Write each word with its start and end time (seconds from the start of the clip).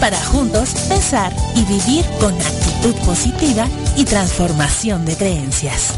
para 0.00 0.16
juntos 0.18 0.70
pensar 0.88 1.32
y 1.54 1.64
vivir 1.64 2.04
con 2.20 2.34
actitud 2.34 2.94
positiva 3.04 3.66
y 3.96 4.04
transformación 4.04 5.04
de 5.04 5.16
creencias. 5.16 5.94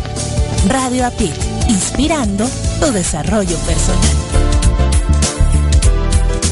Radio 0.68 1.06
Apit, 1.06 1.34
inspirando 1.68 2.48
tu 2.80 2.92
desarrollo 2.92 3.56
personal. 3.58 4.10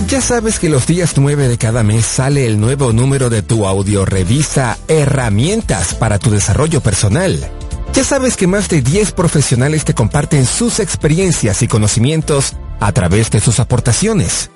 Ya 0.09 0.21
sabes 0.21 0.61
que 0.61 0.69
los 0.69 0.87
días 0.87 1.15
9 1.17 1.49
de 1.49 1.59
cada 1.59 1.83
mes 1.83 2.07
sale 2.07 2.47
el 2.47 2.61
nuevo 2.61 2.93
número 2.93 3.29
de 3.29 3.43
tu 3.43 3.67
audiorevista 3.67 4.79
Herramientas 4.87 5.95
para 5.95 6.21
tu 6.21 6.31
desarrollo 6.31 6.81
personal. 6.81 7.51
Ya 7.93 8.05
sabes 8.05 8.37
que 8.37 8.47
más 8.47 8.69
de 8.69 8.83
10 8.83 9.13
profesionales 9.13 9.85
te 9.85 9.95
comparten 9.95 10.47
sus 10.47 10.79
experiencias 10.79 11.63
y 11.63 11.69
conocimientos 11.69 12.55
a 12.79 12.93
través 12.93 13.31
de 13.31 13.41
sus 13.41 13.59
aportaciones. 13.59 14.51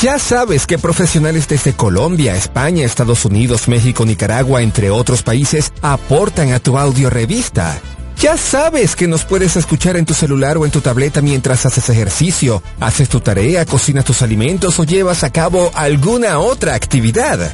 Ya 0.00 0.18
sabes 0.18 0.66
que 0.66 0.78
profesionales 0.78 1.46
desde 1.48 1.74
Colombia, 1.74 2.34
España, 2.34 2.84
Estados 2.84 3.24
Unidos, 3.24 3.68
México, 3.68 4.04
Nicaragua, 4.06 4.62
entre 4.62 4.90
otros 4.90 5.22
países, 5.22 5.72
aportan 5.82 6.52
a 6.52 6.60
tu 6.60 6.78
audiorevista. 6.78 7.78
Ya 8.18 8.36
sabes 8.36 8.94
que 8.96 9.08
nos 9.08 9.24
puedes 9.24 9.56
escuchar 9.56 9.96
en 9.96 10.04
tu 10.06 10.14
celular 10.14 10.56
o 10.56 10.64
en 10.64 10.70
tu 10.70 10.80
tableta 10.80 11.20
mientras 11.20 11.66
haces 11.66 11.90
ejercicio, 11.90 12.62
haces 12.80 13.08
tu 13.08 13.20
tarea, 13.20 13.66
cocinas 13.66 14.04
tus 14.04 14.22
alimentos 14.22 14.78
o 14.78 14.84
llevas 14.84 15.24
a 15.24 15.30
cabo 15.30 15.72
alguna 15.74 16.38
otra 16.38 16.74
actividad. 16.74 17.52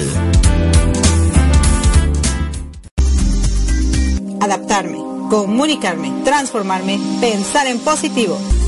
Adaptarme, 4.42 5.00
comunicarme, 5.30 6.14
transformarme, 6.24 7.00
pensar 7.20 7.68
en 7.68 7.80
positivo. 7.80 8.40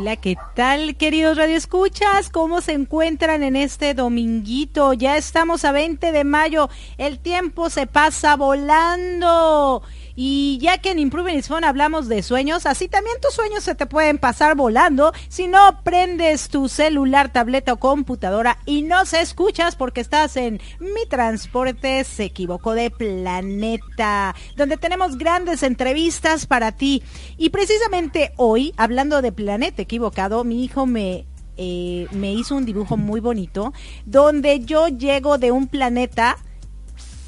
Hola, 0.00 0.14
¿qué 0.14 0.36
tal, 0.54 0.94
queridos 0.94 1.36
radioescuchas? 1.36 2.30
¿Cómo 2.30 2.60
se 2.60 2.70
encuentran 2.70 3.42
en 3.42 3.56
este 3.56 3.94
dominguito? 3.94 4.92
Ya 4.92 5.16
estamos 5.16 5.64
a 5.64 5.72
20 5.72 6.12
de 6.12 6.22
mayo. 6.22 6.68
El 6.98 7.18
tiempo 7.18 7.68
se 7.68 7.88
pasa 7.88 8.36
volando. 8.36 9.82
Y 10.20 10.58
ya 10.60 10.78
que 10.78 10.90
en 10.90 10.98
Improving 10.98 11.38
is 11.38 11.46
Fun 11.46 11.62
hablamos 11.62 12.08
de 12.08 12.24
sueños, 12.24 12.66
así 12.66 12.88
también 12.88 13.20
tus 13.22 13.34
sueños 13.34 13.62
se 13.62 13.76
te 13.76 13.86
pueden 13.86 14.18
pasar 14.18 14.56
volando 14.56 15.12
si 15.28 15.46
no 15.46 15.60
prendes 15.84 16.48
tu 16.48 16.68
celular, 16.68 17.32
tableta 17.32 17.74
o 17.74 17.76
computadora 17.76 18.58
y 18.66 18.82
no 18.82 19.06
se 19.06 19.20
escuchas 19.20 19.76
porque 19.76 20.00
estás 20.00 20.36
en 20.36 20.60
Mi 20.80 21.06
Transporte 21.08 22.02
se 22.02 22.24
equivocó 22.24 22.72
de 22.72 22.90
planeta, 22.90 24.34
donde 24.56 24.76
tenemos 24.76 25.18
grandes 25.18 25.62
entrevistas 25.62 26.46
para 26.46 26.72
ti. 26.72 27.04
Y 27.36 27.50
precisamente 27.50 28.32
hoy, 28.38 28.74
hablando 28.76 29.22
de 29.22 29.30
planeta 29.30 29.82
equivocado, 29.82 30.42
mi 30.42 30.64
hijo 30.64 30.84
me 30.84 31.26
eh, 31.56 32.08
me 32.10 32.32
hizo 32.32 32.56
un 32.56 32.64
dibujo 32.64 32.96
muy 32.96 33.20
bonito 33.20 33.72
donde 34.04 34.64
yo 34.64 34.88
llego 34.88 35.38
de 35.38 35.52
un 35.52 35.68
planeta 35.68 36.38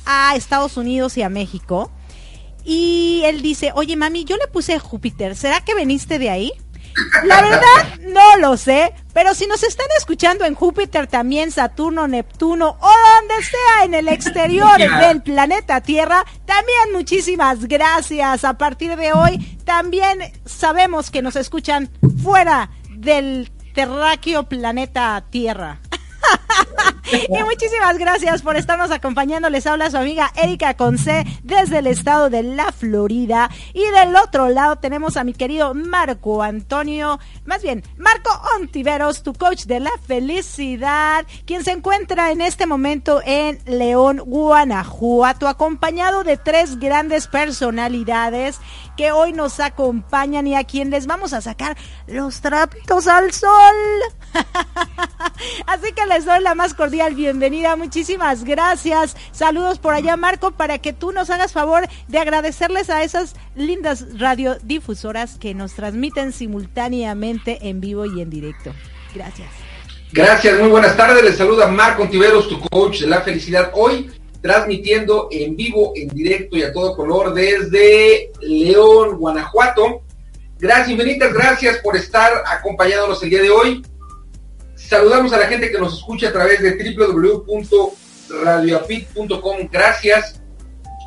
a 0.06 0.34
Estados 0.34 0.76
Unidos 0.76 1.16
y 1.19 1.22
a 1.22 1.28
México 1.28 1.92
y 2.64 3.22
él 3.24 3.42
dice, 3.42 3.72
oye 3.74 3.96
mami, 3.96 4.24
yo 4.24 4.36
le 4.36 4.46
puse 4.48 4.78
Júpiter, 4.78 5.36
¿será 5.36 5.64
que 5.64 5.74
veniste 5.74 6.18
de 6.18 6.30
ahí? 6.30 6.52
La 7.24 7.40
verdad, 7.40 8.00
no 8.00 8.36
lo 8.38 8.56
sé, 8.56 8.92
pero 9.12 9.34
si 9.34 9.46
nos 9.46 9.62
están 9.62 9.86
escuchando 9.96 10.44
en 10.44 10.54
Júpiter 10.54 11.06
también, 11.06 11.50
Saturno, 11.50 12.08
Neptuno 12.08 12.76
o 12.80 12.90
donde 13.20 13.44
sea 13.44 13.84
en 13.84 13.94
el 13.94 14.08
exterior 14.08 14.78
del 15.00 15.22
planeta 15.22 15.80
Tierra, 15.80 16.24
también 16.46 16.92
muchísimas 16.92 17.66
gracias. 17.66 18.44
A 18.44 18.58
partir 18.58 18.96
de 18.96 19.12
hoy, 19.12 19.38
también 19.64 20.20
sabemos 20.44 21.10
que 21.10 21.22
nos 21.22 21.36
escuchan 21.36 21.90
fuera 22.22 22.70
del 22.90 23.50
terráqueo 23.74 24.48
planeta 24.48 25.24
Tierra. 25.30 25.80
Y 27.12 27.42
muchísimas 27.42 27.98
gracias 27.98 28.42
por 28.42 28.56
estarnos 28.56 28.90
acompañando. 28.90 29.50
Les 29.50 29.66
habla 29.66 29.90
su 29.90 29.96
amiga 29.96 30.30
Erika 30.36 30.74
Conce 30.74 31.24
desde 31.42 31.78
el 31.78 31.86
estado 31.86 32.30
de 32.30 32.42
la 32.42 32.72
Florida. 32.72 33.50
Y 33.72 33.82
del 33.82 34.16
otro 34.16 34.48
lado 34.48 34.76
tenemos 34.76 35.16
a 35.16 35.24
mi 35.24 35.32
querido 35.32 35.74
Marco 35.74 36.42
Antonio, 36.42 37.18
más 37.44 37.62
bien 37.62 37.82
Marco 37.96 38.30
Ontiveros, 38.56 39.22
tu 39.22 39.32
coach 39.34 39.64
de 39.64 39.80
la 39.80 39.90
felicidad, 40.06 41.26
quien 41.46 41.64
se 41.64 41.72
encuentra 41.72 42.30
en 42.30 42.40
este 42.40 42.66
momento 42.66 43.20
en 43.24 43.58
León, 43.66 44.22
Guanajuato, 44.24 45.48
acompañado 45.48 46.24
de 46.24 46.36
tres 46.36 46.78
grandes 46.78 47.26
personalidades 47.26 48.60
que 49.00 49.12
hoy 49.12 49.32
nos 49.32 49.61
acompañan 49.61 50.47
y 50.47 50.55
a 50.55 50.64
quien 50.64 50.91
les 50.91 51.06
vamos 51.06 51.32
a 51.32 51.41
sacar 51.41 51.75
los 52.06 52.43
trapitos 52.43 53.06
al 53.06 53.32
sol. 53.32 53.49
Así 55.67 55.93
que 55.93 56.05
les 56.05 56.26
doy 56.26 56.43
la 56.43 56.55
más 56.55 56.75
cordial 56.75 57.14
bienvenida. 57.14 57.76
Muchísimas 57.76 58.44
gracias. 58.44 59.17
Saludos 59.32 59.79
por 59.79 59.94
allá, 59.94 60.19
Marco, 60.19 60.50
para 60.50 60.76
que 60.76 60.93
tú 60.93 61.12
nos 61.12 61.31
hagas 61.31 61.55
favor 61.55 61.88
de 62.08 62.19
agradecerles 62.19 62.91
a 62.91 63.02
esas 63.02 63.37
lindas 63.55 64.19
radiodifusoras 64.19 65.38
que 65.38 65.55
nos 65.55 65.73
transmiten 65.73 66.35
simultáneamente 66.35 67.70
en 67.70 67.81
vivo 67.81 68.05
y 68.05 68.20
en 68.20 68.29
directo. 68.29 68.75
Gracias. 69.14 69.49
Gracias, 70.12 70.58
muy 70.58 70.69
buenas 70.69 70.94
tardes. 70.94 71.25
Les 71.25 71.38
saluda 71.38 71.69
Marco 71.69 72.02
Ontiveros, 72.02 72.50
tu 72.50 72.61
coach 72.61 73.00
de 73.00 73.06
la 73.06 73.23
felicidad. 73.23 73.70
Hoy 73.73 74.11
transmitiendo 74.42 75.28
en 75.31 75.56
vivo, 75.56 75.92
en 75.94 76.08
directo 76.08 76.56
y 76.56 76.62
a 76.62 76.72
todo 76.72 76.96
color 76.96 77.34
desde 77.34 78.32
León, 78.40 79.19
Guanajuato. 79.19 80.00
Gracias, 80.58 80.88
infinitas 80.90 81.32
gracias 81.32 81.78
por 81.78 81.96
estar 81.96 82.42
acompañándonos 82.46 83.22
el 83.22 83.31
día 83.31 83.42
de 83.42 83.50
hoy. 83.50 83.87
Saludamos 84.75 85.32
a 85.32 85.38
la 85.38 85.46
gente 85.46 85.70
que 85.70 85.78
nos 85.78 85.94
escucha 85.94 86.28
a 86.28 86.32
través 86.32 86.60
de 86.62 86.72
www.radioapit.com. 86.72 89.69
Gracias. 89.70 90.40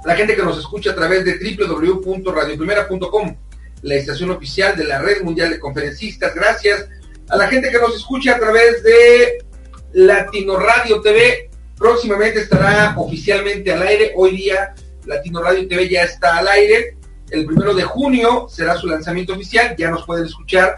La 0.06 0.15
gente 0.15 0.35
que 0.35 0.44
nos 0.44 0.59
escucha 0.59 0.91
a 0.91 0.95
través 0.95 1.25
de 1.25 1.38
www.radioprimera.com, 1.38 3.35
la 3.83 3.95
estación 3.95 4.31
oficial 4.31 4.75
de 4.75 4.83
la 4.85 5.00
Red 5.00 5.21
Mundial 5.24 5.50
de 5.50 5.59
Conferencistas. 5.59 6.35
Gracias. 6.35 6.89
A 7.30 7.38
la 7.38 7.47
gente 7.47 7.71
que 7.71 7.80
nos 7.80 7.95
escucha 7.95 8.35
a 8.35 8.39
través 8.39 8.83
de 8.83 9.45
Latino 9.94 10.57
Radio 10.57 11.00
TV. 11.01 11.50
Próximamente 11.77 12.41
estará 12.41 12.95
oficialmente 12.97 13.71
al 13.71 13.83
aire. 13.83 14.13
Hoy 14.15 14.37
día 14.37 14.73
Latino 15.05 15.41
Radio 15.41 15.67
TV 15.67 15.89
ya 15.89 16.03
está 16.03 16.37
al 16.37 16.47
aire. 16.47 16.95
El 17.29 17.45
primero 17.45 17.73
de 17.73 17.83
junio 17.83 18.47
será 18.49 18.77
su 18.77 18.87
lanzamiento 18.87 19.33
oficial. 19.33 19.75
Ya 19.77 19.89
nos 19.89 20.05
pueden 20.05 20.25
escuchar 20.25 20.75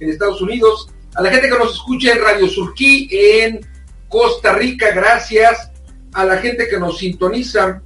en 0.00 0.08
Estados 0.08 0.40
Unidos, 0.40 0.88
a 1.14 1.22
la 1.22 1.30
gente 1.30 1.48
que 1.48 1.58
nos 1.58 1.74
escucha 1.74 2.12
en 2.12 2.22
Radio 2.22 2.48
Surquí 2.48 3.08
en 3.10 3.60
Costa 4.08 4.54
Rica, 4.54 4.92
gracias, 4.92 5.70
a 6.12 6.24
la 6.24 6.38
gente 6.38 6.68
que 6.68 6.78
nos 6.78 6.98
sintoniza 6.98 7.82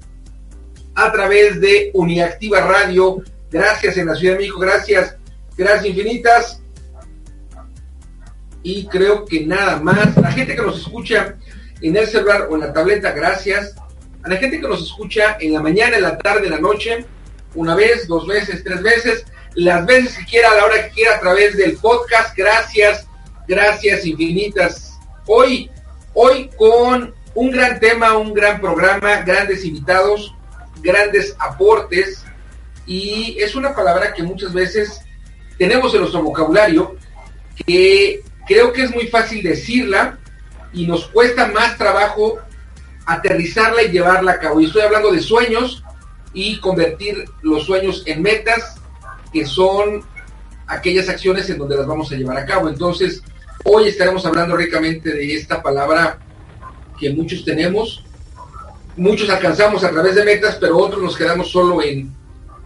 a 0.95 1.13
través 1.13 1.61
de 1.61 1.91
Uniactiva 1.95 2.61
Radio, 2.61 3.23
gracias 3.51 3.97
en 3.97 4.07
la 4.07 4.15
Ciudad 4.15 4.35
de 4.35 4.41
México, 4.41 4.61
gracias, 4.61 5.17
gracias 5.57 5.87
infinitas 5.87 6.63
y 8.63 8.87
creo 8.87 9.25
que 9.25 9.45
nada 9.45 9.81
más. 9.81 10.17
La 10.17 10.33
gente 10.33 10.55
que 10.55 10.63
nos 10.63 10.81
escucha 10.81 11.37
en 11.81 11.97
el 11.97 12.07
celular 12.07 12.47
o 12.51 12.55
en 12.55 12.61
la 12.61 12.73
tableta, 12.73 13.13
gracias. 13.13 13.75
A 14.23 14.29
la 14.29 14.37
gente 14.37 14.61
que 14.61 14.69
nos 14.69 14.83
escucha 14.83 15.37
en 15.41 15.53
la 15.53 15.61
mañana, 15.61 15.97
en 15.97 16.03
la 16.03 16.17
tarde, 16.17 16.47
en 16.47 16.53
la 16.53 16.61
noche, 16.61 17.05
una 17.55 17.75
vez, 17.75 18.07
dos 18.07 18.27
veces, 18.27 18.63
tres 18.63 18.83
veces, 18.83 19.25
las 19.55 19.85
veces 19.85 20.17
que 20.17 20.25
quiera, 20.25 20.53
a 20.53 20.57
la 20.57 20.65
hora 20.65 20.85
que 20.85 20.95
quiera, 20.95 21.17
a 21.17 21.21
través 21.21 21.57
del 21.57 21.77
podcast, 21.77 22.37
gracias, 22.37 23.07
gracias 23.49 24.07
infinitas. 24.07 24.99
Hoy, 25.27 25.71
hoy 26.15 26.49
con 26.57 27.15
un 27.35 27.51
gran 27.51 27.81
tema, 27.81 28.17
un 28.17 28.33
gran 28.33 28.61
programa, 28.61 29.23
grandes 29.23 29.65
invitados, 29.65 30.35
grandes 30.83 31.37
aportes, 31.39 32.25
y 32.87 33.37
es 33.39 33.55
una 33.55 33.75
palabra 33.75 34.13
que 34.13 34.23
muchas 34.23 34.53
veces 34.53 35.01
tenemos 35.59 35.95
en 35.95 36.01
nuestro 36.01 36.23
vocabulario, 36.23 36.97
que 37.67 38.23
creo 38.47 38.73
que 38.73 38.83
es 38.83 38.95
muy 38.95 39.07
fácil 39.07 39.43
decirla 39.43 40.19
y 40.73 40.87
nos 40.87 41.07
cuesta 41.07 41.47
más 41.47 41.79
trabajo 41.79 42.39
aterrizarla 43.07 43.83
y 43.83 43.91
llevarla 43.91 44.33
a 44.33 44.39
cabo. 44.39 44.61
Y 44.61 44.67
estoy 44.67 44.83
hablando 44.83 45.13
de 45.13 45.21
sueños 45.21 45.85
y 46.33 46.59
convertir 46.61 47.25
los 47.43 47.65
sueños 47.65 48.03
en 48.07 48.23
metas, 48.23 48.81
que 49.33 49.47
son 49.47 50.05
aquellas 50.67 51.09
acciones 51.09 51.49
en 51.51 51.59
donde 51.59 51.77
las 51.77 51.87
vamos 51.87 52.11
a 52.11 52.17
llevar 52.17 52.39
a 52.39 52.47
cabo. 52.47 52.69
Entonces, 52.69 53.23
hoy 53.65 53.89
estaremos 53.89 54.25
hablando 54.25 54.57
ricamente 54.57 55.11
de 55.11 55.35
esta 55.35 55.63
palabra 55.63 56.19
que 56.99 57.11
muchos 57.11 57.45
tenemos, 57.45 58.05
muchos 58.97 59.29
alcanzamos 59.31 59.85
a 59.85 59.91
través 59.91 60.15
de 60.15 60.25
metas, 60.25 60.57
pero 60.61 60.79
otros 60.79 61.03
nos 61.03 61.17
quedamos 61.17 61.51
solo 61.51 61.83
en, 61.83 62.13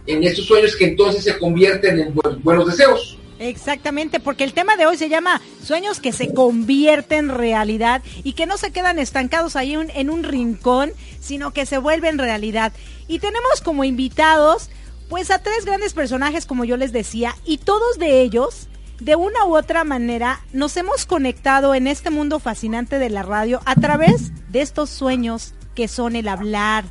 en 0.05 0.23
esos 0.23 0.45
sueños 0.45 0.75
que 0.75 0.85
entonces 0.85 1.23
se 1.23 1.37
convierten 1.37 1.99
en 1.99 2.15
buenos 2.43 2.67
deseos. 2.67 3.17
Exactamente, 3.39 4.19
porque 4.19 4.43
el 4.43 4.53
tema 4.53 4.77
de 4.77 4.87
hoy 4.87 4.97
se 4.97 5.09
llama 5.09 5.41
sueños 5.63 5.99
que 5.99 6.11
se 6.11 6.33
convierten 6.33 7.29
en 7.29 7.29
realidad 7.29 8.01
y 8.23 8.33
que 8.33 8.47
no 8.47 8.57
se 8.57 8.71
quedan 8.71 8.97
estancados 8.97 9.55
ahí 9.55 9.75
en 9.75 10.09
un 10.09 10.23
rincón, 10.23 10.91
sino 11.19 11.51
que 11.51 11.65
se 11.65 11.77
vuelven 11.77 12.17
realidad. 12.17 12.73
Y 13.07 13.19
tenemos 13.19 13.61
como 13.63 13.83
invitados 13.83 14.69
pues 15.09 15.31
a 15.31 15.39
tres 15.39 15.65
grandes 15.65 15.93
personajes, 15.93 16.45
como 16.45 16.65
yo 16.65 16.77
les 16.77 16.91
decía, 16.91 17.35
y 17.45 17.59
todos 17.59 17.97
de 17.97 18.21
ellos, 18.21 18.67
de 18.99 19.15
una 19.15 19.45
u 19.45 19.55
otra 19.55 19.83
manera, 19.83 20.41
nos 20.51 20.75
hemos 20.75 21.05
conectado 21.05 21.75
en 21.75 21.87
este 21.87 22.09
mundo 22.09 22.39
fascinante 22.39 22.99
de 22.99 23.09
la 23.09 23.23
radio 23.23 23.61
a 23.65 23.75
través 23.75 24.31
de 24.49 24.61
estos 24.61 24.89
sueños 24.89 25.53
que 25.77 25.87
son 25.87 26.15
el 26.15 26.27
hablar, 26.27 26.85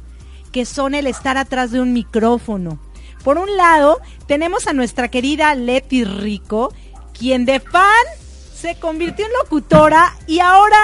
que 0.52 0.64
son 0.64 0.94
el 0.94 1.08
estar 1.08 1.36
atrás 1.36 1.72
de 1.72 1.80
un 1.80 1.92
micrófono, 1.92 2.78
por 3.24 3.36
un 3.36 3.56
lado, 3.56 4.00
tenemos 4.28 4.68
a 4.68 4.74
nuestra 4.74 5.08
querida 5.08 5.52
Leti 5.56 6.04
Rico, 6.04 6.72
quien 7.12 7.46
de 7.46 7.58
fan 7.58 8.06
se 8.54 8.78
convirtió 8.78 9.26
en 9.26 9.32
locutora 9.42 10.14
y 10.28 10.38
ahora 10.38 10.78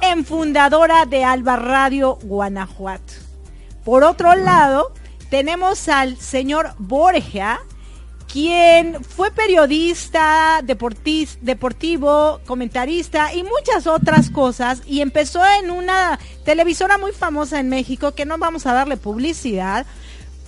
en 0.00 0.24
fundadora 0.24 1.06
de 1.06 1.24
Alba 1.24 1.56
Radio 1.56 2.20
Guanajuato. 2.22 3.14
Por 3.84 4.04
otro 4.04 4.36
lado, 4.36 4.92
tenemos 5.28 5.88
al 5.88 6.16
señor 6.16 6.76
Borja, 6.78 7.58
quien 8.30 9.02
fue 9.04 9.30
periodista, 9.30 10.60
deportivo, 10.62 12.40
comentarista 12.46 13.32
y 13.34 13.42
muchas 13.42 13.86
otras 13.86 14.30
cosas 14.30 14.82
y 14.86 15.00
empezó 15.00 15.42
en 15.60 15.70
una 15.70 16.18
televisora 16.44 16.98
muy 16.98 17.12
famosa 17.12 17.60
en 17.60 17.68
México 17.68 18.14
que 18.14 18.26
no 18.26 18.38
vamos 18.38 18.66
a 18.66 18.74
darle 18.74 18.96
publicidad, 18.96 19.86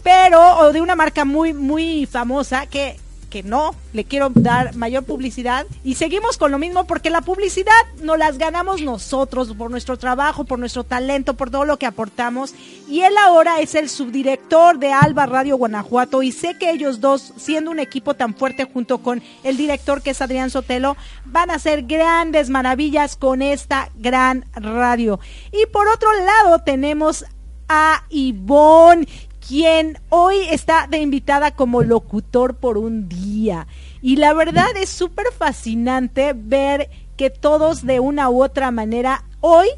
pero 0.03 0.59
o 0.59 0.73
de 0.73 0.81
una 0.81 0.97
marca 0.97 1.25
muy 1.25 1.55
muy 1.55 2.07
famosa 2.07 2.67
que 2.67 2.97
que 3.29 3.43
no 3.43 3.75
le 3.93 4.05
quiero 4.05 4.31
dar 4.31 4.75
mayor 4.75 5.05
publicidad 5.05 5.67
y 5.85 5.95
seguimos 5.95 6.39
con 6.39 6.51
lo 6.51 6.59
mismo 6.59 6.87
porque 6.87 7.11
la 7.11 7.21
publicidad 7.21 7.73
nos 8.03 8.19
las 8.19 8.39
ganamos 8.39 8.83
nosotros 8.83 9.55
por 9.55 9.71
nuestro 9.71 9.97
trabajo, 9.97 10.45
por 10.45 10.59
nuestro 10.59 10.85
talento, 10.85 11.35
por 11.35 11.51
todo 11.51 11.65
lo 11.65 11.79
que 11.79 11.87
aportamos 11.87 12.55
y 12.89 13.03
él 13.03 13.15
ahora 13.19 13.61
es 13.61 13.75
el 13.75 13.89
subdirector 13.89 14.79
de 14.79 14.93
Alba 14.93 15.27
Radio 15.27 15.57
Guanajuato 15.57 16.23
y 16.23 16.33
sé 16.33 16.57
que 16.59 16.71
ellos 16.71 17.01
dos, 17.01 17.33
siendo 17.37 17.71
un 17.71 17.79
equipo 17.79 18.15
tan 18.15 18.35
fuerte 18.35 18.65
junto 18.65 18.99
con 18.99 19.23
el 19.45 19.57
director 19.57 20.03
que 20.03 20.11
es 20.11 20.23
Adrián 20.23 20.51
Sotelo, 20.51 20.97
van 21.25 21.51
a 21.51 21.55
hacer 21.55 21.83
grandes 21.83 22.51
maravillas 22.51 23.17
con 23.17 23.43
esta 23.43 23.91
gran 23.97 24.45
radio. 24.55 25.21
Y 25.53 25.67
por 25.67 25.89
otro 25.89 26.09
lado 26.13 26.61
tenemos 26.61 27.25
a 27.69 28.05
Ivonne 28.09 29.07
quien 29.49 29.99
hoy 30.11 30.37
está 30.51 30.87
de 30.87 30.99
invitada 30.99 31.53
como 31.53 31.83
locutor 31.83 32.57
por 32.57 32.77
un 32.77 33.09
día. 33.09 33.67
Y 34.03 34.17
la 34.17 34.35
verdad 34.35 34.69
es 34.77 34.91
súper 34.91 35.27
fascinante 35.37 36.35
ver 36.37 36.91
que 37.17 37.31
todos 37.31 37.87
de 37.87 37.99
una 37.99 38.29
u 38.29 38.43
otra 38.43 38.71
manera 38.71 39.25
hoy 39.41 39.69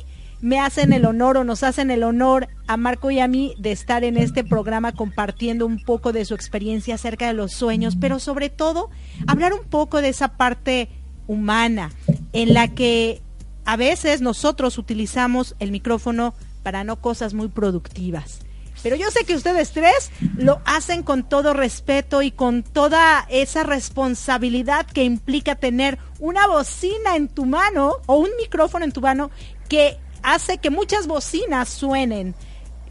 me 0.40 0.58
hacen 0.58 0.92
el 0.92 1.04
honor 1.04 1.36
o 1.36 1.44
nos 1.44 1.62
hacen 1.62 1.92
el 1.92 2.02
honor 2.02 2.48
a 2.66 2.76
Marco 2.76 3.12
y 3.12 3.20
a 3.20 3.28
mí 3.28 3.54
de 3.58 3.70
estar 3.70 4.02
en 4.02 4.16
este 4.16 4.42
programa 4.42 4.90
compartiendo 4.90 5.66
un 5.66 5.78
poco 5.78 6.12
de 6.12 6.24
su 6.24 6.34
experiencia 6.34 6.96
acerca 6.96 7.28
de 7.28 7.34
los 7.34 7.52
sueños, 7.52 7.96
pero 8.00 8.18
sobre 8.18 8.48
todo 8.48 8.90
hablar 9.28 9.52
un 9.52 9.64
poco 9.64 10.00
de 10.00 10.08
esa 10.08 10.36
parte 10.36 10.88
humana 11.28 11.92
en 12.32 12.54
la 12.54 12.68
que 12.68 13.22
a 13.64 13.76
veces 13.76 14.20
nosotros 14.20 14.78
utilizamos 14.78 15.54
el 15.60 15.70
micrófono 15.70 16.34
para 16.64 16.82
no 16.82 16.96
cosas 16.96 17.34
muy 17.34 17.48
productivas 17.48 18.40
pero 18.82 18.96
yo 18.96 19.10
sé 19.10 19.24
que 19.24 19.34
ustedes 19.34 19.72
tres 19.72 20.10
lo 20.36 20.60
hacen 20.64 21.02
con 21.02 21.28
todo 21.28 21.52
respeto 21.52 22.22
y 22.22 22.30
con 22.30 22.62
toda 22.62 23.26
esa 23.28 23.62
responsabilidad 23.62 24.86
que 24.86 25.04
implica 25.04 25.56
tener 25.56 25.98
una 26.18 26.46
bocina 26.46 27.16
en 27.16 27.28
tu 27.28 27.46
mano 27.46 27.96
o 28.06 28.16
un 28.16 28.30
micrófono 28.38 28.84
en 28.84 28.92
tu 28.92 29.00
mano 29.00 29.30
que 29.68 29.98
hace 30.22 30.58
que 30.58 30.70
muchas 30.70 31.06
bocinas 31.06 31.68
suenen 31.68 32.34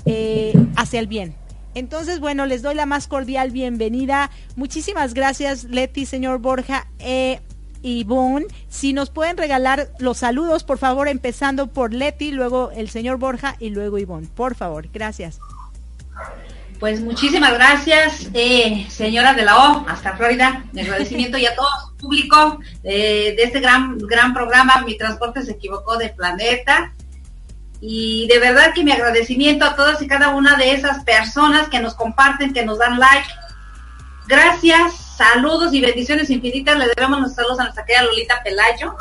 eh, 0.06 0.54
hacia 0.76 1.00
el 1.00 1.08
bien. 1.08 1.36
Entonces, 1.76 2.20
bueno, 2.20 2.46
les 2.46 2.62
doy 2.62 2.76
la 2.76 2.86
más 2.86 3.08
cordial 3.08 3.52
bienvenida. 3.52 4.32
Muchísimas 4.56 5.14
gracias, 5.14 5.66
Leti, 5.66 6.06
señor 6.06 6.40
Borja. 6.40 6.88
Eh, 7.00 7.40
Ivonne, 7.82 8.48
si 8.68 8.92
nos 8.92 9.10
pueden 9.10 9.38
regalar 9.38 9.90
los 10.00 10.18
saludos, 10.18 10.64
por 10.64 10.78
favor, 10.78 11.08
empezando 11.08 11.68
por 11.68 11.94
Leti, 11.94 12.32
luego 12.32 12.72
el 12.72 12.90
señor 12.90 13.18
Borja 13.18 13.56
y 13.60 13.70
luego 13.70 13.98
Ivonne. 13.98 14.28
Por 14.36 14.56
favor, 14.56 14.90
gracias. 14.92 15.40
Pues 16.80 17.02
muchísimas 17.02 17.54
gracias, 17.54 18.30
eh, 18.34 18.88
señora 18.90 19.34
de 19.34 19.44
la 19.44 19.58
O, 19.58 19.86
hasta 19.90 20.16
Florida. 20.16 20.64
Mi 20.72 20.80
agradecimiento 20.80 21.38
y 21.38 21.46
a 21.46 21.54
todo 21.54 21.68
su 21.86 21.98
público 21.98 22.60
eh, 22.84 23.34
de 23.36 23.44
este 23.44 23.60
gran, 23.60 23.98
gran 23.98 24.34
programa. 24.34 24.82
Mi 24.86 24.98
transporte 24.98 25.44
se 25.44 25.52
equivocó 25.52 25.98
de 25.98 26.10
planeta. 26.10 26.94
Y 27.82 28.28
de 28.28 28.40
verdad 28.40 28.74
que 28.74 28.86
mi 28.86 28.94
agradecimiento 28.94 29.66
a 29.66 29.76
todas 29.76 30.02
y 30.02 30.08
cada 30.08 30.30
una 30.30 30.56
de 30.56 30.72
esas 30.72 31.04
personas 31.04 31.68
que 31.68 31.82
nos 31.82 31.96
comparten, 31.96 32.54
que 32.54 32.66
nos 32.66 32.80
dan 32.80 32.98
like. 32.98 33.28
Gracias, 34.28 34.96
saludos 35.18 35.74
y 35.74 35.82
bendiciones 35.82 36.30
infinitas. 36.30 36.78
Le 36.78 36.88
debemos 36.96 37.20
nuestros 37.20 37.36
saludos 37.36 37.60
a 37.60 37.64
nuestra 37.64 37.86
querida 37.86 38.04
Lolita 38.04 38.42
Pelayo 38.42 38.96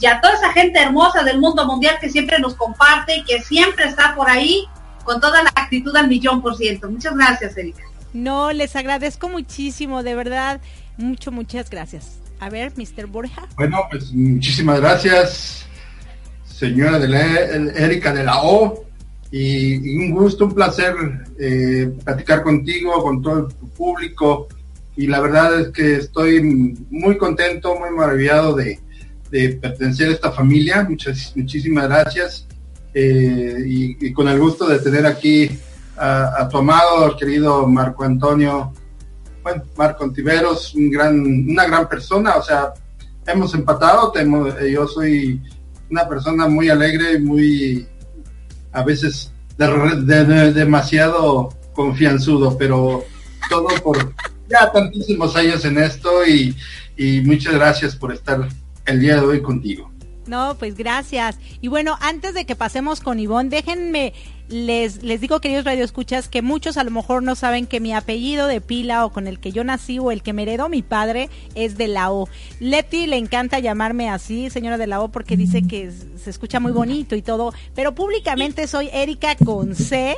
y 0.00 0.06
a 0.06 0.20
toda 0.20 0.34
esa 0.34 0.52
gente 0.52 0.80
hermosa 0.80 1.22
del 1.22 1.38
mundo 1.38 1.64
mundial 1.64 1.98
que 2.00 2.10
siempre 2.10 2.40
nos 2.40 2.54
comparte 2.54 3.18
y 3.18 3.24
que 3.24 3.40
siempre 3.40 3.84
está 3.84 4.16
por 4.16 4.28
ahí 4.28 4.66
con 5.10 5.20
toda 5.20 5.42
la 5.42 5.50
actitud 5.56 5.96
al 5.96 6.06
millón 6.06 6.40
por 6.40 6.56
ciento. 6.56 6.88
Muchas 6.88 7.16
gracias, 7.16 7.56
Erika. 7.56 7.82
No, 8.12 8.52
les 8.52 8.76
agradezco 8.76 9.28
muchísimo, 9.28 10.04
de 10.04 10.14
verdad, 10.14 10.60
mucho, 10.98 11.32
muchas 11.32 11.68
gracias. 11.68 12.20
A 12.38 12.48
ver, 12.48 12.72
Mr. 12.76 13.06
Borja. 13.08 13.48
Bueno, 13.56 13.78
pues 13.90 14.12
muchísimas 14.12 14.78
gracias, 14.80 15.66
señora 16.44 17.00
de 17.00 17.08
la, 17.08 17.20
Erika 17.74 18.14
de 18.14 18.22
la 18.22 18.40
O. 18.40 18.84
Y, 19.32 19.96
un 19.96 20.12
gusto, 20.12 20.44
un 20.44 20.54
placer 20.54 20.94
eh, 21.40 21.92
platicar 22.04 22.44
contigo, 22.44 23.02
con 23.02 23.20
todo 23.20 23.48
tu 23.48 23.68
público. 23.70 24.46
Y 24.96 25.08
la 25.08 25.18
verdad 25.18 25.60
es 25.60 25.68
que 25.70 25.96
estoy 25.96 26.40
muy 26.88 27.18
contento, 27.18 27.76
muy 27.76 27.90
maravillado 27.90 28.54
de, 28.54 28.78
pertenecer 29.60 30.10
a 30.10 30.12
esta 30.12 30.30
familia. 30.30 30.86
Muchas, 30.88 31.32
muchísimas 31.36 31.88
gracias. 31.88 32.46
Eh, 32.92 33.62
y, 33.66 34.12
con 34.12 34.28
el 34.28 34.38
gusto 34.38 34.66
de 34.66 34.80
tener 34.80 35.06
aquí 35.06 35.48
a, 35.96 36.48
tu 36.50 36.58
amado, 36.58 37.16
querido 37.16 37.66
Marco 37.66 38.04
Antonio, 38.04 38.72
bueno, 39.42 39.62
Marco 39.76 40.04
Antiveros, 40.04 40.74
un 40.74 40.90
gran, 40.90 41.20
una 41.20 41.66
gran 41.66 41.88
persona, 41.88 42.36
o 42.36 42.42
sea, 42.42 42.72
hemos 43.26 43.54
empatado, 43.54 44.12
eh, 44.16 44.72
yo 44.72 44.86
soy 44.86 45.40
una 45.90 46.08
persona 46.08 46.48
muy 46.48 46.68
alegre, 46.68 47.18
muy, 47.18 47.86
a 48.72 48.82
veces, 48.82 49.32
demasiado 49.56 51.50
confianzudo, 51.74 52.56
pero 52.56 53.04
todo 53.48 53.68
por 53.82 54.14
ya 54.48 54.70
tantísimos 54.72 55.36
años 55.36 55.64
en 55.64 55.78
esto 55.78 56.26
y, 56.26 56.56
y 56.96 57.20
muchas 57.20 57.54
gracias 57.54 57.94
por 57.94 58.12
estar 58.12 58.48
el 58.86 59.00
día 59.00 59.16
de 59.16 59.20
hoy 59.20 59.42
contigo. 59.42 59.89
No, 60.30 60.54
pues 60.56 60.76
gracias. 60.76 61.40
Y 61.60 61.66
bueno, 61.66 61.98
antes 62.00 62.34
de 62.34 62.44
que 62.44 62.54
pasemos 62.54 63.00
con 63.00 63.18
Ivonne, 63.18 63.50
déjenme, 63.50 64.12
les, 64.48 65.02
les 65.02 65.20
digo, 65.20 65.40
queridos 65.40 65.64
radioescuchas, 65.64 66.28
que 66.28 66.40
muchos 66.40 66.76
a 66.76 66.84
lo 66.84 66.92
mejor 66.92 67.24
no 67.24 67.34
saben 67.34 67.66
que 67.66 67.80
mi 67.80 67.92
apellido 67.92 68.46
de 68.46 68.60
pila 68.60 69.04
o 69.04 69.10
con 69.10 69.26
el 69.26 69.40
que 69.40 69.50
yo 69.50 69.64
nací 69.64 69.98
o 69.98 70.12
el 70.12 70.22
que 70.22 70.32
me 70.32 70.42
heredó 70.42 70.68
mi 70.68 70.82
padre 70.82 71.30
es 71.56 71.76
de 71.76 71.88
la 71.88 72.12
O. 72.12 72.28
Leti 72.60 73.08
le 73.08 73.16
encanta 73.16 73.58
llamarme 73.58 74.08
así, 74.08 74.50
señora 74.50 74.78
de 74.78 74.86
la 74.86 75.00
O, 75.00 75.08
porque 75.08 75.36
dice 75.36 75.62
que 75.62 75.90
se 75.90 76.30
escucha 76.30 76.60
muy 76.60 76.70
bonito 76.70 77.16
y 77.16 77.22
todo, 77.22 77.52
pero 77.74 77.96
públicamente 77.96 78.68
soy 78.68 78.88
Erika 78.92 79.34
con 79.34 79.74
C 79.74 80.16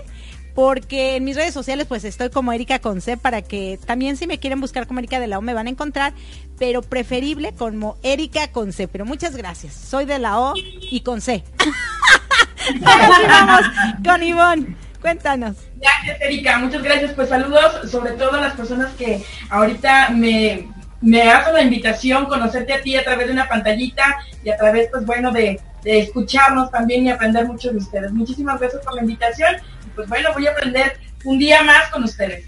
porque 0.55 1.17
en 1.17 1.25
mis 1.25 1.37
redes 1.37 1.55
sociales 1.55 1.87
pues 1.87 2.05
estoy 2.05 2.31
como 2.31 2.53
Erika 2.53 2.79
con 2.79 3.01
C 3.01 3.17
para 3.17 3.43
que 3.43 3.79
también 3.87 4.17
si 4.17 4.27
me 4.27 4.39
quieren 4.39 4.61
buscar 4.61 4.87
como 4.87 4.99
Erika 5.01 5.21
de 5.21 5.27
la 5.27 5.39
O 5.39 5.43
me 5.43 5.55
van 5.55 5.67
a 5.67 5.71
encontrar, 5.71 6.13
pero 6.59 6.83
preferible 6.83 7.53
como 7.53 7.97
Erika 8.03 8.49
con 8.49 8.73
C. 8.73 8.89
Pero 8.89 9.05
muchas 9.05 9.37
gracias, 9.37 9.75
soy 9.75 10.05
de 10.05 10.19
la 10.19 10.39
O 10.39 10.55
y 10.57 11.01
con 11.01 11.21
C. 11.21 11.45
vamos 12.81 13.61
con 14.05 14.23
Ivonne. 14.23 14.77
Cuéntanos. 15.01 15.57
Gracias, 15.77 16.21
Erika. 16.21 16.59
Muchas 16.59 16.83
gracias. 16.83 17.13
Pues 17.13 17.29
saludos 17.29 17.91
sobre 17.91 18.13
todo 18.13 18.35
a 18.35 18.41
las 18.41 18.55
personas 18.55 18.93
que 18.95 19.25
ahorita 19.51 20.11
me, 20.11 20.69
me 21.01 21.23
hacen 21.23 21.55
la 21.55 21.63
invitación, 21.63 22.27
conocerte 22.27 22.73
a 22.73 22.83
ti 22.83 22.97
a 22.97 23.03
través 23.03 23.27
de 23.27 23.33
una 23.33 23.49
pantallita 23.49 24.19
y 24.45 24.51
a 24.51 24.57
través, 24.57 24.89
pues 24.93 25.05
bueno, 25.05 25.33
de, 25.33 25.61
de 25.83 25.99
escucharnos 25.99 26.71
también 26.71 27.05
y 27.05 27.11
aprender 27.11 27.47
mucho 27.47 27.73
de 27.73 27.79
ustedes. 27.79 28.13
Muchísimas 28.13 28.61
gracias 28.61 28.85
por 28.85 28.95
la 28.95 29.01
invitación 29.01 29.57
pues 29.95 30.09
bueno, 30.09 30.31
voy 30.35 30.47
a 30.47 30.51
aprender 30.51 30.99
un 31.25 31.39
día 31.39 31.63
más 31.63 31.91
con 31.91 32.05
ustedes. 32.05 32.47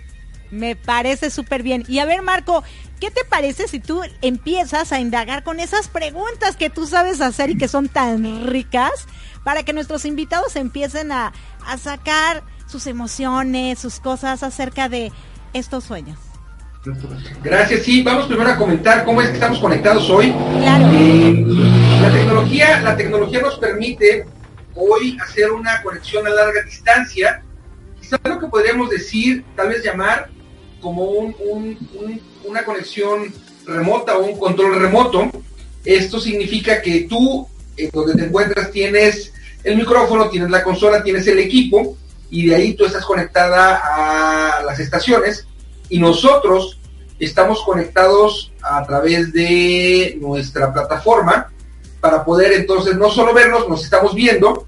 Me 0.50 0.76
parece 0.76 1.30
súper 1.30 1.62
bien. 1.62 1.84
Y 1.88 1.98
a 1.98 2.04
ver, 2.04 2.22
Marco, 2.22 2.62
¿qué 3.00 3.10
te 3.10 3.24
parece 3.24 3.66
si 3.66 3.80
tú 3.80 4.02
empiezas 4.22 4.92
a 4.92 5.00
indagar 5.00 5.42
con 5.42 5.58
esas 5.58 5.88
preguntas 5.88 6.56
que 6.56 6.70
tú 6.70 6.86
sabes 6.86 7.20
hacer 7.20 7.50
y 7.50 7.58
que 7.58 7.68
son 7.68 7.88
tan 7.88 8.46
ricas 8.46 9.06
para 9.42 9.62
que 9.62 9.72
nuestros 9.72 10.04
invitados 10.04 10.56
empiecen 10.56 11.12
a, 11.12 11.32
a 11.66 11.76
sacar 11.78 12.44
sus 12.66 12.86
emociones, 12.86 13.78
sus 13.78 14.00
cosas 14.00 14.42
acerca 14.42 14.88
de 14.88 15.12
estos 15.52 15.84
sueños? 15.84 16.18
Gracias, 17.42 17.82
sí, 17.82 18.02
vamos 18.02 18.26
primero 18.26 18.50
a 18.50 18.56
comentar 18.56 19.04
cómo 19.04 19.22
es 19.22 19.28
que 19.28 19.34
estamos 19.34 19.58
conectados 19.58 20.08
hoy. 20.10 20.32
Claro. 20.60 20.90
Eh, 20.92 21.44
la 22.02 22.10
tecnología, 22.10 22.80
la 22.82 22.96
tecnología 22.96 23.40
nos 23.40 23.58
permite 23.58 24.26
hoy 24.74 25.16
hacer 25.20 25.52
una 25.52 25.82
conexión 25.82 26.26
a 26.26 26.30
larga 26.30 26.62
distancia, 26.62 27.42
quizás 28.00 28.20
lo 28.24 28.38
que 28.38 28.46
podríamos 28.46 28.90
decir, 28.90 29.44
tal 29.56 29.68
vez 29.68 29.84
llamar 29.84 30.30
como 30.80 31.04
una 32.44 32.64
conexión 32.64 33.32
remota 33.66 34.18
o 34.18 34.24
un 34.24 34.38
control 34.38 34.80
remoto. 34.80 35.30
Esto 35.84 36.20
significa 36.20 36.82
que 36.82 37.06
tú, 37.08 37.48
en 37.76 37.90
donde 37.90 38.14
te 38.14 38.24
encuentras, 38.24 38.70
tienes 38.70 39.32
el 39.62 39.76
micrófono, 39.76 40.28
tienes 40.28 40.50
la 40.50 40.62
consola, 40.62 41.02
tienes 41.02 41.26
el 41.26 41.38
equipo 41.38 41.96
y 42.30 42.46
de 42.46 42.54
ahí 42.56 42.74
tú 42.74 42.84
estás 42.84 43.04
conectada 43.04 43.80
a 44.58 44.62
las 44.62 44.78
estaciones 44.80 45.46
y 45.88 45.98
nosotros 45.98 46.78
estamos 47.18 47.62
conectados 47.62 48.52
a 48.62 48.84
través 48.86 49.32
de 49.32 50.18
nuestra 50.20 50.72
plataforma 50.72 51.53
para 52.04 52.23
poder 52.23 52.52
entonces 52.52 52.96
no 52.99 53.08
solo 53.08 53.32
vernos, 53.32 53.66
nos 53.66 53.82
estamos 53.82 54.14
viendo 54.14 54.66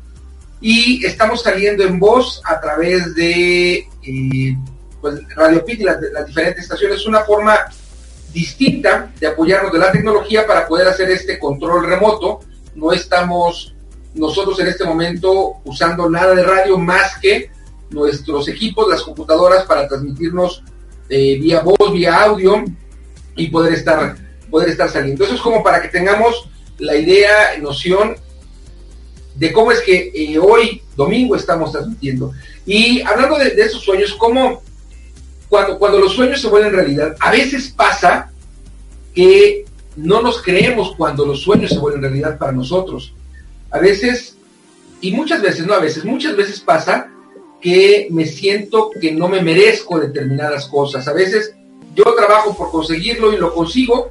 y 0.58 1.04
estamos 1.04 1.42
saliendo 1.42 1.84
en 1.84 1.98
voz 1.98 2.40
a 2.46 2.58
través 2.58 3.14
de 3.14 3.86
eh, 4.02 4.56
pues, 5.02 5.20
Radio 5.34 5.62
Pit 5.62 5.80
y 5.80 5.84
las, 5.84 5.98
diferentes 6.26 6.62
estaciones. 6.62 7.00
Es 7.00 7.06
una 7.06 7.24
forma 7.24 7.58
distinta 8.32 9.12
de 9.20 9.26
apoyarnos 9.26 9.70
de 9.70 9.78
la 9.78 9.92
tecnología 9.92 10.46
para 10.46 10.66
poder 10.66 10.88
hacer 10.88 11.10
este 11.10 11.38
control 11.38 11.84
remoto. 11.84 12.40
No 12.74 12.90
estamos 12.90 13.74
nosotros 14.14 14.58
en 14.60 14.68
este 14.68 14.84
momento 14.84 15.56
usando 15.66 16.08
nada 16.08 16.34
de 16.34 16.42
radio 16.42 16.78
más 16.78 17.18
que 17.20 17.50
nuestros 17.90 18.48
equipos, 18.48 18.88
las 18.88 19.02
computadoras 19.02 19.64
para 19.66 19.86
transmitirnos 19.86 20.62
eh, 21.10 21.38
vía 21.38 21.60
voz, 21.60 21.92
vía 21.92 22.18
audio 22.18 22.64
y 23.36 23.48
poder 23.48 23.74
estar, 23.74 24.16
poder 24.50 24.70
estar 24.70 24.88
saliendo. 24.88 25.22
Eso 25.22 25.34
es 25.34 25.40
como 25.42 25.62
para 25.62 25.82
que 25.82 25.88
tengamos 25.88 26.48
la 26.78 26.96
idea, 26.96 27.56
noción 27.60 28.16
de 29.34 29.52
cómo 29.52 29.70
es 29.70 29.80
que 29.80 30.10
eh, 30.14 30.38
hoy, 30.38 30.82
domingo, 30.96 31.36
estamos 31.36 31.72
transmitiendo. 31.72 32.32
Y 32.64 33.02
hablando 33.02 33.38
de, 33.38 33.48
esos 33.48 33.82
sueños, 33.82 34.14
cómo 34.14 34.62
cuando, 35.48 35.78
cuando 35.78 35.98
los 35.98 36.14
sueños 36.14 36.40
se 36.40 36.48
vuelven 36.48 36.72
realidad, 36.72 37.14
a 37.20 37.30
veces 37.30 37.68
pasa 37.68 38.32
que 39.14 39.64
no 39.96 40.20
nos 40.20 40.42
creemos 40.42 40.94
cuando 40.96 41.24
los 41.24 41.40
sueños 41.42 41.70
se 41.70 41.78
vuelven 41.78 42.02
realidad 42.02 42.38
para 42.38 42.52
nosotros. 42.52 43.12
A 43.70 43.78
veces, 43.78 44.36
y 45.00 45.12
muchas 45.12 45.42
veces, 45.42 45.66
no 45.66 45.74
a 45.74 45.80
veces, 45.80 46.04
muchas 46.04 46.36
veces 46.36 46.60
pasa 46.60 47.10
que 47.60 48.08
me 48.10 48.26
siento 48.26 48.90
que 49.00 49.12
no 49.12 49.28
me 49.28 49.42
merezco 49.42 49.98
determinadas 49.98 50.66
cosas. 50.66 51.08
A 51.08 51.12
veces 51.12 51.54
yo 51.94 52.04
trabajo 52.14 52.56
por 52.56 52.70
conseguirlo 52.70 53.32
y 53.32 53.38
lo 53.38 53.54
consigo, 53.54 54.10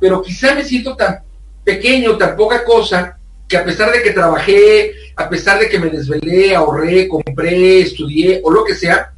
pero 0.00 0.22
quizá 0.22 0.54
me 0.54 0.64
siento 0.64 0.96
tan 0.96 1.20
pequeño, 1.68 2.16
tan 2.16 2.34
poca 2.34 2.64
cosa, 2.64 3.18
que 3.46 3.58
a 3.58 3.62
pesar 3.62 3.92
de 3.92 4.02
que 4.02 4.12
trabajé, 4.12 4.90
a 5.14 5.28
pesar 5.28 5.60
de 5.60 5.68
que 5.68 5.78
me 5.78 5.90
desvelé, 5.90 6.54
ahorré, 6.54 7.06
compré, 7.06 7.82
estudié 7.82 8.40
o 8.42 8.50
lo 8.50 8.64
que 8.64 8.74
sea, 8.74 9.12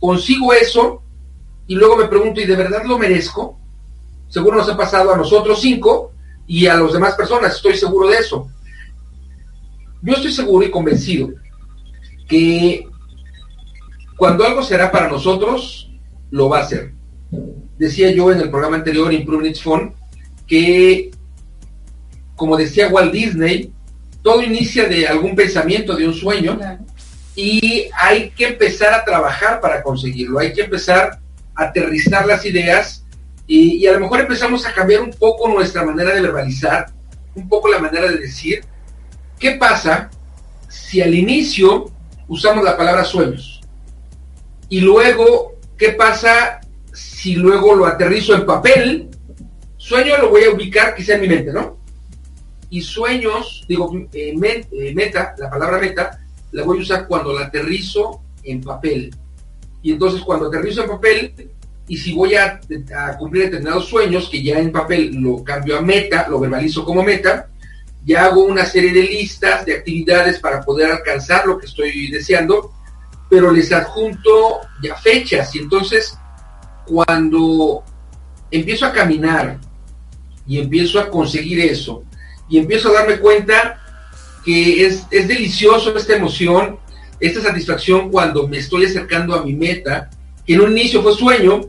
consigo 0.00 0.54
eso 0.54 1.02
y 1.66 1.74
luego 1.74 1.98
me 1.98 2.06
pregunto, 2.06 2.40
¿y 2.40 2.46
de 2.46 2.56
verdad 2.56 2.82
lo 2.86 2.98
merezco? 2.98 3.60
Seguro 4.28 4.56
nos 4.56 4.70
ha 4.70 4.76
pasado 4.76 5.12
a 5.12 5.18
nosotros 5.18 5.60
cinco 5.60 6.12
y 6.46 6.66
a 6.66 6.76
las 6.76 6.94
demás 6.94 7.14
personas, 7.14 7.56
estoy 7.56 7.76
seguro 7.76 8.08
de 8.08 8.16
eso. 8.16 8.48
Yo 10.00 10.14
estoy 10.14 10.32
seguro 10.32 10.64
y 10.64 10.70
convencido 10.70 11.28
que 12.26 12.88
cuando 14.16 14.46
algo 14.46 14.62
será 14.62 14.90
para 14.90 15.10
nosotros, 15.10 15.90
lo 16.30 16.48
va 16.48 16.60
a 16.60 16.68
ser. 16.68 16.94
Decía 17.76 18.10
yo 18.12 18.32
en 18.32 18.40
el 18.40 18.48
programa 18.48 18.76
anterior, 18.76 19.12
Improve 19.12 19.54
Fund, 19.56 19.92
que 20.46 21.10
como 22.36 22.56
decía 22.56 22.88
Walt 22.88 23.12
Disney, 23.12 23.72
todo 24.22 24.42
inicia 24.42 24.88
de 24.88 25.06
algún 25.06 25.34
pensamiento, 25.34 25.96
de 25.96 26.06
un 26.06 26.14
sueño, 26.14 26.58
y 27.34 27.88
hay 27.96 28.30
que 28.30 28.48
empezar 28.48 28.94
a 28.94 29.04
trabajar 29.04 29.60
para 29.60 29.82
conseguirlo, 29.82 30.38
hay 30.38 30.52
que 30.52 30.62
empezar 30.62 31.18
a 31.54 31.64
aterrizar 31.64 32.26
las 32.26 32.44
ideas 32.44 33.04
y, 33.46 33.76
y, 33.76 33.86
a 33.86 33.92
lo 33.92 34.00
mejor 34.00 34.20
empezamos 34.20 34.64
a 34.66 34.72
cambiar 34.72 35.02
un 35.02 35.10
poco 35.10 35.48
nuestra 35.48 35.84
manera 35.84 36.14
de 36.14 36.20
verbalizar, 36.20 36.86
un 37.34 37.48
poco 37.48 37.68
la 37.68 37.78
manera 37.78 38.10
de 38.10 38.18
decir. 38.18 38.64
¿Qué 39.38 39.52
pasa 39.52 40.10
si 40.68 41.02
al 41.02 41.14
inicio 41.14 41.90
usamos 42.28 42.64
la 42.64 42.76
palabra 42.76 43.04
sueños? 43.04 43.60
Y 44.68 44.80
luego, 44.80 45.56
¿qué 45.76 45.90
pasa 45.90 46.60
si 46.92 47.34
luego 47.34 47.74
lo 47.74 47.86
aterrizo 47.86 48.34
en 48.34 48.46
papel? 48.46 49.10
Sueño 49.76 50.16
lo 50.18 50.30
voy 50.30 50.44
a 50.44 50.50
ubicar 50.50 50.94
quizá 50.94 51.14
en 51.14 51.22
mi 51.22 51.28
mente, 51.28 51.52
¿no? 51.52 51.81
Y 52.72 52.80
sueños, 52.80 53.66
digo, 53.68 53.94
eh, 54.14 54.34
eh, 54.34 54.94
meta, 54.94 55.34
la 55.36 55.50
palabra 55.50 55.78
meta, 55.78 56.18
la 56.52 56.64
voy 56.64 56.78
a 56.78 56.80
usar 56.80 57.06
cuando 57.06 57.30
la 57.34 57.44
aterrizo 57.44 58.22
en 58.42 58.62
papel. 58.62 59.14
Y 59.82 59.92
entonces 59.92 60.22
cuando 60.22 60.46
aterrizo 60.46 60.82
en 60.82 60.88
papel, 60.88 61.50
y 61.86 61.98
si 61.98 62.14
voy 62.14 62.34
a, 62.34 62.58
a, 62.96 63.18
cumplir 63.18 63.44
determinados 63.44 63.84
sueños, 63.84 64.30
que 64.30 64.42
ya 64.42 64.58
en 64.58 64.72
papel 64.72 65.14
lo 65.16 65.44
cambio 65.44 65.76
a 65.76 65.82
meta, 65.82 66.26
lo 66.30 66.40
verbalizo 66.40 66.82
como 66.82 67.02
meta, 67.02 67.50
ya 68.06 68.24
hago 68.24 68.44
una 68.44 68.64
serie 68.64 68.90
de 68.90 69.02
listas 69.02 69.66
de 69.66 69.74
actividades 69.74 70.40
para 70.40 70.62
poder 70.62 70.92
alcanzar 70.92 71.46
lo 71.46 71.58
que 71.58 71.66
estoy 71.66 72.10
deseando, 72.10 72.72
pero 73.28 73.50
les 73.50 73.70
adjunto 73.70 74.60
ya 74.82 74.96
fechas. 74.96 75.54
Y 75.56 75.58
entonces, 75.58 76.16
cuando 76.86 77.84
empiezo 78.50 78.86
a 78.86 78.92
caminar 78.92 79.58
y 80.46 80.58
empiezo 80.58 80.98
a 80.98 81.10
conseguir 81.10 81.60
eso, 81.60 82.04
y 82.52 82.58
empiezo 82.58 82.90
a 82.90 83.00
darme 83.00 83.18
cuenta 83.18 83.80
que 84.44 84.84
es, 84.84 85.06
es 85.10 85.26
delicioso 85.26 85.96
esta 85.96 86.14
emoción, 86.14 86.76
esta 87.18 87.40
satisfacción 87.40 88.10
cuando 88.10 88.46
me 88.46 88.58
estoy 88.58 88.84
acercando 88.84 89.34
a 89.34 89.42
mi 89.42 89.54
meta, 89.54 90.10
que 90.46 90.52
en 90.52 90.60
un 90.60 90.72
inicio 90.72 91.02
fue 91.02 91.14
sueño, 91.14 91.62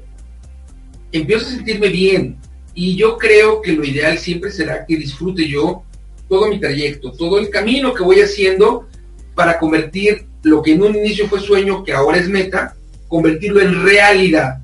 empiezo 1.13 1.48
a 1.48 1.52
sentirme 1.52 1.88
bien. 1.88 2.38
Y 2.74 2.98
yo 2.98 3.18
creo 3.18 3.62
que 3.62 3.72
lo 3.72 3.86
ideal 3.86 4.18
siempre 4.18 4.52
será 4.52 4.86
que 4.86 4.98
disfrute 4.98 5.48
yo 5.48 5.84
todo 6.28 6.50
mi 6.50 6.60
trayecto, 6.60 7.13
todo 7.13 7.40
el 7.40 7.50
camino 7.50 7.94
que 7.94 8.04
voy 8.04 8.20
haciendo 8.20 8.90
para 9.36 9.60
convertir 9.60 10.25
lo 10.42 10.62
que 10.62 10.74
en 10.74 10.84
un 10.84 10.98
inicio 10.98 11.30
fue 11.30 11.40
sueño, 11.40 11.86
que 11.86 11.94
ahora 11.94 12.18
es 12.18 12.28
meta, 12.28 12.75
convertirlo 13.08 13.62
en 13.62 13.86
realidad. 13.86 14.58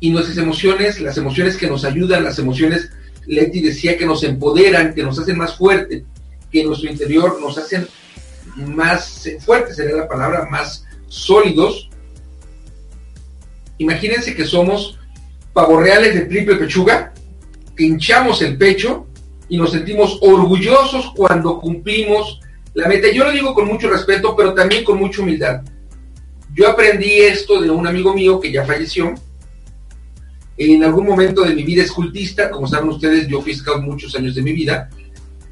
Y 0.00 0.08
nuestras 0.08 0.38
emociones, 0.38 0.98
las 1.02 1.18
emociones 1.18 1.58
que 1.58 1.66
nos 1.66 1.84
ayudan, 1.84 2.24
las 2.24 2.38
emociones, 2.38 2.90
Leti 3.26 3.60
decía, 3.60 3.96
que 3.96 4.06
nos 4.06 4.22
empoderan, 4.22 4.94
que 4.94 5.02
nos 5.02 5.18
hacen 5.18 5.38
más 5.38 5.56
fuertes, 5.56 6.02
que 6.50 6.60
en 6.60 6.68
nuestro 6.68 6.90
interior 6.90 7.40
nos 7.40 7.58
hacen 7.58 7.86
más 8.56 9.28
fuertes, 9.44 9.76
sería 9.76 9.96
la 9.96 10.08
palabra, 10.08 10.46
más 10.50 10.84
sólidos. 11.08 11.90
Imagínense 13.78 14.34
que 14.34 14.44
somos 14.44 14.98
pavorreales 15.52 16.14
de 16.14 16.20
triple 16.22 16.56
pechuga, 16.56 17.12
que 17.76 17.84
hinchamos 17.84 18.42
el 18.42 18.56
pecho 18.56 19.06
y 19.48 19.58
nos 19.58 19.72
sentimos 19.72 20.18
orgullosos 20.22 21.12
cuando 21.14 21.60
cumplimos 21.60 22.40
la 22.74 22.88
meta. 22.88 23.08
Yo 23.12 23.24
lo 23.24 23.32
digo 23.32 23.54
con 23.54 23.66
mucho 23.66 23.88
respeto, 23.88 24.34
pero 24.36 24.54
también 24.54 24.84
con 24.84 24.98
mucha 24.98 25.22
humildad. 25.22 25.62
Yo 26.54 26.68
aprendí 26.68 27.20
esto 27.20 27.60
de 27.60 27.70
un 27.70 27.86
amigo 27.86 28.14
mío 28.14 28.40
que 28.40 28.50
ya 28.50 28.64
falleció. 28.64 29.14
En 30.58 30.82
algún 30.84 31.06
momento 31.06 31.42
de 31.42 31.54
mi 31.54 31.64
vida 31.64 31.82
escultista, 31.82 32.50
como 32.50 32.66
saben 32.66 32.88
ustedes, 32.88 33.28
yo 33.28 33.42
fui 33.42 33.54
scout 33.54 33.82
muchos 33.82 34.14
años 34.16 34.34
de 34.34 34.42
mi 34.42 34.52
vida. 34.52 34.88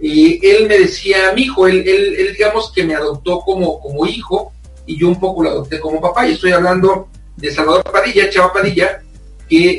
Y 0.01 0.45
él 0.47 0.67
me 0.67 0.79
decía, 0.79 1.33
mi 1.35 1.43
hijo, 1.43 1.67
él, 1.67 1.85
él, 1.87 2.33
digamos 2.33 2.73
que 2.73 2.85
me 2.85 2.95
adoptó 2.95 3.41
como, 3.41 3.81
como 3.81 4.07
hijo 4.07 4.53
y 4.87 4.99
yo 4.99 5.09
un 5.09 5.21
poco 5.21 5.43
lo 5.43 5.51
adopté 5.51 5.79
como 5.79 6.01
papá. 6.01 6.27
Y 6.27 6.33
estoy 6.33 6.53
hablando 6.53 7.09
de 7.37 7.51
Salvador 7.51 7.85
Padilla, 7.85 8.31
Chava 8.31 8.53
Padilla, 8.53 9.03
que 9.49 9.71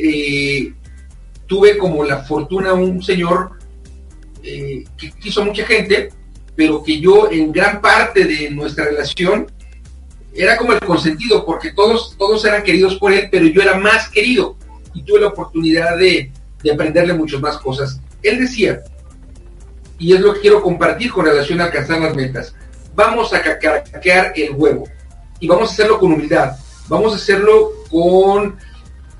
eh, 0.59 0.73
tuve 1.47 1.77
como 1.77 2.03
la 2.03 2.19
fortuna, 2.23 2.73
un 2.73 3.01
señor 3.03 3.51
eh, 4.43 4.83
que 4.97 5.11
quiso 5.11 5.43
mucha 5.43 5.65
gente, 5.65 6.09
pero 6.55 6.83
que 6.83 6.99
yo 6.99 7.31
en 7.31 7.51
gran 7.51 7.81
parte 7.81 8.25
de 8.25 8.51
nuestra 8.51 8.85
relación 8.85 9.47
era 10.35 10.55
como 10.57 10.73
el 10.73 10.79
consentido, 10.81 11.45
porque 11.45 11.71
todos, 11.71 12.15
todos 12.17 12.45
eran 12.45 12.61
queridos 12.61 12.95
por 12.95 13.11
él, 13.11 13.27
pero 13.31 13.47
yo 13.47 13.61
era 13.61 13.75
más 13.77 14.09
querido 14.09 14.55
y 14.95 15.03
tuve 15.03 15.21
la 15.21 15.27
oportunidad 15.27 15.97
de, 15.97 16.31
de 16.63 16.71
aprenderle 16.71 17.13
muchas 17.13 17.39
más 17.41 17.57
cosas. 17.57 18.01
Él 18.23 18.39
decía, 18.39 18.81
y 19.99 20.13
es 20.13 20.21
lo 20.21 20.33
que 20.33 20.41
quiero 20.41 20.61
compartir 20.61 21.11
con 21.11 21.25
relación 21.25 21.61
a 21.61 21.65
alcanzar 21.65 21.99
las 21.99 22.15
metas, 22.15 22.55
vamos 22.95 23.33
a 23.33 23.41
cacarear 23.41 24.33
el 24.35 24.51
huevo 24.55 24.87
y 25.39 25.47
vamos 25.47 25.69
a 25.69 25.73
hacerlo 25.73 25.99
con 25.99 26.13
humildad, 26.13 26.53
vamos 26.87 27.13
a 27.13 27.17
hacerlo 27.17 27.71
con, 27.89 28.57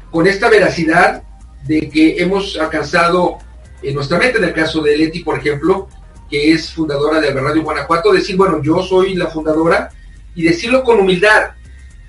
con 0.09 0.27
esta 0.27 0.49
veracidad 0.49 1.23
de 1.65 1.89
que 1.89 2.21
hemos 2.21 2.57
alcanzado 2.57 3.37
en 3.81 3.95
nuestra 3.95 4.17
mente, 4.17 4.37
en 4.37 4.45
el 4.45 4.53
caso 4.53 4.81
de 4.81 4.97
Leti, 4.97 5.23
por 5.23 5.37
ejemplo, 5.37 5.87
que 6.29 6.53
es 6.53 6.71
fundadora 6.71 7.19
de 7.19 7.31
Radio 7.31 7.63
Guanajuato, 7.63 8.11
decir, 8.11 8.35
bueno, 8.35 8.61
yo 8.63 8.81
soy 8.81 9.15
la 9.15 9.27
fundadora 9.27 9.91
y 10.33 10.43
decirlo 10.43 10.83
con 10.83 10.99
humildad, 10.99 11.51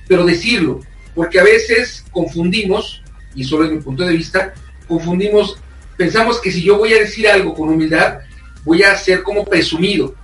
pero 0.08 0.24
decirlo, 0.24 0.80
porque 1.14 1.40
a 1.40 1.44
veces 1.44 2.04
confundimos, 2.10 3.02
y 3.36 3.44
solo 3.44 3.64
desde 3.64 3.76
mi 3.76 3.82
punto 3.82 4.04
de 4.04 4.16
vista, 4.16 4.54
confundimos, 4.88 5.58
pensamos 5.96 6.40
que 6.40 6.50
si 6.50 6.62
yo 6.62 6.78
voy 6.78 6.94
a 6.94 7.00
decir 7.00 7.28
algo 7.28 7.54
con 7.54 7.68
humildad, 7.68 8.18
voy 8.64 8.82
a 8.82 8.96
ser 8.96 9.22
como 9.22 9.44
presumido. 9.44 10.14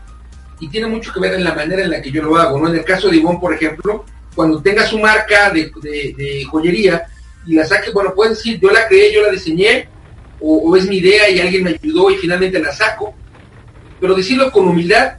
Y 0.59 0.69
tiene 0.69 0.87
mucho 0.87 1.13
que 1.13 1.21
ver 1.21 1.35
en 1.35 1.45
la 1.45 1.55
manera 1.55 1.83
en 1.83 1.91
la 1.91 2.01
que 2.01 2.11
yo 2.11 2.23
lo 2.23 2.37
hago, 2.37 2.59
¿no? 2.59 2.69
En 2.69 2.77
el 2.77 2.85
caso 2.85 3.09
de 3.09 3.17
Ivonne, 3.17 3.39
por 3.41 3.53
ejemplo, 3.53 4.05
cuando 4.35 4.63
tenga 4.63 4.87
su 4.87 4.99
marca 4.99 5.51
de, 5.51 6.45
joyería 6.51 7.05
y 7.47 7.55
la 7.55 7.65
saque, 7.65 7.91
bueno, 7.91 8.15
puedes 8.15 8.39
decir, 8.39 8.59
yo 8.61 8.71
la 8.71 8.87
creé, 8.89 9.13
yo 9.13 9.23
la 9.23 9.31
diseñé, 9.31 9.89
o, 10.41 10.77
es 10.77 10.89
mi 10.89 10.97
idea 10.97 11.31
y 11.31 11.39
alguien 11.39 11.65
me 11.65 11.71
ayudó 11.71 12.11
y 12.11 12.17
finalmente 12.17 12.59
la 12.59 12.73
saco. 12.73 13.15
Pero 14.01 14.15
decirlo 14.15 14.51
con 14.51 14.67
humildad, 14.67 15.19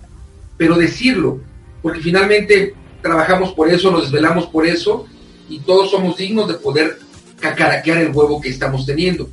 pero 0.57 0.75
decirlo, 0.75 1.39
porque 1.81 2.01
finalmente 2.01 2.73
trabajamos 3.01 3.53
por 3.53 3.69
eso, 3.69 3.91
nos 3.91 4.03
desvelamos 4.03 4.47
por 4.47 4.65
eso 4.65 5.05
y 5.49 5.59
todos 5.59 5.91
somos 5.91 6.17
dignos 6.17 6.47
de 6.47 6.55
poder 6.55 6.97
cacaraquear 7.43 7.97
el 7.97 8.15
huevo 8.15 8.39
que 8.39 8.49
estamos 8.49 8.85
teniendo. 8.85 9.29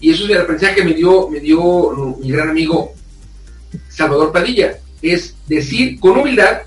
Y 0.00 0.12
eso 0.12 0.24
es 0.24 0.30
el 0.30 0.40
aprendizaje 0.40 0.76
que 0.76 0.84
me 0.84 0.94
dio, 0.94 1.28
me 1.28 1.40
dio 1.40 2.16
mi 2.20 2.30
gran 2.30 2.50
amigo 2.50 2.92
Salvador 3.88 4.30
Padilla, 4.32 4.78
es 5.00 5.34
decir 5.48 5.98
con 5.98 6.18
humildad 6.18 6.62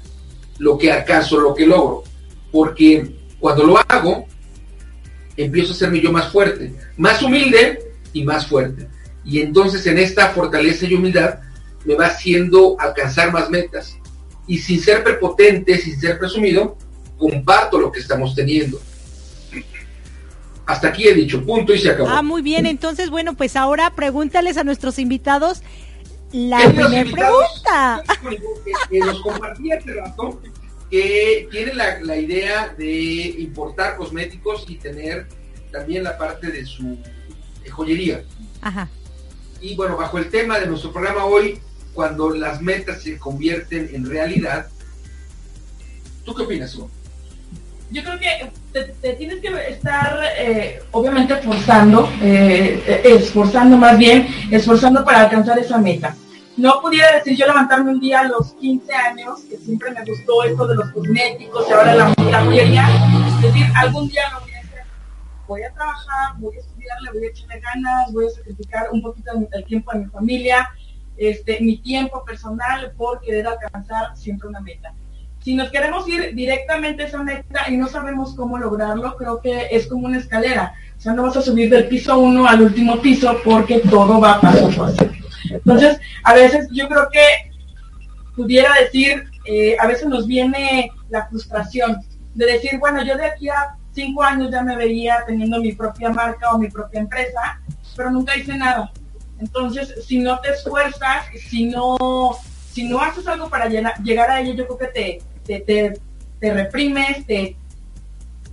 lo 0.58 0.78
que 0.78 0.92
acaso, 0.92 1.40
lo 1.40 1.56
que 1.56 1.66
logro. 1.66 2.04
Porque 2.52 3.16
cuando 3.40 3.64
lo 3.64 3.78
hago, 3.78 4.26
empiezo 5.38 5.74
a 5.74 5.76
serme 5.76 6.02
yo 6.02 6.12
más 6.12 6.32
fuerte, 6.32 6.74
más 6.98 7.22
humilde, 7.22 7.86
y 8.16 8.24
más 8.24 8.48
fuerte. 8.48 8.88
Y 9.24 9.42
entonces 9.42 9.86
en 9.86 10.00
esta 10.00 10.30
fortaleza 10.30 10.86
y 10.86 10.96
humildad 10.96 11.40
me 11.84 11.96
va 11.96 12.08
haciendo 12.08 12.78
alcanzar 12.80 13.32
más 13.32 13.50
metas. 13.50 13.98
Y 14.48 14.58
sin 14.58 14.80
ser 14.80 15.04
prepotente, 15.04 15.78
sin 15.78 16.00
ser 16.00 16.18
presumido, 16.18 16.78
comparto 17.18 17.78
lo 17.78 17.92
que 17.92 18.00
estamos 18.00 18.34
teniendo. 18.34 18.80
Hasta 20.66 20.88
aquí 20.88 21.08
he 21.08 21.14
dicho, 21.14 21.46
punto 21.46 21.74
y 21.74 21.80
se 21.80 21.92
acabó. 21.92 22.10
Ah, 22.10 22.22
muy 22.22 22.42
bien, 22.42 22.66
entonces 22.66 23.10
bueno, 23.10 23.36
pues 23.36 23.56
ahora 23.56 23.92
pregúntales 23.92 24.58
a 24.58 24.64
nuestros 24.64 24.98
invitados 24.98 25.62
la 26.32 26.58
primera 26.70 27.12
pregunta. 27.12 28.04
Que, 28.90 29.00
nos 29.00 29.22
compartí 29.22 29.72
hace 29.72 29.94
rato 29.94 30.42
que 30.90 31.48
tiene 31.52 31.74
la, 31.74 32.00
la 32.02 32.18
idea 32.18 32.74
de 32.78 33.36
importar 33.40 33.98
cosméticos 33.98 34.66
y 34.68 34.76
tener 34.76 35.28
también 35.72 36.04
la 36.04 36.18
parte 36.18 36.48
de 36.48 36.66
su 36.66 36.98
joyería. 37.70 38.24
Ajá. 38.62 38.90
Y 39.62 39.76
bueno, 39.76 39.98
bajo 39.98 40.18
el 40.18 40.30
tema 40.30 40.60
de 40.60 40.68
nuestro 40.68 40.92
programa 40.92 41.26
hoy, 41.26 41.60
cuando 41.94 42.30
las 42.30 42.62
metas 42.62 43.04
se 43.04 43.18
convierten 43.18 43.90
en 43.94 44.06
realidad, 44.06 44.68
¿tú 46.24 46.36
qué 46.36 46.44
opinas, 46.44 46.78
Yo 47.92 48.04
creo 48.04 48.20
que 48.20 48.52
te, 49.02 49.14
tienes 49.14 49.40
que 49.40 49.48
estar, 49.70 50.20
eh, 50.38 50.82
obviamente, 50.92 51.36
forzando, 51.38 52.10
eh, 52.22 53.02
esforzando 53.06 53.78
más 53.78 53.98
bien, 53.98 54.28
esforzando 54.52 55.06
para 55.06 55.22
alcanzar 55.22 55.60
esa 55.60 55.78
meta. 55.78 56.16
No 56.58 56.82
pudiera 56.82 57.14
decir 57.16 57.38
yo 57.38 57.46
levantarme 57.46 57.92
un 57.92 58.00
día 58.00 58.22
a 58.22 58.28
los 58.28 58.54
15 58.54 58.94
años, 58.94 59.42
que 59.50 59.58
siempre 59.58 59.92
me 59.92 60.04
gustó 60.06 60.44
esto 60.44 60.66
de 60.68 60.76
los 60.76 60.90
cosméticos 60.92 61.68
y 61.70 61.74
ahora 61.74 61.96
la, 61.96 62.14
joyería, 62.16 62.88
decir, 63.42 63.66
algún 63.76 64.08
día 64.08 64.24
lo 64.32 64.42
voy 64.42 64.54
a 64.54 64.60
hacer. 64.60 64.84
Voy 65.48 65.64
a 65.64 65.74
trabajar, 65.74 66.36
voy 66.38 66.58
a 66.58 66.62
le 67.02 67.12
voy 67.12 67.28
a 67.28 67.30
echarle 67.30 67.60
ganas, 67.60 68.12
voy 68.14 68.28
a 68.28 68.30
sacrificar 68.30 68.90
un 68.92 69.02
poquito 69.02 69.32
el 69.52 69.66
tiempo 69.66 69.92
a 69.92 69.96
mi 69.96 70.06
familia, 70.06 70.70
este, 71.18 71.60
mi 71.62 71.78
tiempo 71.78 72.24
personal 72.24 72.94
por 72.98 73.22
querer 73.22 73.48
alcanzar 73.48 74.16
siempre 74.16 74.50
una 74.50 74.62
meta. 74.62 74.94
Si 75.46 75.54
nos 75.54 75.70
queremos 75.70 76.10
ir 76.10 76.34
directamente 76.34 77.04
a 77.04 77.06
esa 77.06 77.22
meta 77.22 77.70
y 77.70 77.78
no 77.78 77.88
sabemos 77.88 78.34
cómo 78.34 78.58
lograrlo, 78.58 79.16
creo 79.16 79.40
que 79.40 79.68
es 79.70 79.86
como 79.86 80.08
una 80.08 80.18
escalera. 80.18 80.74
O 80.98 81.00
sea, 81.00 81.14
no 81.14 81.22
vas 81.22 81.38
a 81.38 81.42
subir 81.44 81.70
del 81.70 81.88
piso 81.88 82.18
uno 82.18 82.48
al 82.48 82.64
último 82.64 83.00
piso 83.00 83.40
porque 83.46 83.78
todo 83.82 84.20
va 84.20 84.42
paso 84.42 84.66
a 84.66 84.70
paso. 84.72 85.08
Entonces, 85.52 86.00
a 86.24 86.34
veces 86.34 86.68
yo 86.72 86.88
creo 86.88 87.08
que 87.12 87.22
pudiera 88.36 88.74
decir, 88.82 89.24
eh, 89.46 89.78
a 89.80 89.86
veces 89.86 90.08
nos 90.08 90.26
viene 90.26 90.90
la 91.10 91.28
frustración 91.28 92.02
de 92.34 92.46
decir, 92.48 92.80
bueno, 92.80 93.06
yo 93.06 93.16
de 93.16 93.26
aquí 93.26 93.48
a 93.48 93.76
cinco 93.94 94.24
años 94.24 94.50
ya 94.50 94.64
me 94.64 94.76
veía 94.76 95.26
teniendo 95.28 95.60
mi 95.60 95.74
propia 95.74 96.10
marca 96.10 96.54
o 96.54 96.58
mi 96.58 96.70
propia 96.72 97.02
empresa, 97.02 97.62
pero 97.96 98.10
nunca 98.10 98.36
hice 98.36 98.58
nada. 98.58 98.92
Entonces, 99.40 99.94
si 100.08 100.18
no 100.18 100.40
te 100.40 100.50
esfuerzas, 100.50 101.28
si 101.50 101.66
no, 101.66 102.36
si 102.72 102.86
no 102.86 103.00
haces 103.00 103.28
algo 103.28 103.48
para 103.48 103.68
llegar 103.68 104.32
a 104.32 104.42
ello, 104.42 104.56
yo 104.56 104.66
creo 104.66 104.78
que 104.80 104.88
te, 104.88 105.22
te, 105.46 105.60
te, 106.40 106.54
reprimes, 106.54 107.26
te 107.26 107.56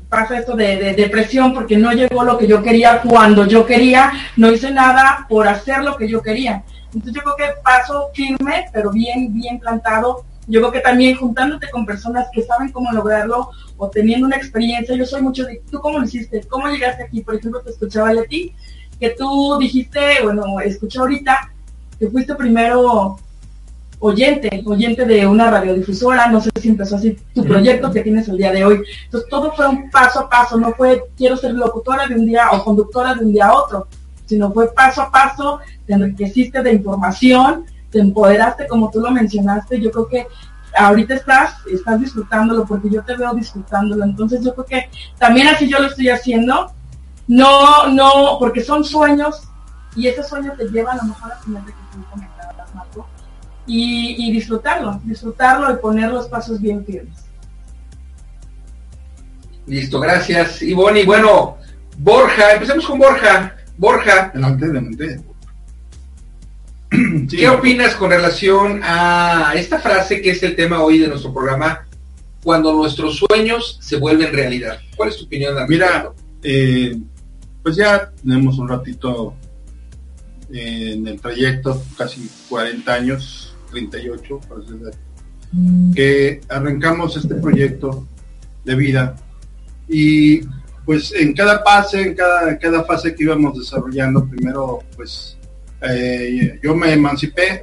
pasa 0.08 0.38
esto 0.38 0.54
de, 0.56 0.76
de, 0.76 0.94
depresión 0.94 1.52
porque 1.54 1.76
no 1.76 1.92
llegó 1.92 2.22
lo 2.24 2.38
que 2.38 2.46
yo 2.46 2.62
quería 2.62 3.00
cuando 3.02 3.46
yo 3.46 3.66
quería, 3.66 4.12
no 4.36 4.50
hice 4.50 4.70
nada 4.70 5.26
por 5.28 5.48
hacer 5.48 5.82
lo 5.82 5.96
que 5.96 6.08
yo 6.08 6.22
quería. 6.22 6.64
Entonces 6.94 7.14
yo 7.14 7.22
creo 7.22 7.36
que 7.36 7.60
paso 7.62 8.10
firme, 8.14 8.66
pero 8.72 8.90
bien, 8.90 9.32
bien 9.32 9.58
plantado. 9.58 10.24
Yo 10.46 10.60
creo 10.60 10.72
que 10.72 10.80
también 10.80 11.16
juntándote 11.16 11.70
con 11.70 11.86
personas 11.86 12.26
que 12.32 12.42
saben 12.42 12.70
cómo 12.72 12.92
lograrlo 12.92 13.50
o 13.76 13.88
teniendo 13.88 14.26
una 14.26 14.36
experiencia, 14.36 14.94
yo 14.94 15.06
soy 15.06 15.22
mucho 15.22 15.44
de, 15.44 15.62
¿tú 15.70 15.80
cómo 15.80 15.98
lo 15.98 16.04
hiciste? 16.04 16.42
¿Cómo 16.48 16.68
llegaste 16.68 17.04
aquí? 17.04 17.20
Por 17.22 17.36
ejemplo, 17.36 17.62
te 17.62 17.70
escuchaba 17.70 18.10
a 18.10 18.24
ti, 18.24 18.54
que 19.00 19.10
tú 19.10 19.56
dijiste, 19.58 20.22
bueno, 20.22 20.60
escuché 20.60 20.98
ahorita, 20.98 21.52
que 21.98 22.08
fuiste 22.08 22.34
primero 22.34 23.18
oyente, 24.04 24.62
oyente 24.66 25.04
de 25.04 25.24
una 25.26 25.48
radiodifusora, 25.48 26.26
no 26.26 26.40
sé 26.40 26.50
si 26.60 26.68
empezó 26.68 26.96
así 26.96 27.16
tu 27.32 27.44
proyecto 27.44 27.92
que 27.92 28.02
tienes 28.02 28.28
el 28.28 28.36
día 28.36 28.50
de 28.50 28.64
hoy. 28.64 28.82
Entonces 29.04 29.30
todo 29.30 29.52
fue 29.52 29.68
un 29.68 29.90
paso 29.90 30.20
a 30.20 30.28
paso, 30.28 30.58
no 30.58 30.72
fue 30.72 31.04
quiero 31.16 31.36
ser 31.36 31.54
locutora 31.54 32.08
de 32.08 32.16
un 32.16 32.26
día 32.26 32.50
o 32.50 32.64
conductora 32.64 33.14
de 33.14 33.24
un 33.24 33.32
día 33.32 33.46
a 33.46 33.56
otro, 33.56 33.86
sino 34.26 34.52
fue 34.52 34.74
paso 34.74 35.02
a 35.02 35.10
paso, 35.10 35.60
te 35.86 35.92
enriqueciste 35.92 36.62
de 36.62 36.72
información, 36.72 37.64
te 37.90 38.00
empoderaste 38.00 38.66
como 38.66 38.90
tú 38.90 38.98
lo 38.98 39.12
mencionaste, 39.12 39.80
yo 39.80 39.92
creo 39.92 40.08
que 40.08 40.26
ahorita 40.76 41.14
estás, 41.14 41.54
estás 41.72 42.00
disfrutándolo 42.00 42.64
porque 42.64 42.90
yo 42.90 43.04
te 43.04 43.14
veo 43.14 43.32
disfrutándolo, 43.34 44.04
entonces 44.04 44.44
yo 44.44 44.52
creo 44.54 44.66
que 44.66 44.90
también 45.16 45.46
así 45.46 45.68
yo 45.68 45.78
lo 45.78 45.86
estoy 45.86 46.08
haciendo, 46.08 46.72
no, 47.28 47.86
no, 47.86 48.36
porque 48.40 48.62
son 48.64 48.82
sueños 48.82 49.42
y 49.94 50.08
ese 50.08 50.24
sueño 50.24 50.54
te 50.56 50.64
lleva 50.64 50.92
a 50.92 50.96
lo 50.96 51.04
mejor 51.04 51.32
a 51.32 51.38
tener 51.38 51.62
que 51.62 51.72
Marco, 52.16 52.31
y, 53.66 54.28
y 54.28 54.32
disfrutarlo, 54.32 55.00
disfrutarlo 55.04 55.72
y 55.72 55.76
poner 55.76 56.10
los 56.10 56.28
pasos 56.28 56.60
bien 56.60 56.84
firmes. 56.84 57.22
Listo, 59.66 60.00
gracias. 60.00 60.62
Y 60.62 60.74
bueno, 60.74 61.58
Borja, 61.98 62.54
empecemos 62.54 62.86
con 62.86 62.98
Borja. 62.98 63.56
Borja. 63.76 64.30
Delante, 64.34 64.66
delante. 64.66 65.20
¿Qué 67.30 67.48
opinas 67.48 67.94
con 67.94 68.10
relación 68.10 68.80
a 68.82 69.52
esta 69.54 69.78
frase 69.78 70.20
que 70.20 70.30
es 70.30 70.42
el 70.42 70.56
tema 70.56 70.82
hoy 70.82 70.98
de 70.98 71.08
nuestro 71.08 71.32
programa? 71.32 71.86
Cuando 72.42 72.72
nuestros 72.72 73.18
sueños 73.18 73.78
se 73.80 73.96
vuelven 73.96 74.32
realidad. 74.32 74.80
¿Cuál 74.96 75.10
es 75.10 75.16
tu 75.16 75.24
opinión? 75.24 75.54
Mira, 75.68 76.10
eh, 76.42 76.98
pues 77.62 77.76
ya 77.76 78.10
tenemos 78.22 78.58
un 78.58 78.68
ratito 78.68 79.34
eh, 80.52 80.94
en 80.94 81.06
el 81.06 81.20
trayecto, 81.20 81.82
casi 81.96 82.28
40 82.48 82.92
años, 82.92 83.51
38, 83.72 84.40
que 85.94 86.40
arrancamos 86.48 87.16
este 87.16 87.34
proyecto 87.34 88.06
de 88.64 88.74
vida. 88.76 89.16
Y 89.88 90.40
pues 90.84 91.12
en 91.12 91.34
cada 91.34 91.62
fase, 91.62 92.02
en 92.02 92.14
cada, 92.14 92.58
cada 92.58 92.84
fase 92.84 93.14
que 93.14 93.24
íbamos 93.24 93.58
desarrollando, 93.58 94.28
primero 94.28 94.82
pues 94.96 95.36
eh, 95.82 96.60
yo 96.62 96.74
me 96.74 96.92
emancipé 96.92 97.60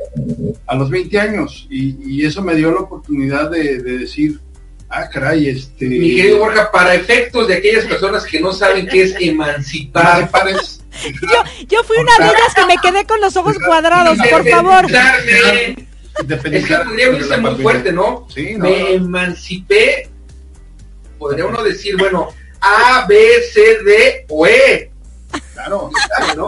a 0.68 0.76
los 0.76 0.90
20 0.90 1.20
años 1.20 1.68
y, 1.70 2.26
eso 2.26 2.42
me 2.42 2.56
dio 2.56 2.72
la 2.72 2.82
oportunidad 2.82 3.50
de, 3.50 3.82
decir, 3.82 4.40
ah, 4.90 5.08
caray, 5.10 5.48
este... 5.48 5.86
Mi 5.86 6.16
querido 6.16 6.40
Borja, 6.40 6.70
para 6.70 6.96
efectos 6.96 7.48
de 7.48 7.56
aquellas 7.56 7.86
personas 7.86 8.26
que 8.26 8.40
no 8.40 8.52
saben 8.52 8.88
qué 8.88 9.04
es 9.04 9.16
emancipar... 9.20 10.30
yo, 11.22 11.44
yo 11.68 11.84
fui 11.84 11.98
una 11.98 12.26
de 12.26 12.32
ellas 12.32 12.54
que 12.54 12.66
me 12.66 12.78
quedé 12.78 13.06
con 13.06 13.22
los 13.22 13.38
ojos 13.38 13.58
cuadrados, 13.66 14.18
por 14.30 14.48
favor. 14.48 14.86
Es 16.28 16.66
que 16.66 16.76
podría 16.76 17.10
irse 17.12 17.38
muy 17.38 17.56
fuerte, 17.56 17.92
¿no? 17.92 18.28
Sí, 18.34 18.56
Me 18.58 18.94
emancipé, 18.94 20.10
podría 21.18 21.46
uno 21.46 21.64
decir, 21.64 21.96
bueno, 21.98 22.30
A, 22.62 23.06
B, 23.08 23.18
C, 23.52 23.62
D 23.84 24.26
o 24.30 24.46
E. 24.46 24.92
Claro, 25.54 25.90
¿no? 26.36 26.48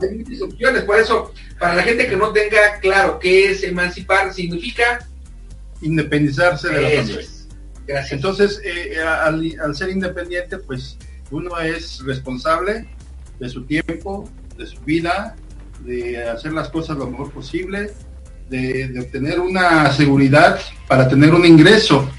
Hay 0.00 0.16
muchas 0.16 0.42
opciones, 0.42 0.82
por 0.84 0.98
eso, 0.98 1.32
para 1.58 1.74
la 1.74 1.82
gente 1.82 2.08
que 2.08 2.16
no 2.16 2.32
tenga 2.32 2.78
claro 2.80 3.18
qué 3.18 3.50
es 3.50 3.62
emancipar, 3.62 4.32
significa 4.32 5.06
independizarse 5.82 6.68
de 6.68 6.80
la 6.80 6.88
familia. 6.88 7.28
Gracias. 7.86 8.12
Entonces, 8.12 8.60
eh, 8.64 8.94
eh, 8.94 9.02
al, 9.02 9.74
ser 9.74 9.90
independiente, 9.90 10.58
pues 10.58 10.96
uno 11.30 11.58
es 11.58 12.02
responsable 12.04 12.86
de 13.38 13.48
su 13.48 13.64
tiempo, 13.64 14.28
de 14.56 14.66
su 14.66 14.80
vida, 14.82 15.36
de 15.84 16.22
hacer 16.22 16.52
las 16.52 16.68
cosas 16.68 16.96
lo 16.98 17.08
mejor 17.08 17.32
posible, 17.32 17.92
de, 18.50 19.00
obtener 19.00 19.40
una 19.40 19.92
seguridad 19.92 20.58
para 20.88 21.08
tener 21.08 21.32
un 21.32 21.46
ingreso 21.46 22.10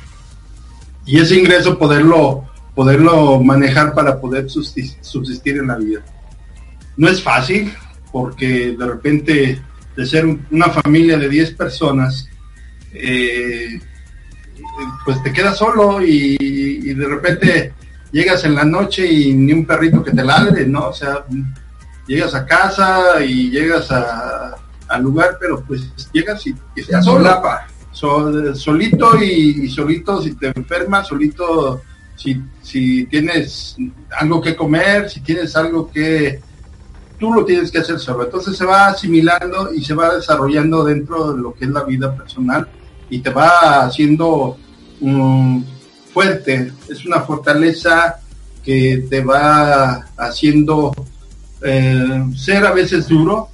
y 1.05 1.19
ese 1.19 1.37
ingreso 1.37 1.77
poderlo 1.77 2.47
poderlo 2.73 3.41
manejar 3.43 3.93
para 3.93 4.19
poder 4.21 4.49
subsistir 4.49 5.57
en 5.57 5.67
la 5.67 5.75
vida. 5.75 5.99
No 6.95 7.09
es 7.09 7.21
fácil 7.21 7.73
porque 8.13 8.75
de 8.77 8.85
repente 8.85 9.61
de 9.95 10.05
ser 10.05 10.25
una 10.49 10.69
familia 10.69 11.17
de 11.17 11.27
10 11.27 11.51
personas, 11.51 12.29
eh, 12.93 13.77
pues 15.03 15.21
te 15.21 15.33
quedas 15.33 15.57
solo 15.57 16.01
y, 16.01 16.93
de 16.93 17.07
repente 17.07 17.73
llegas 18.11 18.43
en 18.45 18.55
la 18.55 18.65
noche 18.65 19.05
y 19.05 19.33
ni 19.33 19.53
un 19.53 19.65
perrito 19.65 20.03
que 20.03 20.11
te 20.11 20.23
ladre, 20.23 20.65
¿no? 20.65 20.87
O 20.87 20.93
sea, 20.93 21.25
llegas 22.07 22.33
a 22.35 22.45
casa 22.45 23.23
y 23.23 23.49
llegas 23.49 23.91
al 24.91 25.03
lugar, 25.03 25.37
pero 25.39 25.63
pues 25.63 25.89
llegas 26.11 26.45
y, 26.45 26.55
estás 26.75 27.05
solo, 27.05 27.41
solito 28.53 29.21
y, 29.21 29.65
y, 29.65 29.69
solito 29.69 30.21
si 30.21 30.35
te 30.35 30.51
enfermas, 30.55 31.07
solito 31.07 31.81
si, 32.15 32.41
si 32.61 33.05
tienes 33.05 33.77
algo 34.19 34.41
que 34.41 34.55
comer, 34.55 35.09
si 35.09 35.21
tienes 35.21 35.55
algo 35.55 35.89
que 35.89 36.39
tú 37.21 37.33
lo 37.33 37.45
tienes 37.45 37.71
que 37.71 37.77
hacer 37.77 37.99
solo. 37.99 38.25
Entonces 38.25 38.57
se 38.57 38.65
va 38.65 38.87
asimilando 38.87 39.73
y 39.73 39.83
se 39.83 39.93
va 39.93 40.15
desarrollando 40.15 40.83
dentro 40.83 41.33
de 41.33 41.41
lo 41.41 41.53
que 41.53 41.65
es 41.65 41.71
la 41.71 41.83
vida 41.83 42.15
personal 42.15 42.67
y 43.09 43.19
te 43.19 43.29
va 43.29 43.85
haciendo 43.85 44.57
um, 44.99 45.63
fuerte. 46.11 46.71
Es 46.89 47.05
una 47.05 47.21
fortaleza 47.21 48.19
que 48.65 49.05
te 49.09 49.23
va 49.23 50.07
haciendo 50.17 50.91
eh, 51.61 52.25
ser 52.35 52.65
a 52.65 52.71
veces 52.71 53.07
duro, 53.07 53.49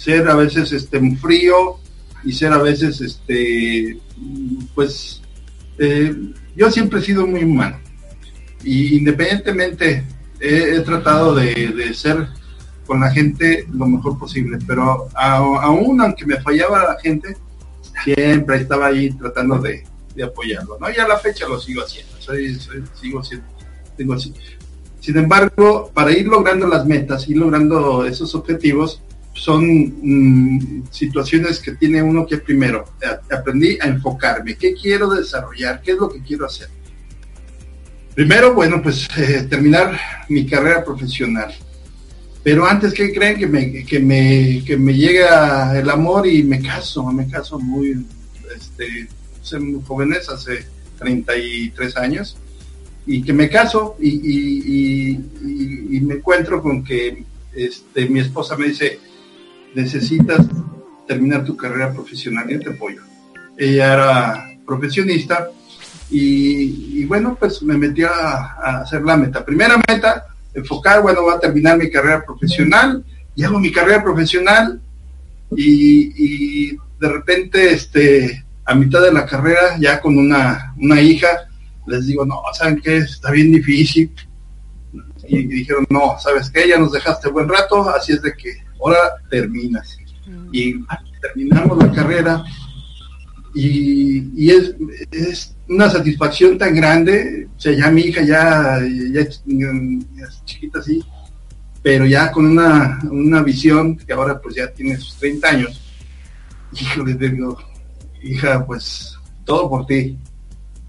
ser 0.00 0.26
a 0.30 0.34
veces 0.34 0.72
este 0.72 0.98
frío 1.16 1.76
y 2.24 2.32
ser 2.32 2.54
a 2.54 2.62
veces 2.62 3.02
este 3.02 3.98
pues 4.74 5.20
eh, 5.76 6.14
yo 6.56 6.70
siempre 6.70 7.00
he 7.00 7.02
sido 7.02 7.26
muy 7.26 7.44
humano 7.44 7.78
y 8.64 8.96
independientemente 8.96 10.06
he, 10.40 10.80
tratado 10.80 11.34
de, 11.34 11.92
ser 11.92 12.28
con 12.86 13.00
la 13.00 13.10
gente 13.10 13.66
lo 13.72 13.86
mejor 13.86 14.18
posible, 14.18 14.58
pero 14.66 15.08
aún 15.14 16.00
aunque 16.00 16.24
me 16.24 16.40
fallaba 16.40 16.84
la 16.84 17.00
gente, 17.00 17.36
siempre 18.04 18.56
estaba 18.56 18.86
ahí 18.86 19.10
tratando 19.12 19.58
de, 19.58 19.84
apoyarlo, 20.22 20.76
¿no? 20.78 20.90
Y 20.90 20.96
a 20.98 21.08
la 21.08 21.18
fecha 21.18 21.48
lo 21.48 21.58
sigo 21.58 21.82
haciendo, 21.82 22.12
soy, 22.18 22.58
sigo 23.00 23.24
siendo, 23.24 23.46
tengo 23.96 24.14
así. 24.14 24.34
Sin 25.00 25.16
embargo, 25.16 25.90
para 25.94 26.12
ir 26.12 26.26
logrando 26.26 26.66
las 26.66 26.84
metas, 26.84 27.26
ir 27.26 27.38
logrando 27.38 28.04
esos 28.04 28.34
objetivos, 28.34 29.02
son 29.32 29.64
mm, 30.02 30.84
situaciones 30.90 31.60
que 31.60 31.72
tiene 31.72 32.02
uno 32.02 32.26
que 32.26 32.38
primero, 32.38 32.84
aprendí 33.30 33.78
a 33.80 33.86
enfocarme, 33.86 34.56
qué 34.56 34.74
quiero 34.74 35.08
desarrollar, 35.10 35.80
qué 35.82 35.92
es 35.92 35.98
lo 35.98 36.08
que 36.10 36.20
quiero 36.20 36.46
hacer 36.46 36.68
Primero, 38.14 38.54
bueno, 38.54 38.82
pues 38.82 39.08
eh, 39.16 39.46
terminar 39.48 39.98
mi 40.28 40.44
carrera 40.44 40.84
profesional. 40.84 41.54
Pero 42.42 42.66
antes, 42.66 42.92
¿qué 42.92 43.12
creen? 43.12 43.38
Que 43.38 43.46
me, 43.46 43.84
que 43.84 44.00
me, 44.00 44.62
que 44.66 44.76
me 44.76 44.94
llega 44.94 45.78
el 45.78 45.88
amor 45.88 46.26
y 46.26 46.42
me 46.42 46.60
caso, 46.60 47.04
me 47.12 47.28
caso 47.28 47.58
muy, 47.58 48.04
este, 48.54 49.08
muy 49.58 49.82
jóvenes, 49.86 50.28
hace 50.28 50.66
33 50.98 51.96
años, 51.96 52.36
y 53.06 53.22
que 53.22 53.32
me 53.32 53.48
caso 53.48 53.96
y, 53.98 55.14
y, 55.14 56.00
me 56.00 56.14
encuentro 56.14 56.60
con 56.62 56.82
que 56.82 57.24
este, 57.54 58.08
mi 58.08 58.20
esposa 58.20 58.56
me 58.56 58.68
dice, 58.68 58.98
necesitas 59.74 60.46
terminar 61.06 61.44
tu 61.44 61.56
carrera 61.56 61.92
profesional, 61.92 62.48
yo 62.48 62.60
te 62.60 62.70
apoyo. 62.70 63.02
Ella 63.56 63.92
era 63.94 64.50
profesionista 64.64 65.50
y, 66.10 67.04
bueno, 67.04 67.36
pues 67.38 67.62
me 67.62 67.76
metí 67.76 68.02
a, 68.02 68.80
hacer 68.82 69.02
la 69.02 69.16
meta. 69.16 69.44
Primera 69.44 69.76
meta, 69.88 70.26
enfocar, 70.54 71.02
bueno, 71.02 71.22
voy 71.22 71.34
a 71.34 71.40
terminar 71.40 71.78
mi 71.78 71.90
carrera 71.90 72.24
profesional 72.24 73.04
y 73.34 73.44
hago 73.44 73.58
mi 73.58 73.70
carrera 73.70 74.02
profesional 74.02 74.80
y, 75.56 76.76
de 76.76 77.08
repente, 77.08 77.72
este, 77.72 78.44
a 78.64 78.74
mitad 78.74 79.00
de 79.02 79.12
la 79.12 79.26
carrera, 79.26 79.76
ya 79.78 80.00
con 80.00 80.16
una, 80.16 80.74
una 80.78 81.00
hija, 81.00 81.28
les 81.86 82.06
digo, 82.06 82.24
no, 82.24 82.42
¿saben 82.52 82.80
qué? 82.80 82.98
Está 82.98 83.30
bien 83.30 83.50
difícil. 83.50 84.12
Y, 85.26 85.44
dijeron, 85.44 85.86
no, 85.90 86.18
¿sabes 86.18 86.50
qué? 86.50 86.68
Ya 86.68 86.78
nos 86.78 86.92
dejaste 86.92 87.28
buen 87.30 87.48
rato, 87.48 87.88
así 87.90 88.12
es 88.12 88.22
de 88.22 88.32
que 88.34 88.69
ahora 88.80 88.98
terminas. 89.30 89.98
Mm. 90.26 90.48
Y 90.52 90.84
terminamos 91.20 91.78
la 91.78 91.92
carrera 91.92 92.44
y, 93.54 94.50
es, 94.50 94.74
es, 95.10 95.56
una 95.68 95.88
satisfacción 95.88 96.58
tan 96.58 96.74
grande, 96.74 97.48
o 97.56 97.60
sea, 97.60 97.72
ya 97.72 97.90
mi 97.90 98.02
hija 98.02 98.22
ya, 98.22 98.80
ya, 99.12 99.20
es 99.20 99.42
chiquita 100.44 100.80
así, 100.80 101.02
pero 101.82 102.06
ya 102.06 102.30
con 102.32 102.46
una, 102.46 102.98
una 103.10 103.42
visión 103.42 103.96
que 103.96 104.12
ahora 104.12 104.40
pues 104.40 104.56
ya 104.56 104.68
tiene 104.72 104.96
sus 104.96 105.16
30 105.16 105.48
años, 105.48 105.80
le 107.04 107.14
digo, 107.14 107.56
hija, 108.22 108.64
pues 108.66 109.16
todo 109.44 109.68
por 109.68 109.86
ti. 109.86 110.18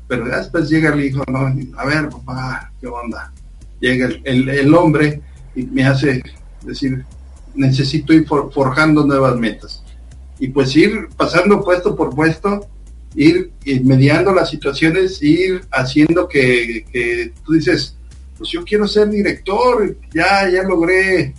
Pero 0.08 0.26
después 0.26 0.70
llega 0.70 0.94
el 0.94 1.06
hijo, 1.06 1.24
¿no? 1.32 1.48
a 1.78 1.86
ver, 1.86 2.10
papá, 2.10 2.72
¿qué 2.82 2.88
onda? 2.88 3.32
Llega 3.80 4.10
el, 4.26 4.50
el, 4.50 4.74
hombre 4.74 5.22
y 5.56 5.64
me 5.64 5.86
hace 5.86 6.22
decir, 6.64 7.06
necesito 7.56 8.14
ir 8.14 8.26
forjando 8.26 9.06
nuevas 9.06 9.38
metas 9.38 9.84
y 10.42 10.48
pues 10.48 10.76
ir 10.76 11.08
pasando 11.16 11.64
puesto 11.64 11.96
por 11.96 12.16
puesto, 12.16 12.68
ir, 13.16 13.52
mediando 13.84 14.34
las 14.34 14.50
situaciones, 14.50 15.22
ir 15.22 15.62
haciendo 15.72 16.28
que, 16.28 17.32
tú 17.46 17.54
dices, 17.54 17.96
pues 18.38 18.50
yo 18.50 18.64
quiero 18.64 18.88
ser 18.88 19.08
director, 19.10 19.96
ya, 20.12 20.50
ya 20.50 20.64
logré 20.64 21.36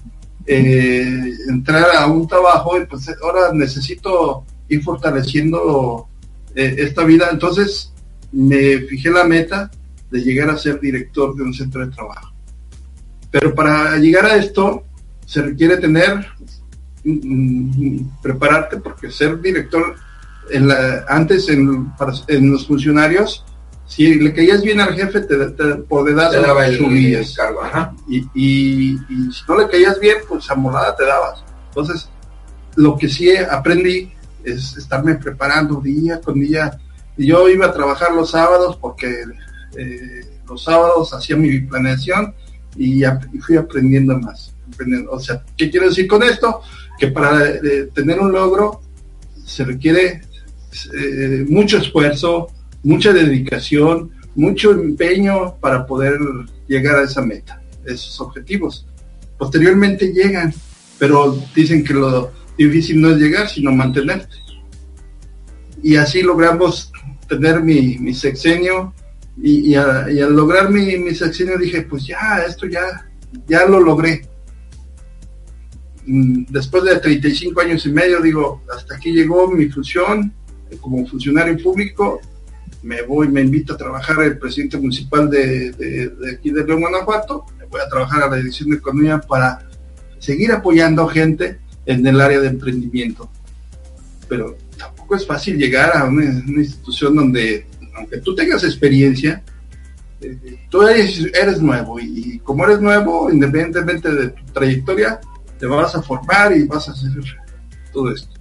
eh, 0.47 1.33
entrar 1.49 1.97
a 1.97 2.07
un 2.07 2.29
trabajo 2.29 2.81
y 2.81 2.87
pues 2.87 3.11
ahora 3.21 3.53
necesito 3.53 4.45
ir 4.69 4.83
fortaleciendo 4.85 6.07
eh, 6.55 6.77
esta 6.79 7.03
vida. 7.03 7.29
Entonces 7.33 7.93
me 8.31 8.79
fijé 8.83 9.11
la 9.11 9.25
meta 9.25 9.69
de 10.13 10.21
llegar 10.21 10.49
a 10.49 10.57
ser 10.57 10.79
director 10.79 11.35
de 11.35 11.43
un 11.43 11.53
centro 11.53 11.85
de 11.85 11.93
trabajo. 11.93 12.33
Pero 13.33 13.53
para 13.53 13.97
llegar 13.97 14.27
a 14.27 14.37
esto 14.37 14.85
se 15.27 15.43
requiere 15.43 15.77
tener 15.77 16.27
prepararte 18.23 18.77
porque 18.77 19.11
ser 19.11 19.41
director 19.41 19.97
en 20.51 20.69
la, 20.69 21.05
antes 21.09 21.49
en, 21.49 21.93
en 22.29 22.53
los 22.53 22.67
funcionarios 22.67 23.45
si 23.87 24.15
le 24.15 24.33
caías 24.33 24.63
bien 24.63 24.81
al 24.81 24.95
jefe 24.95 25.21
te, 25.21 25.37
te 25.51 25.75
puede 25.77 26.15
dar 26.15 26.33
su 26.77 26.89
y, 28.09 28.27
y, 28.35 28.97
si 29.31 29.43
no 29.49 29.59
le 29.59 29.69
caías 29.69 30.01
bien 30.01 30.17
pues 30.29 30.51
amolada 30.51 30.97
te 30.97 31.05
dabas. 31.05 31.45
Entonces 31.69 32.09
lo 32.77 32.97
que 32.97 33.09
sí 33.09 33.37
aprendí 33.37 34.11
es 34.45 34.77
estarme 34.77 35.17
preparando 35.17 35.77
día 35.81 36.21
con 36.21 36.41
día. 36.41 36.79
Y 37.19 37.27
yo 37.27 37.49
iba 37.49 37.67
a 37.67 37.73
trabajar 37.73 38.13
los 38.13 38.31
sábados 38.31 38.79
porque 38.81 39.25
eh, 39.77 40.21
los 40.49 40.65
sábados 40.65 41.13
hacía 41.13 41.37
mi 41.37 41.61
planeación 41.61 42.35
y, 42.77 43.05
y 43.05 43.39
fui 43.41 43.57
aprendiendo 43.57 44.19
más 44.19 44.55
o 45.11 45.21
sea 45.21 45.45
qué 45.57 45.71
quiero 45.71 45.89
decir 45.89 46.07
con 46.07 46.23
esto 46.23 46.63
que 46.99 47.09
para 47.09 47.49
eh, 47.49 47.89
tener 47.95 48.21
un 48.21 48.33
logro 48.33 48.81
se 49.45 49.65
requiere 49.65 50.23
eh, 50.95 51.45
mucho 51.49 51.79
esfuerzo, 51.79 52.49
mucha 52.83 53.13
dedicación, 53.13 54.11
mucho 54.35 54.71
empeño 54.71 55.57
para 55.61 55.87
poder 55.87 56.19
llegar 56.67 56.97
a 56.97 57.03
esa 57.05 57.23
meta, 57.23 57.63
esos 57.85 58.21
objetivos. 58.21 58.87
Posteriormente 59.37 60.13
llegan, 60.13 60.55
pero 60.99 61.39
dicen 61.55 61.85
que 61.85 61.95
lo 61.95 62.33
difícil 62.57 63.01
no 63.01 63.11
es 63.11 63.19
llegar, 63.19 63.49
sino 63.49 63.73
mantenerte. 63.73 64.37
Y 65.83 65.97
así 65.97 66.23
logramos 66.23 66.93
tener 67.29 67.61
mi, 67.63 68.15
sexenio 68.15 68.95
y, 69.43 69.75
al 69.75 70.35
lograr 70.35 70.71
mi, 70.71 70.97
mi, 70.99 71.15
sexenio 71.15 71.59
dije, 71.59 71.83
pues 71.83 72.07
ya, 72.07 72.45
esto 72.47 72.67
ya, 72.67 73.11
ya 73.47 73.67
lo 73.67 73.81
logré. 73.81 74.29
Mm, 76.07 76.45
después 76.49 76.85
de 76.85 76.99
35 76.99 77.61
años 77.61 77.87
y 77.87 77.93
medio, 77.93 78.21
digo, 78.21 78.63
hasta 78.75 78.97
aquí 78.97 79.13
llegó 79.13 79.49
mi 79.49 79.69
función 79.69 80.33
eh, 80.71 80.77
como 80.81 81.07
funcionario 81.07 81.57
público, 81.63 82.21
me 82.83 83.03
voy, 83.03 83.29
me 83.29 83.43
invito 83.43 83.75
a 83.75 83.77
trabajar 83.77 84.23
el 84.23 84.39
presidente 84.39 84.77
municipal 84.77 85.31
de, 85.31 86.13
aquí 86.35 86.51
de 86.51 86.65
León, 86.65 86.81
Guanajuato, 86.81 87.45
me 87.59 87.67
voy 87.67 87.81
a 87.81 87.89
trabajar 87.89 88.25
a 88.25 88.31
la 88.31 88.37
Dirección 88.37 88.71
de 88.71 88.77
Economía 88.77 89.21
para 89.21 89.69
seguir 90.19 90.51
apoyando 90.53 91.07
gente 91.07 91.59
en 91.87 92.05
el 92.07 92.21
área 92.21 92.41
de 92.41 92.49
emprendimiento. 92.49 93.31
Pero 94.29 94.57
tampoco 94.77 95.15
es 95.15 95.27
fácil 95.27 95.57
llegar 95.59 95.97
a 95.97 96.05
una, 96.05 96.25
institución 96.25 97.15
donde, 97.15 97.67
aunque 97.95 98.19
tú 98.19 98.35
tengas 98.35 98.65
experiencia, 98.65 99.43
eh, 100.21 100.67
tú 100.69 100.83
eres, 100.83 101.61
nuevo. 101.61 102.01
Y, 102.01 102.41
como 102.41 102.65
eres 102.65 102.81
nuevo, 102.81 103.31
independientemente 103.31 104.13
de 104.13 104.29
tu 104.31 104.45
trayectoria, 104.53 105.21
te 105.63 105.69
vas 105.69 105.95
a 105.95 106.03
formar 106.03 106.57
y 106.57 106.65
vas 106.65 106.89
a 106.89 106.91
hacer 106.91 107.13
todo 107.93 108.13
esto. 108.13 108.35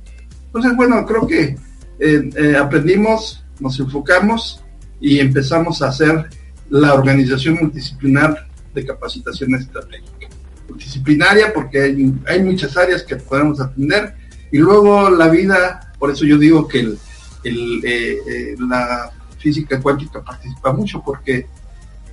Entonces, 0.47 0.75
bueno, 0.75 1.05
creo 1.05 1.27
que 1.27 1.55
eh, 1.99 2.29
eh, 2.35 2.55
aprendimos, 2.57 3.45
nos 3.59 3.79
enfocamos 3.79 4.63
y 4.99 5.19
empezamos 5.19 5.83
a 5.83 5.89
hacer 5.89 6.31
la 6.71 6.95
organización 6.95 7.59
multidisciplinar 7.61 8.47
de 8.73 8.85
capacitación 8.87 9.53
estratégica. 9.53 10.29
Multidisciplinaria 10.67 11.53
porque 11.53 11.95
hay, 12.25 12.43
muchas 12.43 12.75
áreas 12.75 13.03
que 13.03 13.17
podemos 13.17 13.61
atender 13.61 14.15
y 14.51 14.57
luego 14.57 15.11
la 15.11 15.27
vida, 15.27 15.93
por 15.99 16.09
eso 16.09 16.25
yo 16.25 16.39
digo 16.39 16.67
que 16.67 16.91
eh, 17.43 18.55
la 18.67 19.11
física 19.37 19.79
cuántica 19.79 20.23
participa 20.23 20.73
mucho 20.73 21.03
porque 21.05 21.45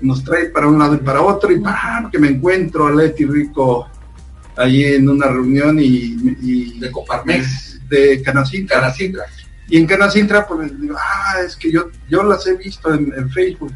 nos 0.03 0.23
trae 0.23 0.51
para 0.51 0.69
un 0.69 0.79
lado 0.79 0.97
y 0.97 0.99
para 0.99 1.23
otro 1.23 1.51
y 1.51 1.61
para 1.61 2.11
que 2.13 2.19
me 2.19 2.29
encuentro 2.29 2.89
a 2.89 2.91
Leti 2.91 3.25
Rico 3.25 3.89
allí 4.59 4.85
en 4.85 5.09
una 5.09 5.29
reunión 5.29 5.79
y, 5.81 6.79
de 6.79 6.91
Coparmex 6.91 7.81
de 7.89 8.23
Canacintra. 8.23 8.93
Y 9.69 9.79
en 9.79 9.87
Canacintra 9.87 10.47
pues 10.47 10.79
digo, 10.81 10.97
ah, 10.99 11.37
es 11.47 11.57
que 11.57 11.71
yo, 11.71 11.91
yo 12.09 12.23
las 12.25 12.47
he 12.47 12.57
visto 12.57 12.93
en, 12.93 13.31
Facebook. 13.31 13.73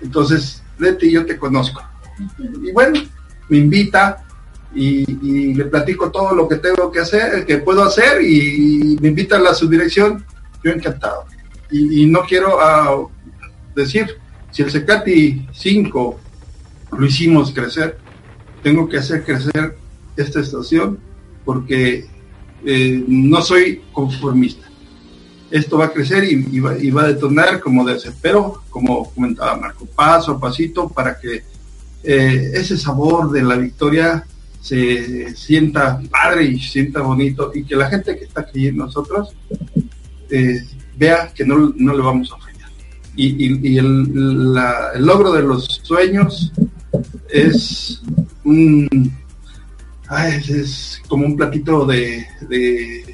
Entonces, 0.00 0.62
Leti, 0.78 1.10
yo 1.10 1.26
te 1.26 1.36
conozco. 1.36 1.82
Y 2.62 2.72
bueno, 2.72 3.00
me 3.48 3.58
invita 3.58 4.24
y, 4.74 5.54
le 5.54 5.64
platico 5.66 6.10
todo 6.10 6.34
lo 6.34 6.48
que 6.48 6.56
tengo 6.56 6.90
que 6.90 7.00
hacer, 7.00 7.44
que 7.44 7.58
puedo 7.58 7.84
hacer 7.84 8.22
y, 8.22 8.96
me 9.00 9.08
invita 9.08 9.36
a 9.36 9.40
la 9.40 9.54
subdirección. 9.54 10.24
Yo 10.62 10.70
encantado. 10.70 11.26
Y, 11.70 12.06
no 12.06 12.22
quiero 12.22 12.58
ah, 12.60 13.06
decir, 13.74 14.06
si 14.50 14.62
el 14.62 14.70
Secati 14.70 15.46
5 15.52 16.20
lo 16.96 17.06
hicimos 17.06 17.52
crecer, 17.52 17.98
tengo 18.64 18.88
que 18.88 18.96
hacer 18.96 19.22
crecer 19.24 19.76
esta 20.16 20.40
estación 20.40 20.98
porque 21.44 22.06
eh, 22.64 23.04
no 23.06 23.42
soy 23.42 23.82
conformista. 23.92 24.66
Esto 25.50 25.76
va 25.78 25.84
a 25.84 25.92
crecer 25.92 26.24
y, 26.24 26.58
va, 26.60 27.02
a 27.02 27.06
detonar 27.06 27.60
como 27.60 27.84
de 27.84 28.00
ser, 28.00 28.14
pero 28.20 28.62
como 28.70 29.12
comentaba 29.12 29.56
Marco, 29.56 29.86
paso 29.86 30.32
a 30.32 30.40
pasito 30.40 30.88
para 30.88 31.20
que 31.20 31.44
eh, 32.02 32.50
ese 32.54 32.78
sabor 32.78 33.30
de 33.30 33.42
la 33.42 33.56
victoria 33.56 34.26
se 34.60 35.36
sienta 35.36 36.00
padre 36.10 36.44
y 36.46 36.58
sienta 36.58 37.02
bonito 37.02 37.52
y 37.54 37.64
que 37.64 37.76
la 37.76 37.90
gente 37.90 38.16
que 38.18 38.24
está 38.24 38.40
aquí 38.40 38.72
nosotros 38.72 39.36
eh, 40.30 40.64
vea 40.96 41.30
que 41.34 41.44
no, 41.44 41.68
le 41.68 42.02
vamos 42.02 42.32
a 42.32 42.38
fallar. 42.38 42.70
Y, 43.14 43.76
el 43.76 44.54
logro 45.00 45.32
de 45.32 45.42
los 45.42 45.82
sueños 45.82 46.50
es 47.28 48.02
un 48.44 49.12
es, 50.48 51.00
como 51.08 51.26
un 51.26 51.36
platito 51.36 51.86
de, 51.86 52.26
de, 52.48 53.04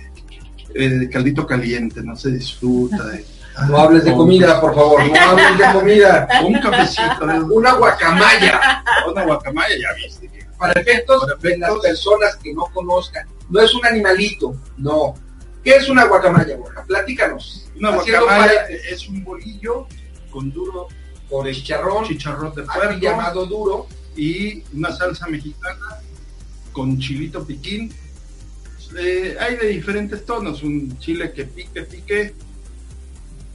eh, 0.74 1.08
caldito 1.10 1.46
caliente, 1.46 2.02
no 2.02 2.16
se 2.16 2.32
disfruta. 2.32 3.04
De, 3.06 3.24
no 3.68 3.78
hables 3.78 4.04
de 4.04 4.12
comida, 4.12 4.60
por 4.60 4.74
favor, 4.74 5.04
no 5.06 5.20
hables 5.20 5.58
de 5.58 5.72
comida. 5.72 6.28
Un 6.46 6.54
cafecito, 6.54 7.24
una 7.52 7.74
guacamaya. 7.74 8.82
Una 9.10 9.24
guacamaya, 9.24 9.74
ya 9.76 9.92
viste. 9.94 10.30
Para 10.56 10.80
efectos 10.80 11.26
de 11.40 11.58
las 11.58 11.72
personas 11.78 12.36
que 12.36 12.52
no 12.54 12.66
conozcan, 12.72 13.26
no 13.48 13.60
es 13.60 13.74
un 13.74 13.84
animalito, 13.84 14.54
no. 14.76 15.14
¿Qué 15.64 15.76
es 15.76 15.88
una 15.88 16.04
guacamaya, 16.04 16.56
Borja? 16.56 16.84
Platícanos. 16.84 17.70
Una 17.78 17.90
guacamaya 17.90 18.66
es 18.90 19.08
un 19.08 19.24
bolillo 19.24 19.86
con 20.30 20.50
duro 20.52 20.88
con 21.30 21.46
chicharrón, 21.46 22.04
chicharrón 22.04 22.54
de 22.54 22.62
puerco 22.62 22.98
llamado 22.98 23.46
duro 23.46 23.86
y 24.16 24.62
una 24.74 24.92
salsa 24.92 25.26
mexicana 25.28 26.00
con 26.72 26.98
chilito 26.98 27.46
piquín. 27.46 27.92
Eh, 28.98 29.36
hay 29.38 29.56
de 29.56 29.68
diferentes 29.68 30.26
tonos, 30.26 30.62
un 30.64 30.98
chile 30.98 31.32
que 31.32 31.44
pique, 31.44 31.82
pique, 31.82 32.34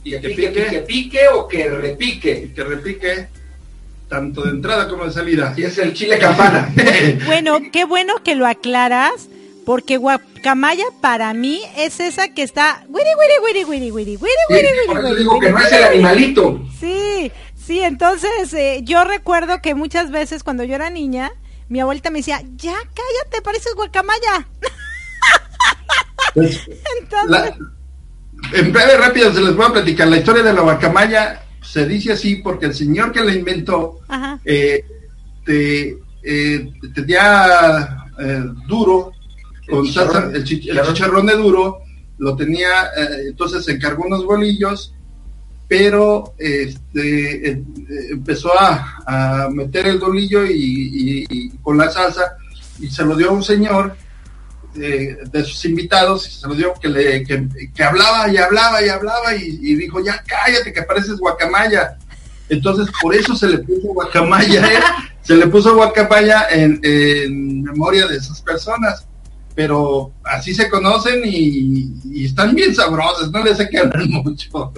y 0.06 0.12
que, 0.12 0.30
pique, 0.30 0.50
pique, 0.50 0.80
pique, 0.82 1.28
o 1.34 1.48
que 1.48 1.68
repique. 1.68 2.46
Y 2.46 2.54
que 2.54 2.64
repique 2.64 3.28
tanto 4.08 4.44
de 4.44 4.52
entrada 4.52 4.88
como 4.88 5.06
de 5.06 5.12
salida. 5.12 5.54
Y 5.58 5.64
es 5.64 5.78
el 5.80 5.94
chile 5.94 6.20
campana. 6.20 6.74
bueno, 7.26 7.60
qué 7.72 7.86
bueno 7.86 8.24
que 8.24 8.36
lo 8.36 8.46
aclaras 8.46 9.28
Porque 9.66 9.98
guacamaya 9.98 10.86
para 11.02 11.34
mí 11.34 11.60
es 11.76 12.00
esa 12.00 12.30
que 12.30 12.44
está 12.44 12.86
wiri 12.88 13.10
wiri 13.20 13.64
wiri 13.66 13.92
wiri 13.92 14.16
wiri 14.18 15.18
digo 15.18 15.40
que 15.40 15.50
no 15.50 15.58
es 15.58 15.72
el 15.72 15.84
animalito. 15.84 16.62
Sí, 16.80 17.32
sí, 17.66 17.80
entonces 17.80 18.54
eh, 18.54 18.82
yo 18.84 19.04
recuerdo 19.04 19.62
que 19.62 19.76
muchas 19.76 20.12
veces 20.12 20.44
cuando 20.44 20.64
yo 20.64 20.76
era 20.76 20.90
niña, 20.90 21.32
mi 21.70 21.80
abuelita 21.80 22.10
me 22.10 22.20
decía, 22.20 22.42
ya 22.56 22.76
cállate, 22.76 23.42
pareces 23.44 23.74
guacamaya. 23.76 24.48
Pues, 26.34 26.60
entonces... 27.02 27.54
en 28.54 28.72
breve 28.72 28.98
rápido 28.98 29.34
se 29.34 29.42
les 29.42 29.56
voy 29.56 29.66
a 29.66 29.74
platicar 29.74 30.08
la 30.08 30.18
historia 30.18 30.44
de 30.44 30.54
la 30.54 30.62
guacamaya. 30.62 31.42
Se 31.62 31.88
dice 31.88 32.14
así 32.14 32.38
porque 32.38 32.68
el 32.68 32.76
señor 32.76 33.12
que 33.12 33.24
la 33.24 33.34
inventó 33.34 34.02
eh, 34.46 34.86
te, 35.44 35.98
eh, 36.24 36.74
tenía 36.94 38.06
eh, 38.20 38.44
duro 38.68 39.12
con 39.70 39.86
el, 39.86 40.44
chicharrón, 40.44 41.26
de 41.26 41.36
duro, 41.36 41.80
lo 42.18 42.36
tenía, 42.36 42.86
eh, 42.98 43.28
entonces 43.30 43.66
se 43.66 43.74
encargó 43.74 44.06
unos 44.06 44.26
bolillos, 44.26 44.94
pero 45.68 46.34
este, 46.38 47.52
eh, 47.52 47.64
empezó 48.12 48.52
a, 48.58 49.50
meter 49.52 49.88
el 49.88 50.00
bolillo 50.00 50.46
y, 50.46 51.50
con 51.62 51.78
la 51.78 51.90
salsa 51.90 52.38
y 52.80 52.90
se 52.90 53.04
lo 53.04 53.16
dio 53.16 53.30
a 53.30 53.34
un 53.34 53.44
señor 53.44 53.96
eh, 54.76 55.18
de 55.32 55.44
sus 55.44 55.64
invitados 55.66 56.28
y 56.28 56.32
se 56.32 56.48
lo 56.48 56.56
dio 56.56 56.74
que, 56.74 57.84
hablaba 57.84 58.32
y 58.32 58.38
hablaba 58.38 58.84
y 58.84 58.90
hablaba 58.90 59.36
y, 59.36 59.76
dijo, 59.76 60.04
ya 60.04 60.24
cállate 60.26 60.74
que 60.74 60.84
pareces 60.84 61.18
guacamaya. 61.18 61.98
Entonces 62.50 62.88
por 63.02 63.16
eso 63.16 63.36
se 63.36 63.48
le 63.48 63.60
puso 63.60 63.88
guacamaya, 63.88 64.68
se 65.22 65.36
le 65.36 65.48
puso 65.48 65.76
guacamaya 65.76 66.48
en, 66.52 67.64
memoria 67.64 68.08
de 68.08 68.18
esas 68.18 68.42
personas 68.42 69.06
pero 69.56 70.12
así 70.26 70.54
se 70.54 70.70
conocen 70.70 71.22
y, 71.24 72.26
están 72.26 72.54
bien 72.54 72.76
sabrosas, 72.76 73.32
no 73.32 73.42
les 73.42 73.54
hace 73.54 73.70
que 73.70 73.78
hablar 73.78 74.06
mucho. 74.10 74.74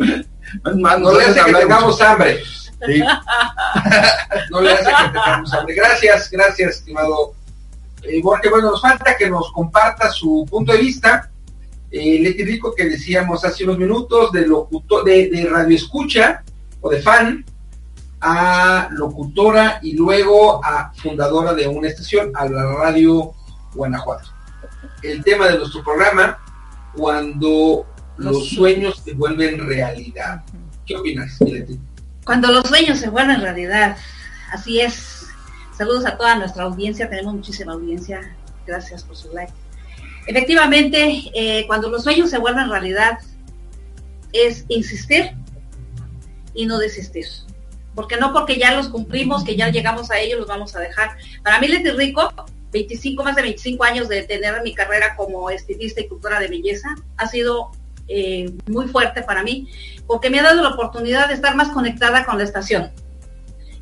No, 0.64 1.14
le 1.14 1.26
hace 1.26 1.44
que 1.44 1.54
tengamos 1.54 2.02
hambre. 2.02 2.44
no 4.52 4.62
le 4.62 4.72
hace 4.72 4.86
que 4.86 5.10
tengamos 5.10 5.54
hambre. 5.54 5.76
Gracias, 5.76 6.30
gracias, 6.30 6.78
estimado 6.78 7.34
eh, 8.04 8.22
Bueno, 8.22 8.72
nos 8.72 8.82
falta 8.82 9.16
que 9.18 9.30
nos 9.30 9.52
comparta 9.52 10.10
su 10.10 10.46
punto 10.50 10.72
de 10.72 10.80
vista. 10.80 11.30
Eh, 11.90 12.20
Leti 12.22 12.44
Rico, 12.44 12.76
que 12.76 12.86
decíamos 12.86 13.46
hace 13.46 13.64
unos 13.64 13.78
minutos, 13.78 14.32
de, 14.32 14.46
locutor, 14.46 15.04
de, 15.06 15.30
de 15.30 15.46
radio 15.46 15.76
escucha 15.76 16.44
o 16.82 16.90
de 16.90 17.02
fan 17.02 17.46
a 18.20 18.90
locutora 18.92 19.80
y 19.82 19.94
luego 19.94 20.64
a 20.66 20.92
fundadora 20.96 21.54
de 21.54 21.68
una 21.68 21.88
estación, 21.88 22.32
a 22.36 22.48
la 22.50 22.74
radio 22.74 23.34
Guanajuato 23.74 24.38
el 25.04 25.24
tema 25.24 25.48
de 25.48 25.58
nuestro 25.58 25.84
programa, 25.84 26.40
cuando 26.96 27.86
los, 28.18 28.50
sueños 28.50 29.02
se 29.04 29.14
vuelven 29.14 29.66
realidad. 29.68 30.44
¿Qué 30.86 30.96
opinas, 30.96 31.38
Cuando 32.24 32.52
los 32.52 32.68
sueños 32.68 33.00
se 33.00 33.10
vuelven 33.10 33.42
realidad, 33.42 33.98
así 34.52 34.80
es. 34.80 35.28
Saludos 35.78 36.06
a 36.06 36.18
toda 36.18 36.36
nuestra 36.36 36.64
audiencia, 36.64 37.10
tenemos 37.10 37.36
muchísima 37.36 37.74
audiencia, 37.74 38.36
gracias 38.66 39.04
por 39.04 39.16
su 39.16 39.32
like. 39.34 39.54
Efectivamente, 40.26 41.24
eh, 41.36 41.66
cuando 41.68 41.90
los 41.90 42.04
sueños 42.04 42.30
se 42.30 42.38
vuelven 42.38 42.70
realidad, 42.70 43.20
es 44.34 44.66
insistir 44.68 45.32
y 46.54 46.66
no 46.66 46.78
desistir. 46.78 47.26
Porque 47.96 48.18
no 48.18 48.34
porque 48.34 48.58
ya 48.58 48.76
los 48.76 48.90
cumplimos, 48.90 49.44
que 49.44 49.56
ya 49.56 49.70
llegamos 49.70 50.12
a 50.12 50.20
ellos, 50.20 50.40
los 50.40 50.48
vamos 50.48 50.76
a 50.76 50.80
dejar. 50.80 51.18
Para 51.44 51.60
mí, 51.60 51.68
Leti 51.68 51.92
Rico 51.92 52.32
25, 52.72 53.24
más 53.24 53.36
de 53.36 53.42
25 53.44 53.84
años 53.84 54.10
de 54.10 54.24
tener 54.24 54.62
mi 54.62 54.74
carrera 54.74 55.16
como 55.16 55.50
estilista 55.50 56.02
y 56.02 56.08
cultura 56.08 56.40
de 56.40 56.48
belleza 56.48 56.96
ha 57.16 57.28
sido 57.28 57.72
eh, 58.08 58.52
muy 58.68 58.88
fuerte 58.88 59.22
para 59.22 59.44
mí, 59.44 59.70
porque 60.06 60.30
me 60.30 60.40
ha 60.40 60.44
dado 60.44 60.62
la 60.62 60.70
oportunidad 60.70 61.28
de 61.28 61.34
estar 61.34 61.56
más 61.56 61.70
conectada 61.70 62.26
con 62.26 62.38
la 62.38 62.44
estación. 62.44 62.92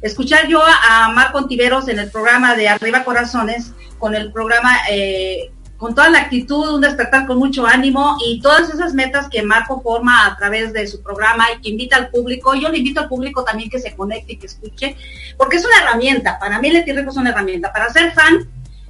Escuchar 0.01 0.47
yo 0.47 0.61
a, 0.63 1.09
Marco 1.09 1.39
Ontiveros 1.39 1.87
en 1.87 1.99
el 1.99 2.11
programa 2.11 2.55
de 2.55 2.67
Arriba 2.67 3.03
Corazones, 3.03 3.71
con 3.97 4.13
el 4.13 4.31
programa, 4.31 4.71
eh, 4.91 5.51
con 5.77 5.95
toda 5.95 6.09
la 6.09 6.19
actitud, 6.19 6.75
un 6.75 6.81
despertar 6.81 7.25
con 7.25 7.39
mucho 7.39 7.65
ánimo 7.65 8.17
y 8.25 8.39
todas 8.39 8.69
esas 8.69 8.93
metas 8.93 9.29
que 9.29 9.41
Marco 9.41 9.81
forma 9.81 10.25
a 10.25 10.37
través 10.37 10.73
de 10.73 10.85
su 10.87 11.01
programa 11.01 11.45
y 11.51 11.61
que 11.61 11.69
invita 11.69 11.95
al 11.95 12.09
público. 12.09 12.53
Yo 12.53 12.69
le 12.69 12.77
invito 12.77 13.01
al 13.01 13.09
público 13.09 13.43
también 13.43 13.69
que 13.69 13.79
se 13.79 13.95
conecte 13.95 14.33
y 14.33 14.37
que 14.37 14.45
escuche, 14.45 14.95
porque 15.37 15.57
es 15.57 15.65
una 15.65 15.79
herramienta. 15.81 16.37
Para 16.39 16.59
mí, 16.59 16.69
Leti 16.69 16.91
Rico 16.91 17.09
es 17.09 17.17
una 17.17 17.31
herramienta. 17.31 17.73
Para 17.73 17.89
ser 17.89 18.13
fan, 18.13 18.47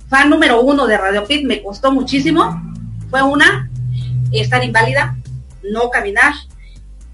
fan 0.10 0.30
número 0.30 0.62
uno 0.62 0.86
de 0.86 0.98
Radio 0.98 1.26
Pit 1.26 1.46
me 1.46 1.62
costó 1.64 1.92
muchísimo. 1.92 2.62
Fue 3.10 3.22
una, 3.22 3.70
estar 4.32 4.64
inválida, 4.64 5.16
no 5.72 5.90
caminar 5.90 6.34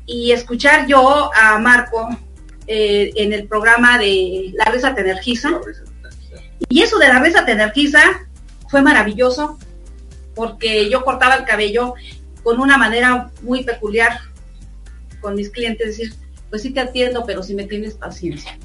y 0.06 0.32
escuchar 0.32 0.88
yo 0.88 1.32
a 1.34 1.60
Marco 1.60 2.10
eh, 2.68 3.12
en 3.16 3.34
el 3.34 3.48
programa 3.48 3.98
de 3.98 4.52
La 4.54 4.66
risa 4.66 4.94
te 4.94 5.02
energiza. 5.02 5.50
Y 6.70 6.82
eso 6.82 6.98
de 7.00 7.08
La 7.08 7.20
risa 7.20 7.46
te 7.46 7.52
energiza 7.54 8.02
fue 8.70 8.82
maravilloso 8.82 9.58
porque 10.36 10.90
yo 10.90 11.04
cortaba 11.04 11.36
el 11.36 11.46
cabello 11.46 11.96
con 12.44 12.60
una 12.60 12.78
manera 12.78 13.32
muy 13.42 13.64
peculiar 13.64 14.20
con 15.20 15.36
mis 15.36 15.50
clientes, 15.50 15.98
decir, 15.98 16.14
pues 16.50 16.64
sí 16.64 16.72
te 16.72 16.80
atiendo, 16.80 17.26
pero 17.26 17.44
si 17.44 17.54
me 17.54 17.66
tienes 17.66 17.94
paciencia. 17.94 18.58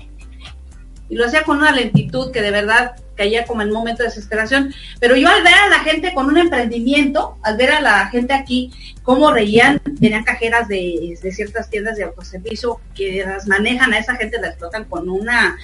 Y 1.08 1.16
lo 1.16 1.26
hacía 1.26 1.44
con 1.44 1.58
una 1.58 1.72
lentitud 1.72 2.32
que 2.32 2.42
de 2.42 2.50
verdad 2.50 2.96
caía 3.16 3.44
como 3.46 3.62
en 3.62 3.68
un 3.68 3.74
momento 3.74 4.02
de 4.02 4.08
desesperación. 4.08 4.72
Pero 5.00 5.16
yo 5.16 5.28
al 5.28 5.42
ver 5.42 5.54
a 5.54 5.68
la 5.68 5.80
gente 5.80 6.12
con 6.14 6.26
un 6.26 6.38
emprendimiento, 6.38 7.38
al 7.42 7.56
ver 7.56 7.72
a 7.72 7.80
la 7.80 8.06
gente 8.08 8.34
aquí 8.34 8.72
cómo 9.02 9.32
reían, 9.32 9.80
tenían 10.00 10.24
cajeras 10.24 10.68
de, 10.68 11.18
ciertas 11.32 11.70
tiendas 11.70 11.96
de 11.96 12.04
autoservicio 12.04 12.80
que 12.94 13.24
las 13.24 13.46
manejan, 13.46 13.92
a 13.92 13.98
esa 13.98 14.16
gente 14.16 14.38
la 14.40 14.48
explotan 14.48 14.84
con 14.84 15.08
una 15.08 15.56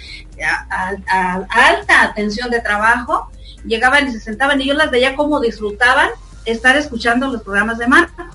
alta 1.09 2.03
atención 2.03 2.51
de 2.51 2.61
trabajo, 2.61 3.31
llegaban 3.65 4.09
y 4.09 4.13
se 4.13 4.21
sentaban 4.21 4.61
y 4.61 4.67
yo 4.67 4.75
las 4.75 4.91
veía 4.91 5.15
cómo 5.15 5.41
disfrutaban 5.41 6.09
estar 6.45 6.77
escuchando 6.77 7.29
los 7.29 7.43
programas 7.43 7.79
de 7.79 7.87
marca. 7.87 8.31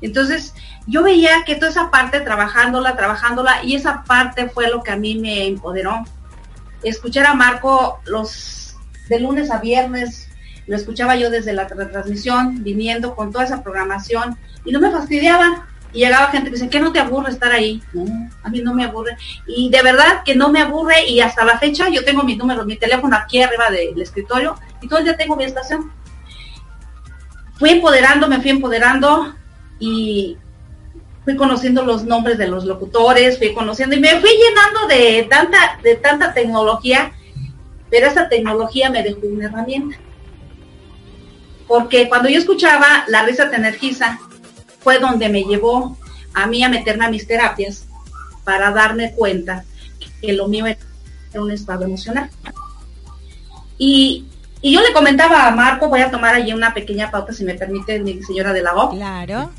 Entonces, 0.00 0.54
yo 0.86 1.02
veía 1.02 1.44
que 1.44 1.56
toda 1.56 1.70
esa 1.70 1.90
parte 1.90 2.20
trabajándola, 2.20 2.96
trabajándola, 2.96 3.64
y 3.64 3.74
esa 3.74 4.04
parte 4.04 4.48
fue 4.48 4.68
lo 4.68 4.82
que 4.82 4.92
a 4.92 4.96
mí 4.96 5.16
me 5.16 5.46
empoderó 5.46 6.04
escuchar 6.82 7.26
a 7.26 7.34
Marco 7.34 8.00
los 8.06 8.76
de 9.08 9.20
lunes 9.20 9.50
a 9.50 9.58
viernes, 9.58 10.28
lo 10.66 10.76
escuchaba 10.76 11.16
yo 11.16 11.30
desde 11.30 11.52
la 11.52 11.66
retransmisión, 11.68 12.62
viniendo 12.62 13.14
con 13.14 13.32
toda 13.32 13.44
esa 13.44 13.62
programación, 13.62 14.36
y 14.64 14.72
no 14.72 14.80
me 14.80 14.90
fastidiaba. 14.90 15.66
Y 15.92 16.00
llegaba 16.00 16.26
gente 16.26 16.50
que 16.50 16.56
dice, 16.56 16.68
¿qué 16.68 16.80
no 16.80 16.92
te 16.92 16.98
aburre 16.98 17.30
estar 17.30 17.52
ahí? 17.52 17.82
No, 17.92 18.04
a 18.42 18.48
mí 18.50 18.60
no 18.60 18.74
me 18.74 18.84
aburre. 18.84 19.16
Y 19.46 19.70
de 19.70 19.82
verdad 19.82 20.22
que 20.24 20.34
no 20.34 20.50
me 20.50 20.60
aburre 20.60 21.06
y 21.08 21.20
hasta 21.20 21.44
la 21.44 21.58
fecha 21.58 21.88
yo 21.88 22.04
tengo 22.04 22.22
mis 22.22 22.36
números, 22.36 22.66
mi 22.66 22.76
teléfono 22.76 23.16
aquí 23.16 23.40
arriba 23.40 23.70
del 23.70 24.00
escritorio 24.02 24.56
y 24.82 24.88
todo 24.88 24.98
el 24.98 25.04
día 25.06 25.16
tengo 25.16 25.36
mi 25.36 25.44
estación. 25.44 25.92
Fui 27.54 27.70
empoderando, 27.70 28.28
me 28.28 28.40
fui 28.40 28.50
empoderando 28.50 29.34
y 29.78 30.36
fui 31.26 31.34
conociendo 31.34 31.84
los 31.84 32.04
nombres 32.04 32.38
de 32.38 32.46
los 32.46 32.64
locutores, 32.64 33.36
fui 33.36 33.52
conociendo 33.52 33.96
y 33.96 34.00
me 34.00 34.20
fui 34.20 34.30
llenando 34.30 34.86
de 34.86 35.26
tanta, 35.28 35.76
de 35.82 35.96
tanta 35.96 36.32
tecnología, 36.32 37.12
pero 37.90 38.06
esa 38.06 38.28
tecnología 38.28 38.90
me 38.90 39.02
dejó 39.02 39.22
una 39.24 39.46
herramienta. 39.46 39.96
Porque 41.66 42.08
cuando 42.08 42.28
yo 42.28 42.38
escuchaba 42.38 43.04
La 43.08 43.24
risa 43.24 43.50
te 43.50 43.56
energiza, 43.56 44.20
fue 44.78 45.00
donde 45.00 45.28
me 45.28 45.42
llevó 45.42 45.98
a 46.32 46.46
mí 46.46 46.62
a 46.62 46.68
meterme 46.68 47.06
a 47.06 47.10
mis 47.10 47.26
terapias 47.26 47.86
para 48.44 48.70
darme 48.70 49.10
cuenta 49.10 49.64
que 50.22 50.32
lo 50.32 50.46
mío 50.46 50.66
era 50.66 50.78
un 51.34 51.50
estado 51.50 51.86
emocional. 51.86 52.30
Y, 53.78 54.26
y 54.60 54.72
yo 54.74 54.80
le 54.80 54.92
comentaba 54.92 55.48
a 55.48 55.50
Marco, 55.50 55.88
voy 55.88 56.02
a 56.02 56.10
tomar 56.12 56.36
allí 56.36 56.52
una 56.52 56.72
pequeña 56.72 57.10
pauta, 57.10 57.32
si 57.32 57.42
me 57.42 57.54
permite, 57.54 57.98
mi 57.98 58.22
señora 58.22 58.52
de 58.52 58.62
la 58.62 58.76
O. 58.76 58.90
Claro 58.90 59.50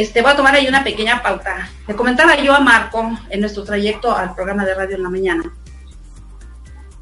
este, 0.00 0.22
voy 0.22 0.32
a 0.32 0.36
tomar 0.36 0.54
ahí 0.54 0.68
una 0.68 0.84
pequeña 0.84 1.22
pauta. 1.22 1.70
Le 1.86 1.96
comentaba 1.96 2.36
yo 2.36 2.54
a 2.54 2.60
Marco 2.60 3.10
en 3.30 3.40
nuestro 3.40 3.64
trayecto 3.64 4.14
al 4.14 4.34
programa 4.34 4.64
de 4.64 4.74
radio 4.74 4.96
en 4.96 5.02
la 5.02 5.10
mañana 5.10 5.52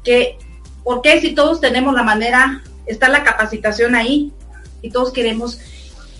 que, 0.05 0.37
¿por 0.83 1.01
qué 1.01 1.19
si 1.19 1.35
todos 1.35 1.59
tenemos 1.59 1.93
la 1.93 2.03
manera, 2.03 2.63
está 2.85 3.09
la 3.09 3.23
capacitación 3.23 3.95
ahí 3.95 4.31
y 4.81 4.91
todos 4.91 5.11
queremos, 5.11 5.59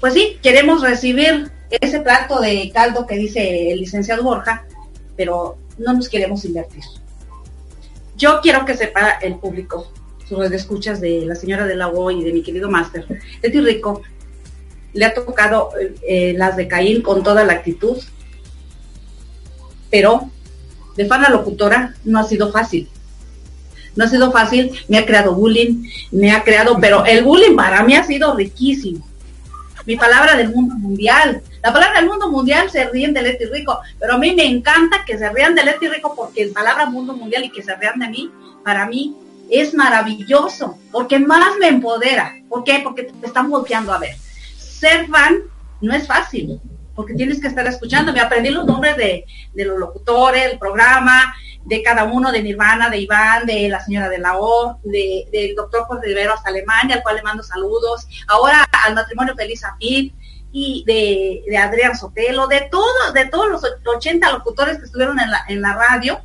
pues 0.02 0.14
sí, 0.14 0.40
queremos 0.42 0.82
recibir 0.82 1.52
ese 1.70 2.02
plato 2.02 2.42
de 2.42 2.70
caldo 2.74 3.06
que 3.06 3.16
dice 3.16 3.72
el 3.72 3.80
licenciado 3.80 4.24
Borja, 4.24 4.66
pero 5.16 5.58
no 5.78 5.94
nos 5.94 6.10
queremos 6.10 6.44
invertir. 6.44 6.84
Yo 8.18 8.40
quiero 8.42 8.66
que 8.66 8.76
sepa 8.76 9.12
el 9.22 9.36
público, 9.36 9.92
sus 10.28 10.52
escuchas 10.52 11.00
de 11.00 11.26
la 11.26 11.36
señora 11.36 11.66
de 11.66 11.76
la 11.76 11.92
y 12.12 12.24
de 12.24 12.34
mi 12.34 12.42
querido 12.42 12.70
máster, 12.70 13.06
Leti 13.44 13.62
Rico, 13.62 14.02
le 14.96 15.06
ha 15.06 15.14
tocado 15.14 15.72
eh, 16.08 16.34
las 16.38 16.56
de 16.56 16.68
Caín 16.68 17.02
con 17.02 17.22
toda 17.22 17.44
la 17.44 17.54
actitud, 17.54 17.98
pero 19.92 20.32
de 20.96 21.06
fana 21.06 21.30
locutora 21.30 21.94
no 22.06 22.20
ha 22.20 22.24
sido 22.24 22.52
fácil. 22.52 22.90
no 23.96 24.06
ha 24.06 24.08
sido 24.08 24.32
fácil, 24.32 24.72
me 24.88 24.98
ha 24.98 25.06
creado 25.06 25.36
bullying, 25.36 25.84
me 26.12 26.32
ha 26.32 26.44
creado, 26.44 26.78
pero 26.80 27.06
el 27.06 27.24
bullying 27.24 27.56
para 27.56 27.84
mí 27.84 27.96
ha 27.96 28.04
sido 28.04 28.36
riquísimo. 28.36 29.06
Mi 29.86 29.96
palabra 29.96 30.36
del 30.36 30.50
mundo 30.50 30.76
mundial. 30.76 31.44
La 31.62 31.72
palabra 31.72 32.00
del 32.00 32.10
mundo 32.10 32.30
mundial 32.30 32.70
se 32.72 32.90
ríen 32.90 33.14
de 33.14 33.22
Leti 33.22 33.46
Rico, 33.46 33.80
pero 34.00 34.14
a 34.14 34.18
mí 34.18 34.34
me 34.34 34.46
encanta 34.46 35.04
que 35.06 35.18
se 35.18 35.30
rían 35.30 35.56
de 35.56 35.64
Leti 35.64 35.88
Rico 35.88 36.14
porque 36.16 36.42
el 36.42 36.52
palabra 36.52 36.88
mundo 36.88 37.16
mundial 37.16 37.46
y 37.46 37.52
que 37.52 37.62
se 37.62 37.76
rían 37.76 38.00
de 38.00 38.08
mí, 38.08 38.32
para 38.64 38.88
mí 38.88 39.16
es 39.50 39.74
maravilloso, 39.74 40.78
porque 40.92 41.20
más 41.20 41.58
me 41.60 41.68
empodera. 41.68 42.34
¿Por 42.50 42.64
qué? 42.64 42.82
Porque 42.84 43.04
te 43.04 43.28
están 43.28 43.50
volteando 43.50 43.94
a 43.94 44.00
ver. 44.00 44.16
Ser 44.80 45.08
no 45.82 45.94
es 45.94 46.08
fácil, 46.08 46.60
porque 46.96 47.14
tienes 47.14 47.40
que 47.40 47.48
estar 47.48 47.66
escuchando. 47.66 48.12
Me 48.12 48.20
aprendí 48.20 48.50
los 48.50 48.66
nombres 48.66 48.98
de, 48.98 49.26
los 49.54 49.80
locutores, 49.80 50.52
el 50.52 50.60
programa, 50.60 51.34
de 51.64 51.82
cada 51.82 52.04
uno, 52.04 52.32
de 52.32 52.44
Nirvana, 52.44 52.90
de 52.90 53.00
Iván, 53.00 53.46
de 53.46 53.70
la 53.70 53.80
señora 53.80 54.10
de 54.10 54.20
la 54.20 54.38
O, 54.38 54.80
de, 54.84 55.28
del 55.32 55.56
doctor 55.56 55.86
José 55.86 56.08
Rivero 56.08 56.34
hasta 56.34 56.50
Alemania, 56.50 56.98
al 56.98 57.04
cual 57.04 57.16
le 57.16 57.24
mando 57.24 57.42
saludos. 57.42 58.06
Ahora 58.28 58.66
al 58.86 58.96
matrimonio 58.96 59.36
Feliz 59.36 59.64
Afid 59.64 60.12
y 60.52 60.84
de, 60.86 61.44
de, 61.50 61.58
Adrián 61.58 61.98
Sotelo, 61.98 62.48
de 62.48 62.68
todos, 62.70 63.14
de 63.14 63.26
todos 63.28 63.50
los 63.50 63.64
80 63.86 64.32
locutores 64.32 64.78
que 64.78 64.86
estuvieron 64.86 65.20
en 65.20 65.32
la, 65.32 65.46
en 65.48 65.62
la 65.62 65.74
radio. 65.74 66.22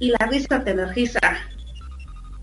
Y 0.00 0.10
la 0.10 0.26
risa 0.26 0.64
te 0.64 0.70
energiza. 0.70 1.20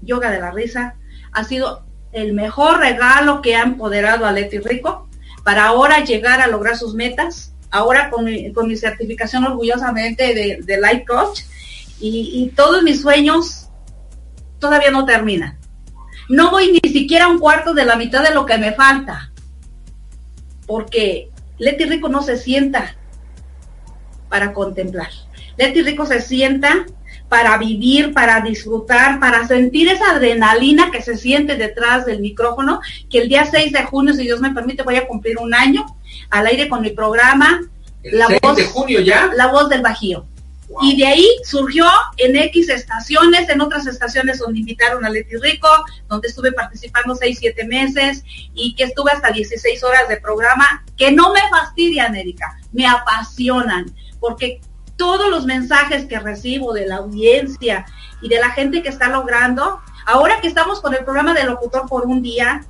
Yoga 0.01 0.31
de 0.31 0.39
la 0.39 0.51
risa 0.51 0.95
ha 1.33 1.43
sido 1.43 1.86
el 2.11 2.33
mejor 2.33 2.79
regalo 2.79 3.41
que 3.41 3.55
ha 3.55 3.63
empoderado 3.63 4.25
a 4.25 4.31
Leti 4.31 4.59
Rico 4.59 5.07
para 5.43 5.65
ahora 5.65 6.03
llegar 6.03 6.41
a 6.41 6.47
lograr 6.47 6.77
sus 6.77 6.93
metas, 6.93 7.53
ahora 7.69 8.09
con 8.09 8.25
mi, 8.25 8.77
certificación 8.77 9.45
orgullosamente 9.45 10.33
de, 10.33 10.59
de 10.61 10.77
Life 10.81 11.05
Coach 11.05 11.41
y, 11.99 12.51
todos 12.55 12.83
mis 12.83 13.01
sueños 13.01 13.69
todavía 14.59 14.91
no 14.91 15.05
terminan. 15.05 15.57
No 16.29 16.51
voy 16.51 16.79
ni 16.83 16.89
siquiera 16.89 17.25
a 17.25 17.29
un 17.29 17.39
cuarto 17.39 17.73
de 17.73 17.85
la 17.85 17.95
mitad 17.95 18.23
de 18.23 18.33
lo 18.33 18.45
que 18.45 18.57
me 18.57 18.73
falta, 18.73 19.31
porque 20.65 21.29
Leti 21.57 21.85
Rico 21.85 22.09
no 22.09 22.21
se 22.21 22.37
sienta 22.37 22.95
para 24.29 24.53
contemplar. 24.53 25.09
Leti 25.57 25.81
Rico 25.81 26.05
se 26.05 26.21
sienta 26.21 26.85
para 27.29 27.57
vivir, 27.57 28.13
para 28.13 28.41
disfrutar, 28.41 29.19
para 29.19 29.47
sentir 29.47 29.89
esa 29.89 30.11
adrenalina 30.11 30.91
que 30.91 31.01
se 31.01 31.17
siente 31.17 31.55
detrás 31.55 32.05
del 32.05 32.19
micrófono, 32.19 32.81
que 33.09 33.19
el 33.19 33.29
día 33.29 33.45
6 33.45 33.73
de 33.73 33.83
junio, 33.83 34.13
si 34.13 34.23
Dios 34.23 34.39
me 34.39 34.51
permite, 34.51 34.83
voy 34.83 34.95
a 34.95 35.07
cumplir 35.07 35.37
un 35.37 35.53
año 35.53 35.85
al 36.29 36.47
aire 36.47 36.69
con 36.69 36.81
mi 36.81 36.91
programa. 36.91 37.61
la 38.03 38.27
voz, 38.41 38.55
de 38.55 38.65
junio 38.65 39.01
ya? 39.01 39.31
La 39.35 39.47
voz 39.47 39.69
del 39.69 39.81
Bajío. 39.81 40.25
Y 40.81 40.97
de 40.97 41.05
ahí 41.05 41.27
surgió 41.45 41.85
en 42.17 42.35
X 42.35 42.69
estaciones, 42.69 43.47
en 43.47 43.61
otras 43.61 43.87
estaciones 43.87 44.39
donde 44.39 44.59
invitaron 44.59 45.05
a 45.05 45.09
Leti 45.09 45.37
Rico, 45.37 45.69
donde 46.09 46.27
estuve 46.27 46.51
participando 46.51 47.15
6, 47.15 47.37
7 47.39 47.65
meses 47.65 48.23
y 48.53 48.75
que 48.75 48.83
estuve 48.83 49.11
hasta 49.11 49.31
16 49.31 49.81
horas 49.83 50.09
de 50.09 50.17
programa, 50.17 50.83
que 50.97 51.11
no 51.11 51.31
me 51.31 51.39
fastidian, 51.49 52.15
Erika, 52.15 52.59
me 52.73 52.85
apasionan, 52.85 53.85
porque 54.19 54.59
todos 54.97 55.29
los 55.29 55.45
mensajes 55.45 56.05
que 56.05 56.19
recibo 56.19 56.73
de 56.73 56.87
la 56.87 56.97
audiencia 56.97 57.85
y 58.21 58.29
de 58.29 58.39
la 58.39 58.49
gente 58.49 58.81
que 58.81 58.89
está 58.89 59.09
logrando, 59.09 59.79
ahora 60.05 60.41
que 60.41 60.47
estamos 60.47 60.81
con 60.81 60.93
el 60.93 61.05
programa 61.05 61.33
de 61.33 61.45
locutor 61.45 61.87
por 61.87 62.05
un 62.05 62.21
día, 62.21 62.65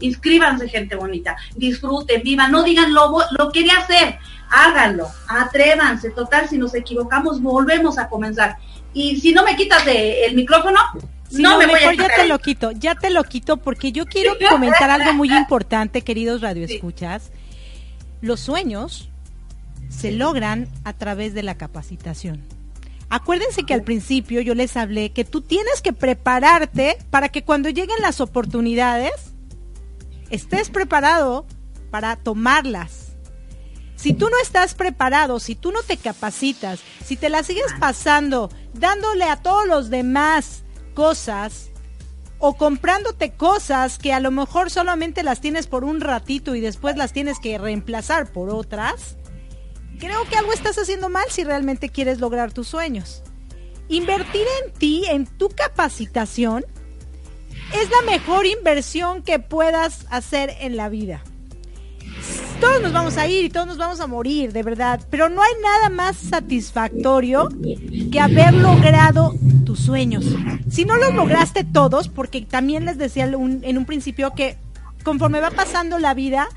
inscríbanse 0.00 0.68
gente 0.68 0.96
bonita, 0.96 1.36
disfruten, 1.54 2.22
vivan, 2.22 2.50
no 2.50 2.62
digan 2.62 2.92
lo, 2.94 3.18
lo 3.38 3.52
quería 3.52 3.78
hacer, 3.78 4.18
háganlo, 4.50 5.08
atrévanse, 5.28 6.10
total, 6.10 6.48
si 6.48 6.58
nos 6.58 6.74
equivocamos, 6.74 7.40
volvemos 7.40 7.98
a 7.98 8.08
comenzar. 8.08 8.56
Y 8.92 9.20
si 9.20 9.32
no 9.32 9.44
me 9.44 9.54
quitas 9.54 9.84
el 9.86 10.34
micrófono, 10.34 10.80
no, 11.32 11.58
me 11.58 11.66
voy 11.66 11.80
a 11.80 11.94
ya 11.94 12.08
te 12.08 12.26
lo 12.26 12.38
quito, 12.38 12.72
ya 12.72 12.94
te 12.94 13.10
lo 13.10 13.22
quito 13.22 13.58
porque 13.58 13.92
yo 13.92 14.06
quiero 14.06 14.32
comentar 14.50 14.90
algo 14.90 15.12
muy 15.12 15.32
importante, 15.32 16.02
queridos 16.02 16.40
radioescuchas. 16.40 17.30
Los 18.20 18.40
sueños 18.40 19.09
se 19.90 20.12
logran 20.12 20.68
a 20.84 20.94
través 20.94 21.34
de 21.34 21.42
la 21.42 21.56
capacitación. 21.56 22.42
Acuérdense 23.10 23.64
que 23.64 23.74
al 23.74 23.82
principio 23.82 24.40
yo 24.40 24.54
les 24.54 24.76
hablé 24.76 25.10
que 25.10 25.24
tú 25.24 25.40
tienes 25.40 25.82
que 25.82 25.92
prepararte 25.92 26.96
para 27.10 27.28
que 27.28 27.42
cuando 27.42 27.68
lleguen 27.68 28.00
las 28.00 28.20
oportunidades 28.20 29.12
estés 30.30 30.70
preparado 30.70 31.44
para 31.90 32.16
tomarlas. 32.16 33.08
Si 33.96 34.14
tú 34.14 34.30
no 34.30 34.36
estás 34.42 34.74
preparado, 34.74 35.40
si 35.40 35.56
tú 35.56 35.72
no 35.72 35.82
te 35.82 35.96
capacitas, 35.96 36.80
si 37.04 37.16
te 37.16 37.28
la 37.28 37.42
sigues 37.42 37.74
pasando 37.78 38.48
dándole 38.72 39.24
a 39.24 39.36
todos 39.36 39.66
los 39.66 39.90
demás 39.90 40.62
cosas 40.94 41.70
o 42.38 42.54
comprándote 42.54 43.32
cosas 43.32 43.98
que 43.98 44.14
a 44.14 44.20
lo 44.20 44.30
mejor 44.30 44.70
solamente 44.70 45.22
las 45.22 45.40
tienes 45.40 45.66
por 45.66 45.84
un 45.84 46.00
ratito 46.00 46.54
y 46.54 46.60
después 46.60 46.96
las 46.96 47.12
tienes 47.12 47.38
que 47.40 47.58
reemplazar 47.58 48.32
por 48.32 48.48
otras, 48.48 49.16
creo 50.00 50.24
que 50.28 50.36
algo 50.36 50.52
estás 50.52 50.78
haciendo 50.78 51.08
mal 51.08 51.26
si 51.28 51.44
realmente 51.44 51.90
quieres 51.90 52.18
lograr 52.18 52.52
tus 52.52 52.66
sueños. 52.66 53.22
Invertir 53.88 54.46
en 54.64 54.72
ti, 54.72 55.04
en 55.08 55.26
tu 55.26 55.48
capacitación, 55.50 56.64
es 57.74 57.90
la 57.90 58.10
mejor 58.10 58.46
inversión 58.46 59.22
que 59.22 59.38
puedas 59.38 60.06
hacer 60.10 60.56
en 60.60 60.76
la 60.76 60.88
vida. 60.88 61.22
Todos 62.60 62.82
nos 62.82 62.92
vamos 62.92 63.16
a 63.16 63.26
ir 63.26 63.44
y 63.44 63.48
todos 63.48 63.66
nos 63.66 63.78
vamos 63.78 64.00
a 64.00 64.06
morir, 64.06 64.52
de 64.52 64.62
verdad, 64.62 65.00
pero 65.10 65.28
no 65.28 65.42
hay 65.42 65.52
nada 65.62 65.88
más 65.88 66.16
satisfactorio 66.16 67.48
que 68.12 68.20
haber 68.20 68.52
logrado 68.52 69.34
tus 69.64 69.80
sueños. 69.80 70.24
Si 70.68 70.84
no 70.84 70.96
los 70.96 71.14
lograste 71.14 71.64
todos, 71.64 72.08
porque 72.08 72.42
también 72.42 72.84
les 72.84 72.98
decía 72.98 73.24
en 73.24 73.78
un 73.78 73.84
principio 73.86 74.34
que 74.34 74.56
conforme 75.04 75.40
va 75.40 75.50
pasando 75.50 75.98
la 75.98 76.12
vida, 76.12 76.48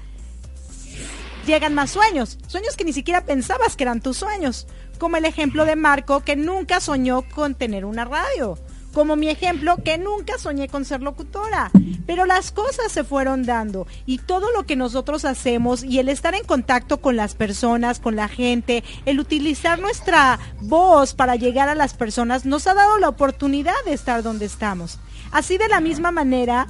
llegan 1.45 1.73
más 1.73 1.91
sueños, 1.91 2.37
sueños 2.47 2.75
que 2.77 2.85
ni 2.85 2.93
siquiera 2.93 3.25
pensabas 3.25 3.75
que 3.75 3.83
eran 3.83 4.01
tus 4.01 4.17
sueños, 4.17 4.67
como 4.97 5.17
el 5.17 5.25
ejemplo 5.25 5.65
de 5.65 5.75
Marco 5.75 6.21
que 6.21 6.35
nunca 6.35 6.79
soñó 6.79 7.23
con 7.23 7.55
tener 7.55 7.85
una 7.85 8.05
radio, 8.05 8.57
como 8.93 9.15
mi 9.15 9.27
ejemplo 9.29 9.77
que 9.83 9.97
nunca 9.97 10.37
soñé 10.37 10.67
con 10.67 10.85
ser 10.85 11.01
locutora, 11.01 11.71
pero 12.05 12.25
las 12.25 12.51
cosas 12.51 12.91
se 12.91 13.03
fueron 13.03 13.43
dando 13.43 13.87
y 14.05 14.19
todo 14.19 14.51
lo 14.51 14.65
que 14.65 14.75
nosotros 14.75 15.25
hacemos 15.25 15.83
y 15.83 15.99
el 15.99 16.09
estar 16.09 16.35
en 16.35 16.45
contacto 16.45 17.01
con 17.01 17.15
las 17.15 17.35
personas, 17.35 17.99
con 17.99 18.15
la 18.15 18.27
gente, 18.27 18.83
el 19.05 19.19
utilizar 19.19 19.79
nuestra 19.79 20.39
voz 20.61 21.13
para 21.13 21.35
llegar 21.35 21.69
a 21.69 21.75
las 21.75 21.93
personas 21.93 22.45
nos 22.45 22.67
ha 22.67 22.73
dado 22.73 22.97
la 22.99 23.09
oportunidad 23.09 23.73
de 23.85 23.93
estar 23.93 24.23
donde 24.23 24.45
estamos. 24.45 24.99
Así 25.31 25.57
de 25.57 25.67
la 25.67 25.81
misma 25.81 26.11
manera, 26.11 26.67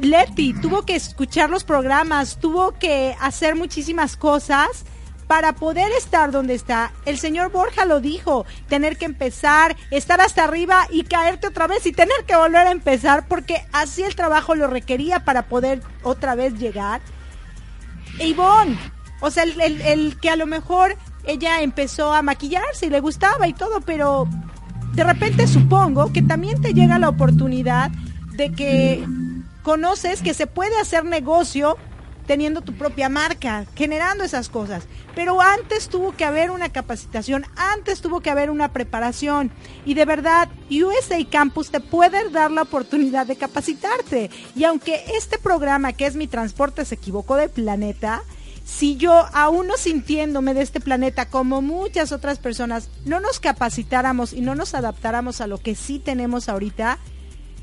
Leti 0.00 0.54
tuvo 0.54 0.82
que 0.82 0.96
escuchar 0.96 1.50
los 1.50 1.64
programas, 1.64 2.38
tuvo 2.38 2.72
que 2.72 3.16
hacer 3.20 3.56
muchísimas 3.56 4.16
cosas 4.16 4.84
para 5.26 5.54
poder 5.54 5.90
estar 5.92 6.30
donde 6.30 6.54
está. 6.54 6.92
El 7.04 7.18
señor 7.18 7.50
Borja 7.50 7.84
lo 7.84 8.00
dijo, 8.00 8.46
tener 8.68 8.96
que 8.96 9.06
empezar, 9.06 9.76
estar 9.90 10.20
hasta 10.20 10.44
arriba 10.44 10.86
y 10.90 11.02
caerte 11.02 11.48
otra 11.48 11.66
vez 11.66 11.84
y 11.86 11.92
tener 11.92 12.24
que 12.26 12.36
volver 12.36 12.66
a 12.66 12.70
empezar 12.70 13.26
porque 13.26 13.64
así 13.72 14.02
el 14.02 14.14
trabajo 14.14 14.54
lo 14.54 14.68
requería 14.68 15.24
para 15.24 15.48
poder 15.48 15.82
otra 16.02 16.34
vez 16.34 16.54
llegar. 16.58 17.00
E 18.18 18.28
Ivonne, 18.28 18.78
o 19.20 19.30
sea, 19.30 19.42
el, 19.42 19.60
el 19.60 20.18
que 20.20 20.30
a 20.30 20.36
lo 20.36 20.46
mejor 20.46 20.96
ella 21.24 21.60
empezó 21.60 22.14
a 22.14 22.22
maquillarse 22.22 22.86
y 22.86 22.90
le 22.90 23.00
gustaba 23.00 23.48
y 23.48 23.52
todo, 23.52 23.80
pero 23.80 24.28
de 24.94 25.04
repente 25.04 25.46
supongo 25.46 26.12
que 26.12 26.22
también 26.22 26.60
te 26.62 26.72
llega 26.72 26.98
la 26.98 27.08
oportunidad 27.08 27.90
de 28.36 28.52
que 28.52 29.04
conoces 29.66 30.22
que 30.22 30.32
se 30.32 30.46
puede 30.46 30.78
hacer 30.78 31.04
negocio 31.04 31.76
teniendo 32.24 32.60
tu 32.60 32.74
propia 32.74 33.08
marca, 33.08 33.66
generando 33.74 34.22
esas 34.22 34.48
cosas. 34.48 34.84
Pero 35.16 35.40
antes 35.40 35.88
tuvo 35.88 36.12
que 36.12 36.24
haber 36.24 36.52
una 36.52 36.68
capacitación, 36.68 37.44
antes 37.56 38.00
tuvo 38.00 38.20
que 38.20 38.30
haber 38.30 38.50
una 38.50 38.72
preparación. 38.72 39.50
Y 39.84 39.94
de 39.94 40.04
verdad, 40.04 40.48
USA 40.70 41.18
Campus 41.28 41.72
te 41.72 41.80
puede 41.80 42.30
dar 42.30 42.52
la 42.52 42.62
oportunidad 42.62 43.26
de 43.26 43.34
capacitarte. 43.34 44.30
Y 44.54 44.62
aunque 44.62 45.02
este 45.16 45.36
programa, 45.36 45.92
que 45.92 46.06
es 46.06 46.14
mi 46.14 46.28
transporte, 46.28 46.84
se 46.84 46.94
equivocó 46.94 47.34
de 47.34 47.48
planeta, 47.48 48.22
si 48.64 48.96
yo, 48.96 49.26
aún 49.32 49.66
no 49.66 49.76
sintiéndome 49.76 50.54
de 50.54 50.62
este 50.62 50.78
planeta 50.78 51.28
como 51.28 51.60
muchas 51.60 52.12
otras 52.12 52.38
personas, 52.38 52.88
no 53.04 53.18
nos 53.18 53.40
capacitáramos 53.40 54.32
y 54.32 54.42
no 54.42 54.54
nos 54.54 54.74
adaptáramos 54.74 55.40
a 55.40 55.48
lo 55.48 55.58
que 55.58 55.74
sí 55.74 55.98
tenemos 55.98 56.48
ahorita, 56.48 57.00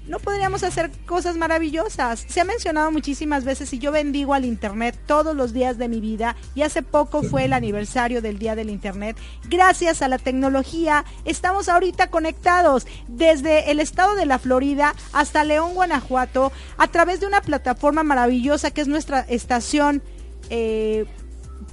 no 0.08 0.20
podríamos 0.20 0.64
hacer 0.64 0.92
cosas 1.06 1.38
maravillosas. 1.38 2.26
Se 2.28 2.42
ha 2.42 2.44
mencionado 2.44 2.92
muchísimas 2.92 3.46
veces 3.46 3.72
y 3.74 3.80
yo 3.80 3.92
bendigo 3.92 4.34
al 4.34 4.46
Internet 4.46 5.00
todos 5.06 5.36
los 5.36 5.54
días 5.54 5.78
de 5.78 5.88
mi 5.88 6.02
vida 6.02 6.36
y 6.56 6.64
hace 6.64 6.82
poco 6.82 7.24
fue 7.24 7.46
el 7.46 7.54
aniversario 7.54 8.22
del 8.22 8.38
Día 8.38 8.56
del 8.56 8.70
Internet. 8.70 9.18
Gracias 9.50 10.02
a 10.02 10.08
la 10.08 10.18
tecnología 10.18 11.06
estamos 11.24 11.70
ahorita 11.70 12.10
conectados 12.10 12.86
desde 13.08 13.72
el 13.72 13.80
estado 13.80 14.16
de 14.16 14.26
la 14.26 14.40
Florida 14.40 14.94
hasta 15.14 15.44
León, 15.44 15.74
Guanajuato, 15.74 16.52
a 16.78 16.88
través 16.88 17.22
de 17.22 17.28
una 17.28 17.42
plataforma 17.42 18.04
maravillosa 18.04 18.72
que 18.72 18.82
es 18.82 18.88
nuestra 18.88 19.22
estación. 19.22 20.04
Eh, 20.50 21.06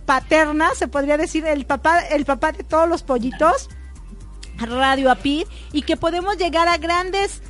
paterna, 0.07 0.71
se 0.75 0.89
podría 0.89 1.17
decir 1.17 1.45
el 1.47 1.67
papá, 1.67 2.01
el 2.01 2.25
papá 2.25 2.53
de 2.53 2.65
todos 2.65 2.89
los 2.89 3.03
pollitos 3.03 3.69
Radio 4.59 5.11
APID 5.11 5.47
y 5.73 5.83
que 5.83 5.97
podemos 5.97 6.37
llegar 6.37 6.69
a 6.69 6.77
grandes 6.77 7.43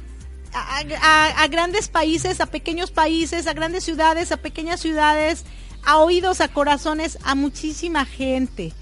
a, 0.52 1.46
grandes 1.48 1.88
países, 1.88 2.40
a 2.40 2.46
pequeños 2.46 2.90
países, 2.90 3.46
a 3.46 3.52
grandes 3.52 3.84
ciudades, 3.84 4.32
a 4.32 4.36
pequeñas 4.36 4.80
ciudades, 4.80 5.44
a 5.84 5.98
oídos, 5.98 6.40
a 6.40 6.48
corazones, 6.48 7.18
a 7.22 7.34
muchísima 7.34 8.04
gente. 8.04 8.72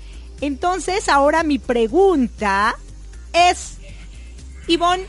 Entonces, 0.41 1.09
ahora 1.09 1.43
mi 1.43 1.59
pregunta 1.59 2.77
es, 3.33 3.79
Ivonne, 4.67 5.07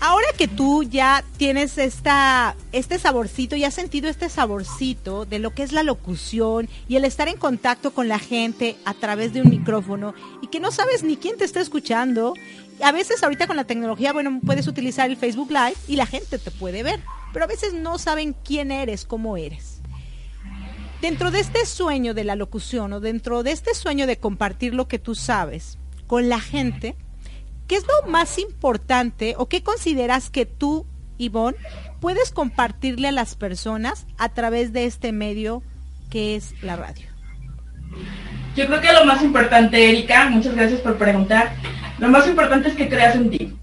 ahora 0.00 0.26
que 0.36 0.48
tú 0.48 0.82
ya 0.82 1.24
tienes 1.36 1.78
esta, 1.78 2.56
este 2.72 2.98
saborcito 2.98 3.56
y 3.56 3.64
has 3.64 3.74
sentido 3.74 4.08
este 4.08 4.28
saborcito 4.28 5.24
de 5.24 5.38
lo 5.38 5.54
que 5.54 5.62
es 5.62 5.72
la 5.72 5.82
locución 5.82 6.68
y 6.88 6.96
el 6.96 7.04
estar 7.04 7.28
en 7.28 7.38
contacto 7.38 7.92
con 7.92 8.08
la 8.08 8.18
gente 8.18 8.76
a 8.84 8.94
través 8.94 9.32
de 9.32 9.40
un 9.40 9.48
micrófono 9.48 10.14
y 10.42 10.48
que 10.48 10.60
no 10.60 10.72
sabes 10.72 11.04
ni 11.04 11.16
quién 11.16 11.38
te 11.38 11.44
está 11.44 11.60
escuchando, 11.60 12.34
a 12.82 12.92
veces 12.92 13.22
ahorita 13.22 13.46
con 13.46 13.56
la 13.56 13.64
tecnología, 13.64 14.12
bueno, 14.12 14.40
puedes 14.44 14.66
utilizar 14.66 15.08
el 15.08 15.16
Facebook 15.16 15.50
Live 15.50 15.76
y 15.88 15.96
la 15.96 16.06
gente 16.06 16.38
te 16.38 16.50
puede 16.50 16.82
ver, 16.82 17.00
pero 17.32 17.44
a 17.44 17.48
veces 17.48 17.74
no 17.74 17.98
saben 17.98 18.34
quién 18.44 18.70
eres, 18.70 19.04
cómo 19.04 19.36
eres. 19.36 19.80
Dentro 21.00 21.30
de 21.30 21.40
este 21.40 21.66
sueño 21.66 22.14
de 22.14 22.24
la 22.24 22.36
locución 22.36 22.92
o 22.94 23.00
dentro 23.00 23.42
de 23.42 23.52
este 23.52 23.74
sueño 23.74 24.06
de 24.06 24.18
compartir 24.18 24.74
lo 24.74 24.88
que 24.88 24.98
tú 24.98 25.14
sabes 25.14 25.78
con 26.06 26.28
la 26.28 26.40
gente, 26.40 26.96
¿qué 27.66 27.76
es 27.76 27.84
lo 27.86 28.10
más 28.10 28.38
importante 28.38 29.34
o 29.36 29.48
qué 29.48 29.62
consideras 29.62 30.30
que 30.30 30.46
tú, 30.46 30.86
Ivonne, 31.18 31.58
puedes 32.00 32.30
compartirle 32.30 33.08
a 33.08 33.12
las 33.12 33.34
personas 33.34 34.06
a 34.16 34.30
través 34.30 34.72
de 34.72 34.86
este 34.86 35.12
medio 35.12 35.62
que 36.10 36.36
es 36.36 36.54
la 36.62 36.76
radio? 36.76 37.06
Yo 38.54 38.66
creo 38.66 38.80
que 38.80 38.92
lo 38.92 39.04
más 39.04 39.22
importante, 39.22 39.90
Erika, 39.90 40.28
muchas 40.30 40.54
gracias 40.54 40.80
por 40.80 40.96
preguntar, 40.96 41.54
lo 41.98 42.08
más 42.08 42.26
importante 42.28 42.68
es 42.68 42.74
que 42.74 42.88
creas 42.88 43.16
en 43.16 43.30
ti. 43.30 43.56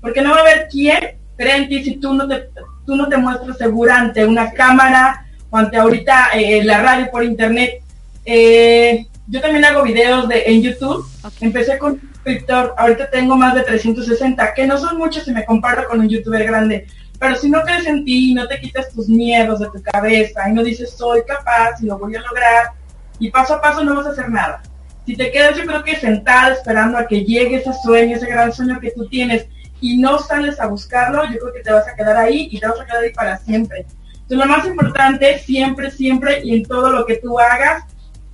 Porque 0.00 0.20
no 0.20 0.30
va 0.30 0.38
a 0.38 0.40
haber 0.40 0.68
quien 0.68 1.16
cree 1.36 1.56
en 1.56 1.68
ti 1.68 1.82
si 1.82 1.96
tú 1.96 2.12
no 2.12 2.28
te, 2.28 2.50
tú 2.84 2.94
no 2.94 3.08
te 3.08 3.16
muestras 3.16 3.56
segura 3.56 3.98
ante 3.98 4.24
una 4.26 4.52
cámara 4.52 5.26
o 5.48 5.56
ante 5.56 5.78
ahorita 5.78 6.30
eh, 6.34 6.62
la 6.62 6.82
radio 6.82 7.10
por 7.10 7.24
internet. 7.24 7.82
Eh, 8.26 9.06
yo 9.26 9.40
también 9.40 9.64
hago 9.64 9.82
videos 9.82 10.28
de, 10.28 10.42
en 10.46 10.62
YouTube. 10.62 11.06
Empecé 11.40 11.78
con 11.78 11.98
suscriptor, 12.00 12.74
ahorita 12.76 13.10
tengo 13.10 13.36
más 13.36 13.54
de 13.54 13.62
360, 13.62 14.52
que 14.52 14.66
no 14.66 14.76
son 14.76 14.98
muchos 14.98 15.24
si 15.24 15.32
me 15.32 15.46
comparo 15.46 15.88
con 15.88 16.00
un 16.00 16.08
youtuber 16.08 16.44
grande. 16.44 16.86
Pero 17.18 17.36
si 17.36 17.48
no 17.48 17.62
crees 17.62 17.86
en 17.86 18.04
ti, 18.04 18.34
no 18.34 18.46
te 18.46 18.60
quitas 18.60 18.92
tus 18.92 19.08
miedos 19.08 19.60
de 19.60 19.66
tu 19.66 19.82
cabeza 19.82 20.48
y 20.50 20.52
no 20.52 20.62
dices 20.62 20.90
soy 20.90 21.22
capaz 21.26 21.80
y 21.80 21.86
lo 21.86 21.98
voy 21.98 22.14
a 22.16 22.20
lograr, 22.20 22.72
y 23.18 23.30
paso 23.30 23.54
a 23.54 23.60
paso 23.60 23.84
no 23.84 23.94
vas 23.94 24.06
a 24.06 24.10
hacer 24.10 24.30
nada. 24.30 24.62
Si 25.06 25.16
te 25.16 25.30
quedas 25.30 25.56
yo 25.56 25.66
creo 25.66 25.84
que 25.84 25.96
sentada 25.96 26.54
esperando 26.54 26.98
a 26.98 27.06
que 27.06 27.24
llegue 27.24 27.56
ese 27.56 27.72
sueño, 27.82 28.16
ese 28.16 28.26
gran 28.26 28.52
sueño 28.52 28.80
que 28.80 28.90
tú 28.92 29.06
tienes 29.08 29.46
y 29.80 29.98
no 29.98 30.18
sales 30.18 30.58
a 30.60 30.66
buscarlo, 30.66 31.24
yo 31.24 31.38
creo 31.38 31.52
que 31.52 31.60
te 31.60 31.72
vas 31.72 31.86
a 31.86 31.94
quedar 31.94 32.16
ahí 32.16 32.48
y 32.50 32.58
te 32.58 32.66
vas 32.66 32.80
a 32.80 32.86
quedar 32.86 33.02
ahí 33.02 33.12
para 33.12 33.36
siempre. 33.38 33.86
Entonces 34.12 34.38
lo 34.38 34.46
más 34.46 34.66
importante, 34.66 35.38
siempre, 35.38 35.90
siempre 35.90 36.40
y 36.42 36.54
en 36.54 36.62
todo 36.64 36.90
lo 36.90 37.04
que 37.04 37.16
tú 37.16 37.38
hagas, 37.38 37.84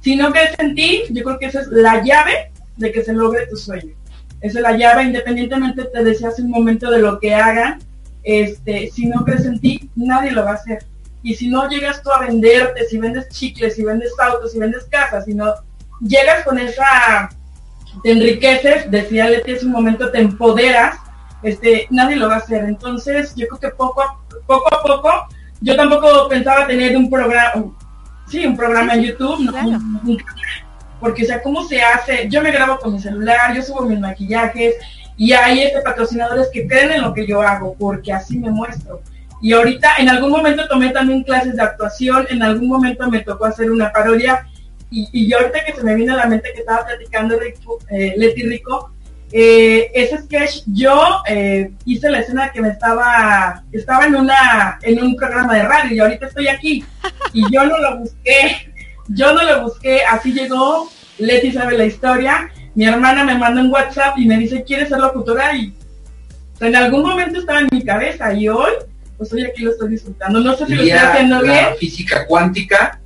si 0.01 0.17
no 0.17 0.31
crees 0.31 0.57
en 0.59 0.75
ti, 0.75 1.03
yo 1.11 1.25
creo 1.25 1.39
que 1.39 1.47
esa 1.47 1.61
es 1.61 1.67
la 1.69 2.03
llave 2.05 2.53
de 2.77 2.93
que 2.93 3.03
se 3.03 3.13
logre 3.13 3.47
tu 3.49 3.57
sueño. 3.57 3.95
Esa 4.41 4.59
es 4.59 4.63
la 4.63 4.77
llave, 4.77 5.03
independientemente 5.03 5.85
te 5.85 6.05
decía 6.05 6.29
hace 6.29 6.43
un 6.43 6.51
momento 6.51 6.91
de 6.91 7.01
lo 7.01 7.19
que 7.19 7.35
hagan, 7.35 7.81
este, 8.23 8.91
si 8.91 9.07
no 9.07 9.25
crees 9.25 9.45
en 9.45 9.61
ti, 9.61 9.91
nadie 9.97 10.31
lo 10.31 10.45
va 10.45 10.53
a 10.53 10.55
hacer. 10.55 10.85
Y 11.23 11.35
si 11.35 11.49
no 11.49 11.69
llegas 11.69 12.03
tú 12.03 12.11
a 12.11 12.21
venderte, 12.21 12.85
si 12.85 12.99
vendes 12.99 13.29
chicles, 13.29 13.75
si 13.75 13.85
vendes 13.85 14.13
autos, 14.19 14.53
si 14.53 14.59
vendes 14.59 14.85
casas, 14.85 15.25
si 15.25 15.35
no 15.35 15.55
llegas 16.01 16.45
con 16.45 16.59
esa, 16.59 17.29
te 18.03 18.13
enriqueces, 18.13 18.91
decía 18.91 19.29
Leti 19.29 19.53
hace 19.53 19.67
un 19.67 19.73
momento, 19.73 20.11
te 20.11 20.21
empoderas, 20.21 20.97
este, 21.43 21.87
nadie 21.91 22.17
lo 22.17 22.29
va 22.29 22.37
a 22.37 22.39
hacer. 22.39 22.65
Entonces, 22.65 23.35
yo 23.35 23.47
creo 23.49 23.61
que 23.61 23.77
poco 23.77 24.03
a 24.03 24.19
poco, 24.47 24.75
a 24.75 24.83
poco 24.83 25.11
yo 25.61 25.77
tampoco 25.77 26.29
pensaba 26.29 26.67
tener 26.67 26.97
un 26.97 27.11
programa, 27.11 27.53
sí, 28.27 28.47
un 28.47 28.57
programa 28.57 28.95
en 28.95 29.03
YouTube, 29.03 29.53
porque, 30.99 31.23
o 31.23 31.27
sea, 31.27 31.43
¿cómo 31.43 31.65
se 31.65 31.83
hace? 31.83 32.29
Yo 32.29 32.43
me 32.43 32.51
grabo 32.51 32.79
con 32.79 32.93
mi 32.93 33.01
celular, 33.01 33.55
yo 33.55 33.63
subo 33.63 33.83
mis 33.83 33.99
maquillajes, 33.99 34.77
y 35.17 35.33
hay 35.33 35.61
este 35.61 35.83
patrocinadores 35.83 36.49
que 36.51 36.67
creen 36.67 36.93
en 36.93 37.03
lo 37.03 37.13
que 37.13 37.27
yo 37.27 37.43
hago, 37.43 37.75
porque 37.79 38.13
así 38.13 38.39
me 38.39 38.51
muestro. 38.51 39.03
Y 39.41 39.53
ahorita, 39.53 39.95
en 39.99 40.09
algún 40.09 40.31
momento 40.31 40.69
tomé 40.69 40.91
también 40.91 41.23
clases 41.23 41.57
de 41.57 41.63
actuación, 41.63 42.27
en 42.31 42.43
algún 42.43 42.69
momento 42.69 43.11
me 43.11 43.21
tocó 43.21 43.47
hacer 43.47 43.71
una 43.71 43.93
parodia, 43.93 44.47
y, 44.91 45.09
y 45.13 45.33
ahorita 45.33 45.65
que 45.65 45.73
se 45.75 45.85
me 45.85 45.95
vino 45.95 46.15
a 46.15 46.19
la 46.19 46.27
mente 46.27 46.53
que 46.53 46.61
estaba 46.61 46.85
platicando 46.85 47.39
Rico, 47.39 47.79
eh, 47.91 48.15
Leti 48.17 48.43
Rico, 48.43 48.93
eh, 49.33 49.93
ese 49.95 50.19
sketch 50.23 50.63
yo 50.67 51.23
eh, 51.29 51.71
hice 51.85 52.11
la 52.11 52.19
escena 52.19 52.51
que 52.51 52.61
me 52.61 52.71
estaba, 52.71 53.63
estaba 53.71 54.07
en 54.07 54.17
una, 54.17 54.79
en 54.83 55.01
un 55.03 55.15
programa 55.15 55.55
de 55.55 55.63
radio 55.63 55.95
y 55.95 56.01
ahorita 56.01 56.27
estoy 56.27 56.49
aquí. 56.49 56.85
Y 57.33 57.45
yo 57.53 57.65
no 57.65 57.79
lo 57.79 57.99
busqué, 57.99 58.73
yo 59.09 59.33
no 59.33 59.43
lo 59.43 59.63
busqué, 59.63 60.03
así 60.05 60.33
llegó, 60.33 60.91
Leti 61.19 61.53
sabe 61.53 61.79
la 61.79 61.85
historia, 61.85 62.51
mi 62.75 62.87
hermana 62.87 63.25
me 63.25 63.39
manda 63.39 63.61
un 63.61 63.71
WhatsApp 63.71 64.19
y 64.19 64.27
me 64.27 64.37
dice, 64.37 64.65
¿quieres 64.65 64.89
ser 64.89 64.99
locutora? 64.99 65.55
Y 65.55 65.73
en 66.61 66.75
algún 66.75 67.03
momento 67.03 67.39
estaba 67.39 67.61
en 67.61 67.69
mi 67.71 67.85
cabeza 67.85 68.33
y 68.33 68.49
hoy, 68.49 68.73
pues 69.21 69.35
hoy 69.35 69.45
aquí 69.45 69.65
lo 69.65 69.73
estoy 69.73 69.91
disfrutando. 69.91 70.41
No 70.41 70.57
sé 70.57 70.65
si 70.65 70.75
lo 70.77 70.83
estoy 70.83 70.99
haciendo 70.99 71.43
bien. 71.43 71.67
Física 71.79 72.27
cuántica 72.27 72.99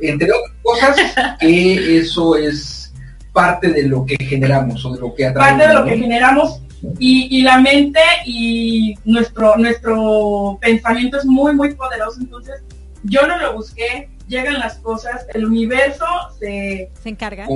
entre 0.00 0.30
otras 0.32 0.56
cosas, 0.62 1.36
que 1.38 1.98
eso 1.98 2.34
es 2.34 2.94
parte 3.34 3.70
de 3.70 3.82
lo 3.82 4.06
que 4.06 4.16
generamos 4.24 4.82
o 4.86 4.94
de 4.94 5.00
lo 5.00 5.14
que 5.14 5.26
atraemos. 5.26 5.58
Parte 5.58 5.68
de 5.68 5.74
lo 5.78 5.84
que 5.84 5.98
generamos 5.98 6.62
y, 6.98 7.42
la 7.42 7.60
mente 7.60 8.00
y 8.24 8.94
nuestro, 9.04 9.58
nuestro 9.58 10.58
pensamiento 10.62 11.18
es 11.18 11.26
muy, 11.26 11.54
muy 11.54 11.74
poderoso. 11.74 12.20
Entonces, 12.20 12.62
yo 13.02 13.26
no 13.26 13.36
lo 13.36 13.52
busqué, 13.52 14.08
llegan 14.30 14.58
las 14.58 14.76
cosas, 14.78 15.26
el 15.34 15.44
universo 15.44 16.06
se, 16.38 16.90
se 17.02 17.08
encarga. 17.08 17.46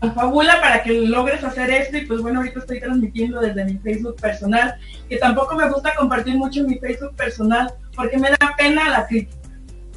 Confabula 0.00 0.60
para 0.60 0.82
que 0.82 0.92
logres 0.92 1.42
hacer 1.42 1.70
esto 1.70 1.96
y 1.96 2.04
pues 2.04 2.20
bueno, 2.20 2.40
ahorita 2.40 2.58
estoy 2.58 2.80
transmitiendo 2.80 3.40
desde 3.40 3.64
mi 3.64 3.78
Facebook 3.78 4.16
personal, 4.16 4.74
que 5.08 5.16
tampoco 5.16 5.56
me 5.56 5.70
gusta 5.70 5.94
compartir 5.94 6.36
mucho 6.36 6.60
en 6.60 6.66
mi 6.66 6.78
Facebook 6.78 7.14
personal 7.14 7.72
porque 7.96 8.18
me 8.18 8.28
da 8.28 8.54
pena 8.58 8.90
la 8.90 9.06
crítica 9.06 9.38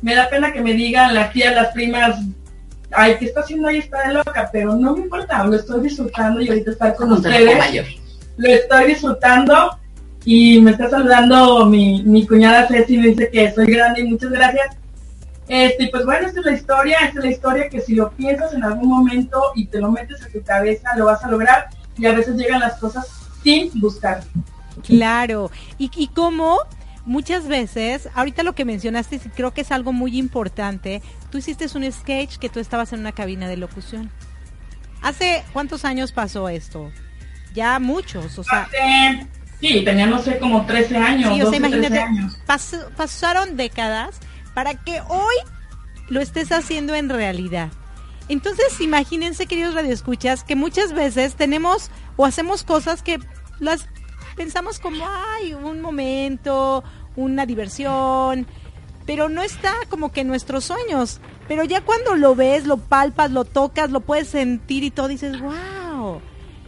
me 0.02 0.16
da 0.16 0.30
pena 0.30 0.52
que 0.52 0.62
me 0.62 0.74
digan 0.74 1.14
las 1.14 1.32
tías, 1.32 1.56
las 1.56 1.70
primas, 1.70 2.20
ay, 2.92 3.16
¿qué 3.20 3.26
está 3.26 3.42
haciendo 3.42 3.68
ahí? 3.68 3.78
Está 3.78 4.08
de 4.08 4.14
loca, 4.16 4.50
pero 4.52 4.76
no 4.76 4.96
me 4.96 5.04
importa, 5.04 5.44
lo 5.44 5.56
estoy 5.56 5.82
disfrutando 5.82 6.42
y 6.42 6.50
ahorita 6.50 6.72
estar 6.72 6.96
con 6.96 7.12
ustedes. 7.14 7.86
Lo 8.38 8.50
estoy 8.50 8.86
disfrutando 8.88 9.78
y 10.26 10.60
me 10.62 10.72
está 10.72 10.90
saludando 10.90 11.66
mi, 11.66 12.02
mi 12.04 12.26
cuñada 12.26 12.68
Ceci, 12.68 12.98
me 12.98 13.10
dice 13.10 13.30
que 13.30 13.52
soy 13.52 13.68
grande 13.68 14.02
y 14.02 14.06
muchas 14.06 14.32
gracias. 14.32 14.78
Este, 15.48 15.90
pues 15.90 16.06
bueno, 16.06 16.28
esta 16.28 16.40
es 16.40 16.46
la 16.46 16.52
historia, 16.54 16.98
esta 17.00 17.20
es 17.20 17.26
la 17.26 17.32
historia 17.32 17.70
que 17.70 17.82
si 17.82 17.96
lo 17.96 18.12
piensas 18.12 18.54
en 18.54 18.64
algún 18.64 18.90
momento 18.90 19.42
y 19.56 19.66
te 19.66 19.80
lo 19.80 19.92
metes 19.92 20.22
a 20.24 20.30
tu 20.30 20.42
cabeza, 20.44 20.96
lo 20.96 21.06
vas 21.06 21.24
a 21.24 21.30
lograr 21.30 21.68
y 21.98 22.06
a 22.06 22.14
veces 22.14 22.36
llegan 22.36 22.60
las 22.60 22.80
cosas 22.80 23.08
sin 23.44 23.70
buscar. 23.80 24.24
Claro, 24.84 25.52
¿y, 25.78 25.92
y 25.96 26.08
cómo? 26.08 26.60
muchas 27.06 27.48
veces, 27.48 28.10
ahorita 28.14 28.44
lo 28.44 28.54
que 28.54 28.66
mencionaste, 28.66 29.20
creo 29.36 29.54
que 29.54 29.62
es 29.62 29.72
algo 29.72 29.94
muy 29.94 30.18
importante, 30.18 31.02
tú 31.30 31.38
hiciste 31.38 31.66
un 31.76 31.92
sketch 31.92 32.38
que 32.38 32.50
tú 32.50 32.60
estabas 32.60 32.94
en 32.94 33.00
una 33.00 33.12
cabina 33.12 33.48
de 33.48 33.58
locución. 33.58 34.12
¿Hace 35.02 35.44
cuántos 35.54 35.84
años 35.84 36.12
pasó 36.12 36.48
esto? 36.50 36.92
Ya 37.54 37.80
muchos, 37.80 38.38
o 38.38 38.44
sea... 38.44 38.70
sí, 39.60 39.84
tenía, 39.84 40.06
no 40.06 40.20
sé, 40.20 40.38
como 40.38 40.66
13 40.66 40.98
años. 40.98 41.34
Sí, 41.34 41.42
o 41.42 41.50
sea, 41.50 41.58
imagínate, 41.58 42.06
pasaron 42.96 43.58
décadas 43.58 44.20
para 44.54 44.76
que 44.76 45.02
hoy 45.08 45.36
lo 46.08 46.20
estés 46.20 46.52
haciendo 46.52 46.96
en 46.96 47.10
realidad. 47.10 47.72
Entonces, 48.28 48.80
imagínense, 48.80 49.46
queridos 49.46 49.74
radioescuchas, 49.74 50.44
que 50.44 50.56
muchas 50.56 50.94
veces 50.94 51.36
tenemos 51.36 51.92
o 52.16 52.26
hacemos 52.26 52.64
cosas 52.64 53.02
que 53.02 53.20
las 53.60 53.88
pensamos 54.36 54.80
como, 54.80 55.06
ay, 55.08 55.54
un 55.54 55.82
momento, 55.82 56.84
una 57.16 57.46
diversión, 57.46 58.48
pero 59.06 59.30
no 59.30 59.42
está 59.42 59.74
como 59.90 60.12
que 60.12 60.22
en 60.22 60.28
nuestros 60.28 60.66
sueños. 60.66 61.20
Pero 61.48 61.64
ya 61.64 61.82
cuando 61.82 62.16
lo 62.16 62.36
ves, 62.36 62.66
lo 62.66 62.78
palpas, 62.78 63.32
lo 63.32 63.44
tocas, 63.44 63.92
lo 63.92 64.00
puedes 64.00 64.30
sentir 64.30 64.84
y 64.84 64.92
todo, 64.92 65.08
dices, 65.08 65.40
wow. 65.42 66.22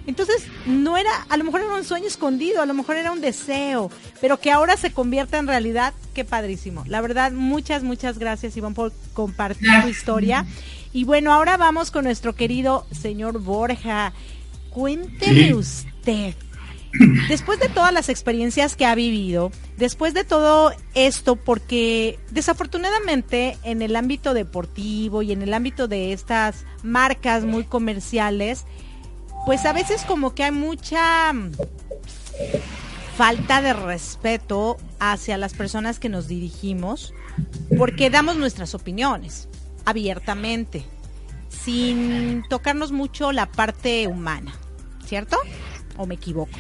Entonces, 0.05 0.47
no 0.65 0.97
era, 0.97 1.11
a 1.29 1.37
lo 1.37 1.43
mejor 1.43 1.61
era 1.61 1.73
un 1.73 1.83
sueño 1.83 2.07
escondido, 2.07 2.61
a 2.61 2.65
lo 2.65 2.73
mejor 2.73 2.97
era 2.97 3.11
un 3.11 3.21
deseo, 3.21 3.89
pero 4.19 4.39
que 4.39 4.51
ahora 4.51 4.75
se 4.75 4.91
convierta 4.91 5.37
en 5.37 5.47
realidad, 5.47 5.93
qué 6.13 6.25
padrísimo. 6.25 6.83
La 6.87 7.01
verdad, 7.01 7.31
muchas, 7.31 7.83
muchas 7.83 8.19
gracias, 8.19 8.57
Iván, 8.57 8.73
por 8.73 8.91
compartir 9.13 9.69
tu 9.81 9.87
historia. 9.87 10.45
Y 10.91 11.05
bueno, 11.05 11.33
ahora 11.33 11.57
vamos 11.57 11.89
con 11.89 12.03
nuestro 12.03 12.35
querido 12.35 12.85
señor 12.91 13.39
Borja. 13.39 14.13
Cuénteme 14.69 15.53
usted, 15.53 16.33
después 17.29 17.59
de 17.59 17.69
todas 17.69 17.93
las 17.93 18.09
experiencias 18.09 18.75
que 18.75 18.85
ha 18.85 18.95
vivido, 18.95 19.51
después 19.77 20.13
de 20.13 20.23
todo 20.23 20.73
esto, 20.95 21.35
porque 21.35 22.19
desafortunadamente 22.31 23.57
en 23.63 23.81
el 23.81 23.95
ámbito 23.95 24.33
deportivo 24.33 25.21
y 25.21 25.31
en 25.31 25.43
el 25.43 25.53
ámbito 25.53 25.87
de 25.87 26.11
estas 26.11 26.65
marcas 26.83 27.43
muy 27.43 27.63
comerciales, 27.63 28.65
pues 29.45 29.65
a 29.65 29.73
veces 29.73 30.03
como 30.03 30.33
que 30.33 30.43
hay 30.43 30.51
mucha 30.51 31.31
mm, 31.33 31.51
falta 33.17 33.61
de 33.61 33.73
respeto 33.73 34.77
hacia 34.99 35.37
las 35.37 35.53
personas 35.53 35.99
que 35.99 36.09
nos 36.09 36.27
dirigimos 36.27 37.13
porque 37.77 38.09
damos 38.09 38.37
nuestras 38.37 38.75
opiniones 38.75 39.47
abiertamente, 39.85 40.85
sin 41.49 42.43
tocarnos 42.49 42.91
mucho 42.91 43.31
la 43.31 43.51
parte 43.51 44.07
humana, 44.07 44.53
¿cierto? 45.05 45.37
¿O 45.97 46.05
me 46.05 46.15
equivoco? 46.15 46.57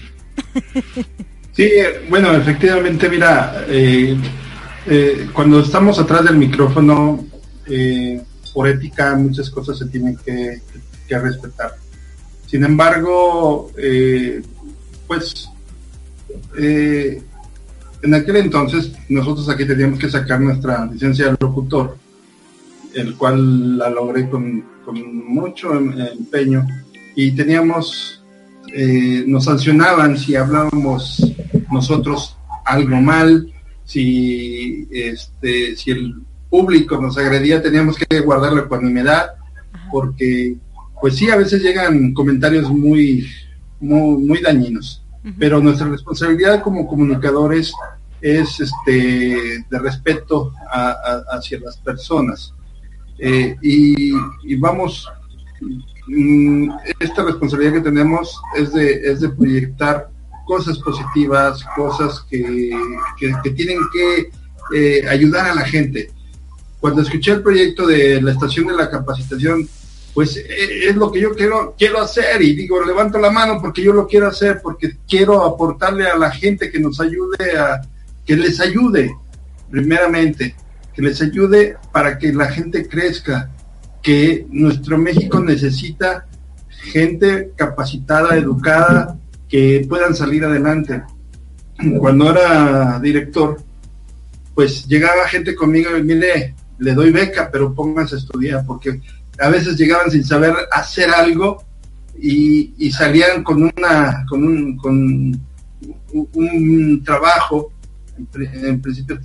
Sí, 1.55 1.69
bueno, 2.09 2.33
efectivamente, 2.33 3.07
mira, 3.09 3.63
eh, 3.67 4.17
eh, 4.87 5.29
cuando 5.33 5.59
estamos 5.59 5.99
atrás 5.99 6.23
del 6.23 6.35
micrófono, 6.35 7.23
eh, 7.67 8.19
por 8.51 8.67
ética 8.67 9.15
muchas 9.15 9.51
cosas 9.51 9.77
se 9.77 9.85
tienen 9.85 10.17
que, 10.17 10.61
respetar. 11.09 11.75
Sin 12.47 12.63
embargo, 12.63 13.71
pues 15.07 15.49
en 18.03 18.13
aquel 18.13 18.35
entonces 18.35 18.91
nosotros 19.07 19.47
aquí 19.49 19.65
teníamos 19.65 19.97
que 19.97 20.09
sacar 20.09 20.39
nuestra 20.39 20.85
licencia 20.85 21.27
de 21.27 21.37
locutor, 21.39 21.97
el 22.93 23.15
cual 23.15 23.77
la 23.77 23.89
logré 23.89 24.29
con, 24.29 24.63
mucho 24.85 25.73
em, 25.73 25.93
empeño. 25.99 26.67
Y 27.15 27.31
teníamos, 27.31 28.21
eh, 28.73 29.23
nos 29.25 29.45
sancionaban 29.45 30.17
si 30.17 30.35
hablábamos 30.35 31.33
nosotros 31.71 32.37
algo 32.65 32.97
mal, 32.97 33.51
si, 33.85 34.87
este, 34.91 35.75
si 35.77 35.91
el 35.91 36.15
público 36.49 37.01
nos 37.01 37.17
agredía 37.17 37.63
teníamos 37.63 37.97
que 37.97 38.19
guardar 38.19 38.53
la 38.53 38.61
ecuanimidad 38.61 39.31
porque 39.91 40.55
pues 41.03 41.17
sí 41.17 41.29
a 41.29 41.35
veces 41.35 41.61
llegan 41.61 42.13
comentarios 42.13 42.71
muy 42.71 43.27
muy, 43.81 44.23
muy 44.23 44.39
dañinos 44.41 45.03
pero 45.37 45.59
nuestra 45.59 45.89
responsabilidad 45.89 46.63
como 46.63 46.87
comunicadores 46.87 47.73
es 48.21 48.61
este 48.61 49.65
de 49.69 49.79
respeto 49.79 50.53
hacia 51.29 51.59
las 51.59 51.75
personas. 51.77 52.53
Eh, 53.19 53.57
y, 53.61 54.55
vamos 54.55 55.09
mm, 56.07 56.69
esta 57.01 57.23
responsabilidad 57.23 57.73
que 57.73 57.89
tenemos 57.89 58.41
es 58.57 58.71
de, 58.71 59.11
es 59.11 59.19
de 59.19 59.29
proyectar 59.29 60.09
cosas 60.45 60.77
positivas 60.79 61.65
cosas 61.75 62.25
que, 62.29 62.71
que, 63.17 63.51
tienen 63.51 63.79
que 63.91 64.31
eh, 64.73 65.05
ayudar 65.09 65.47
a 65.47 65.55
la 65.55 65.65
gente. 65.65 66.11
Cuando 66.79 67.01
escuché 67.01 67.31
el 67.33 67.43
proyecto 67.43 67.85
de 67.87 68.21
la 68.21 68.31
estación 68.31 68.67
de 68.67 68.73
la 68.73 68.89
capacitación 68.89 69.67
pues 70.13 70.37
eh, 70.37 70.89
es 70.89 70.95
lo 70.95 71.11
que 71.11 71.21
yo 71.21 71.33
quiero, 71.33 71.75
quiero 71.77 72.01
hacer 72.01 72.41
y 72.41 72.55
digo, 72.55 72.83
levanto 72.83 73.17
la 73.17 73.31
mano 73.31 73.59
porque 73.59 73.81
yo 73.81 73.93
lo 73.93 74.07
quiero 74.07 74.27
hacer, 74.27 74.61
porque 74.61 74.97
quiero 75.07 75.43
aportarle 75.43 76.07
a 76.07 76.17
la 76.17 76.31
gente 76.31 76.69
que 76.69 76.79
nos 76.79 76.99
ayude 76.99 77.57
a, 77.57 77.81
que 78.25 78.35
les 78.35 78.59
ayude, 78.59 79.15
primeramente, 79.69 80.55
que 80.93 81.01
les 81.01 81.21
ayude 81.21 81.77
para 81.91 82.17
que 82.17 82.31
la 82.31 82.47
gente 82.49 82.87
crezca, 82.87 83.49
que 84.01 84.45
nuestro 84.49 84.97
México 84.97 85.39
necesita 85.39 86.27
gente 86.69 87.51
capacitada, 87.55 88.35
educada, 88.37 89.17
que 89.49 89.85
puedan 89.87 90.13
salir 90.13 90.43
adelante. 90.43 91.01
Cuando 91.99 92.29
era 92.31 92.99
director, 92.99 93.61
pues 94.53 94.85
llegaba 94.87 95.27
gente 95.27 95.55
conmigo 95.55 95.97
y 95.97 96.03
mire, 96.03 96.55
le 96.77 96.93
doy 96.93 97.11
beca, 97.11 97.49
pero 97.51 97.73
pónganse 97.73 98.15
a 98.15 98.17
estudiar, 98.19 98.65
porque 98.65 99.01
a 99.39 99.49
veces 99.49 99.77
llegaban 99.77 100.11
sin 100.11 100.23
saber 100.23 100.53
hacer 100.71 101.09
algo 101.09 101.63
y, 102.19 102.91
salían 102.91 103.43
con 103.43 103.63
una 103.63 104.25
con 104.29 104.43
un, 106.33 107.03
trabajo 107.03 107.71
en, 108.17 108.81
principio 108.81 109.19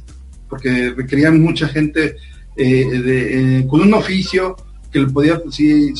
porque 0.48 0.94
requerían 0.96 1.40
mucha 1.40 1.68
gente 1.68 2.16
eh, 2.56 2.86
eh, 2.90 3.66
con 3.68 3.82
un 3.82 3.92
oficio 3.94 4.56
que 4.90 5.00
le 5.00 5.06
podía 5.09 5.38
pues, 5.38 5.56
si, 5.56 5.94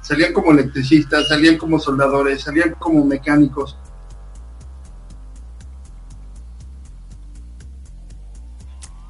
salían 0.00 0.32
como 0.32 0.52
electricistas 0.52 1.28
salían 1.28 1.58
como 1.58 1.78
soldadores 1.78 2.42
salían 2.42 2.74
como 2.78 3.04
mecánicos. 3.04 3.76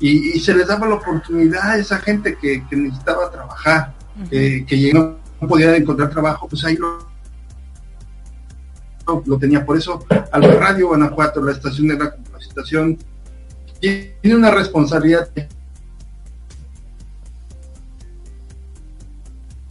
Y, 0.03 0.41
se 0.41 0.55
les 0.55 0.67
daba 0.67 0.89
la 0.89 0.95
oportunidad 0.95 1.73
a 1.73 1.77
esa 1.77 1.99
gente 1.99 2.39
que 2.39 2.65
necesitaba 2.71 3.31
trabajar 3.31 4.00
que 4.29 4.93
no 4.93 5.17
podía 5.49 5.75
encontrar 5.77 6.11
trabajo, 6.11 6.49
pues 6.49 6.65
ahí 6.65 6.77
lo, 6.77 6.99
lo 9.25 9.39
tenía. 9.39 9.65
Por 9.65 9.77
eso, 9.77 10.05
al 10.33 10.43
Radio 10.59 10.89
Guanajuato, 10.89 11.43
la 11.43 11.53
estación 11.53 11.89
de 11.89 11.99
la 11.99 12.11
capacitación, 12.11 12.99
tiene 13.81 14.35
una 14.35 14.51
responsabilidad 14.51 15.31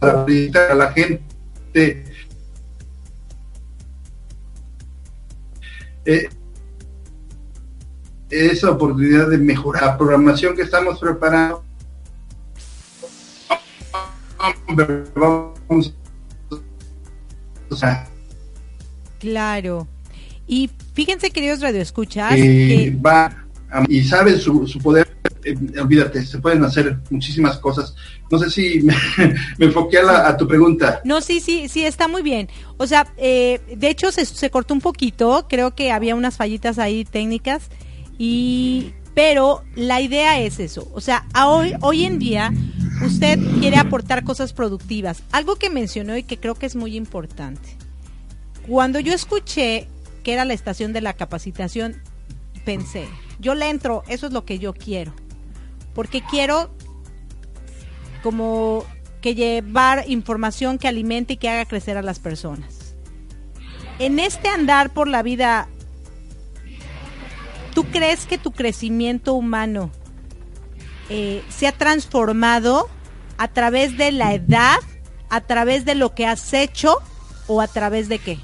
para 0.00 0.24
a 0.24 0.74
la 0.74 0.92
gente 0.92 1.22
eh, 6.04 6.28
esa 8.30 8.70
oportunidad 8.70 9.28
de 9.28 9.38
mejorar 9.38 9.82
la 9.84 9.98
programación 9.98 10.56
que 10.56 10.62
estamos 10.62 10.98
preparando 10.98 11.62
Claro. 19.18 19.86
Y 20.46 20.70
fíjense, 20.94 21.30
queridos 21.30 21.60
radioescuchas, 21.60 22.34
eh, 22.36 22.96
va 23.04 23.46
y 23.88 24.02
sabe 24.02 24.36
su, 24.38 24.66
poder, 24.82 25.08
eh, 25.44 25.56
olvídate, 25.80 26.24
se 26.24 26.38
pueden 26.38 26.64
hacer 26.64 26.98
muchísimas 27.10 27.58
cosas. 27.58 27.94
No 28.30 28.38
sé 28.38 28.50
si 28.50 28.80
me, 29.58 29.66
enfoqué 29.66 29.98
a, 29.98 30.36
tu 30.36 30.48
pregunta. 30.48 31.00
No, 31.04 31.20
sí, 31.20 31.40
sí, 31.40 31.68
sí, 31.68 31.84
está 31.84 32.08
muy 32.08 32.22
bien. 32.22 32.48
O 32.78 32.86
sea, 32.86 33.06
eh, 33.16 33.60
de 33.76 33.88
hecho 33.88 34.10
se, 34.10 34.24
se 34.24 34.50
cortó 34.50 34.74
un 34.74 34.80
poquito, 34.80 35.46
creo 35.48 35.74
que 35.74 35.92
había 35.92 36.16
unas 36.16 36.36
fallitas 36.36 36.78
ahí 36.78 37.04
técnicas, 37.04 37.68
y 38.18 38.92
pero 39.14 39.62
la 39.74 40.00
idea 40.00 40.40
es 40.40 40.60
eso. 40.60 40.88
O 40.92 41.00
sea, 41.00 41.26
hoy, 41.46 41.74
hoy 41.80 42.04
en 42.04 42.18
día 42.18 42.52
usted 43.04 43.38
quiere 43.60 43.76
aportar 43.76 44.24
cosas 44.24 44.52
productivas. 44.52 45.22
Algo 45.32 45.56
que 45.56 45.70
mencionó 45.70 46.16
y 46.16 46.22
que 46.22 46.38
creo 46.38 46.54
que 46.54 46.66
es 46.66 46.76
muy 46.76 46.96
importante. 46.96 47.76
Cuando 48.66 49.00
yo 49.00 49.12
escuché 49.12 49.88
que 50.22 50.32
era 50.32 50.44
la 50.44 50.54
estación 50.54 50.92
de 50.92 51.00
la 51.00 51.14
capacitación, 51.14 52.00
pensé, 52.64 53.08
yo 53.38 53.54
le 53.54 53.70
entro, 53.70 54.02
eso 54.08 54.26
es 54.26 54.32
lo 54.32 54.44
que 54.44 54.58
yo 54.58 54.74
quiero. 54.74 55.14
Porque 55.94 56.22
quiero 56.22 56.70
como 58.22 58.84
que 59.20 59.34
llevar 59.34 60.04
información 60.08 60.78
que 60.78 60.88
alimente 60.88 61.34
y 61.34 61.36
que 61.36 61.48
haga 61.48 61.64
crecer 61.64 61.96
a 61.96 62.02
las 62.02 62.18
personas. 62.18 62.94
En 63.98 64.18
este 64.18 64.48
andar 64.48 64.92
por 64.92 65.08
la 65.08 65.22
vida, 65.22 65.68
¿tú 67.74 67.84
crees 67.84 68.26
que 68.26 68.38
tu 68.38 68.52
crecimiento 68.52 69.34
humano 69.34 69.90
eh, 71.12 71.42
se 71.48 71.66
ha 71.66 71.72
transformado 71.72 72.88
a 73.36 73.48
través 73.48 73.98
de 73.98 74.12
la 74.12 74.32
edad, 74.32 74.76
a 75.28 75.40
través 75.40 75.84
de 75.84 75.96
lo 75.96 76.14
que 76.14 76.24
has 76.24 76.54
hecho 76.54 76.98
o 77.48 77.60
a 77.60 77.66
través 77.66 78.08
de 78.08 78.20
qué? 78.20 78.38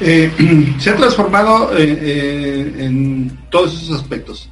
Eh, 0.00 0.30
se 0.78 0.90
ha 0.90 0.96
transformado 0.96 1.74
eh, 1.74 2.74
en 2.84 3.46
todos 3.50 3.82
esos 3.82 3.98
aspectos, 3.98 4.50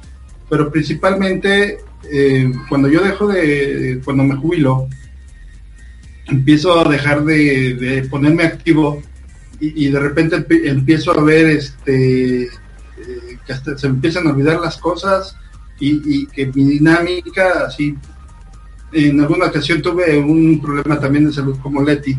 pero 0.49 0.71
principalmente 0.71 1.77
cuando 2.67 2.89
yo 2.89 3.01
dejo 3.01 3.27
de, 3.27 4.01
cuando 4.03 4.23
me 4.23 4.35
jubilo, 4.35 4.87
empiezo 6.25 6.79
a 6.79 6.89
dejar 6.89 7.23
de, 7.23 8.07
ponerme 8.09 8.43
activo 8.43 9.01
y, 9.59 9.87
de 9.87 9.99
repente 9.99 10.45
empiezo 10.67 11.11
a 11.11 11.23
ver 11.23 11.45
este 11.45 12.49
que 13.45 13.53
hasta 13.53 13.77
se 13.77 13.87
empiezan 13.87 14.27
a 14.27 14.31
olvidar 14.31 14.59
las 14.59 14.77
cosas 14.77 15.37
y, 15.85 16.27
que 16.27 16.45
mi 16.47 16.63
dinámica, 16.65 17.65
así, 17.67 17.95
en 18.91 19.19
alguna 19.19 19.47
ocasión 19.47 19.81
tuve 19.81 20.17
un 20.17 20.61
problema 20.61 20.99
también 20.99 21.25
de 21.25 21.33
salud 21.33 21.57
como 21.61 21.81
Leti 21.81 22.17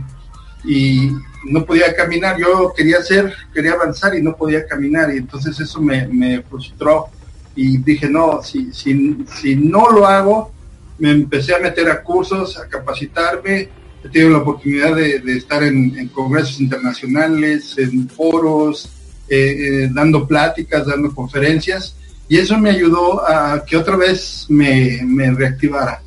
y 0.65 1.11
no 1.45 1.65
podía 1.65 1.95
caminar, 1.95 2.39
yo 2.39 2.73
quería 2.77 2.99
hacer, 2.99 3.33
quería 3.53 3.73
avanzar 3.73 4.17
y 4.17 4.23
no 4.23 4.37
podía 4.37 4.67
caminar 4.67 5.15
y 5.15 5.19
entonces 5.19 5.59
eso 5.61 5.81
me, 5.81 6.43
frustró 6.43 7.07
y 7.55 7.79
dije, 7.79 8.09
no, 8.09 8.43
si, 8.43 8.73
si, 8.73 9.25
si 9.41 9.57
no 9.57 9.91
lo 9.91 10.07
hago, 10.07 10.53
me 10.99 11.13
empecé 11.13 11.55
a 11.55 11.61
meter 11.61 11.89
a 11.89 12.03
cursos, 12.03 12.59
a 12.59 12.69
capacitarme, 12.69 13.69
he 14.03 14.09
tenido 14.11 14.31
la 14.31 14.39
oportunidad 14.39 14.97
de, 14.97 15.23
estar 15.37 15.63
en, 15.63 16.09
congresos 16.09 16.61
internacionales, 16.61 17.77
en 17.79 18.09
foros, 18.09 18.91
eh, 19.29 19.85
eh, 19.85 19.91
dando 19.93 20.27
pláticas, 20.27 20.87
dando 20.87 21.15
conferencias 21.15 21.97
y 22.29 22.39
eso 22.39 22.59
me 22.59 22.71
ayudó 22.71 23.27
a 23.29 23.65
que 23.65 23.77
otra 23.77 23.97
vez 23.97 24.47
me, 24.49 25.01
reactivara. 25.37 26.01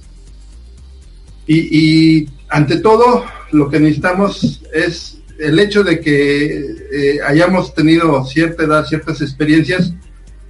Y, 1.45 2.28
ante 2.49 2.78
todo, 2.78 3.26
lo 3.51 3.70
que 3.70 3.80
necesitamos 3.80 4.61
es 4.74 5.20
el 5.39 5.59
hecho 5.59 5.84
de 5.84 5.99
que 5.99 6.47
eh, 6.91 7.20
hayamos 7.26 7.74
tenido 7.74 8.26
cierta 8.26 8.63
edad, 8.63 8.86
ciertas 8.86 9.22
experiencias, 9.22 9.93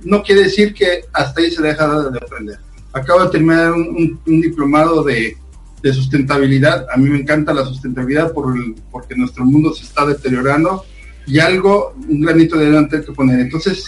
no 0.03 0.23
quiere 0.23 0.43
decir 0.43 0.73
que 0.73 1.05
hasta 1.11 1.41
ahí 1.41 1.51
se 1.51 1.61
deja 1.61 2.09
de 2.09 2.17
aprender. 2.17 2.59
Acabo 2.93 3.23
de 3.23 3.29
terminar 3.29 3.73
un, 3.73 4.19
diplomado 4.25 5.03
de, 5.03 5.35
sustentabilidad. 5.83 6.85
A 6.91 6.97
mí 6.97 7.09
me 7.09 7.19
encanta 7.19 7.53
la 7.53 7.63
sustentabilidad 7.63 8.33
por 8.33 8.53
porque 8.91 9.15
nuestro 9.15 9.45
mundo 9.45 9.73
se 9.73 9.83
está 9.83 10.05
deteriorando 10.05 10.83
y 11.25 11.39
algo, 11.39 11.95
un 12.09 12.21
granito 12.21 12.57
de 12.57 12.65
adelante 12.65 13.03
que 13.05 13.13
poner. 13.13 13.39
Entonces, 13.39 13.85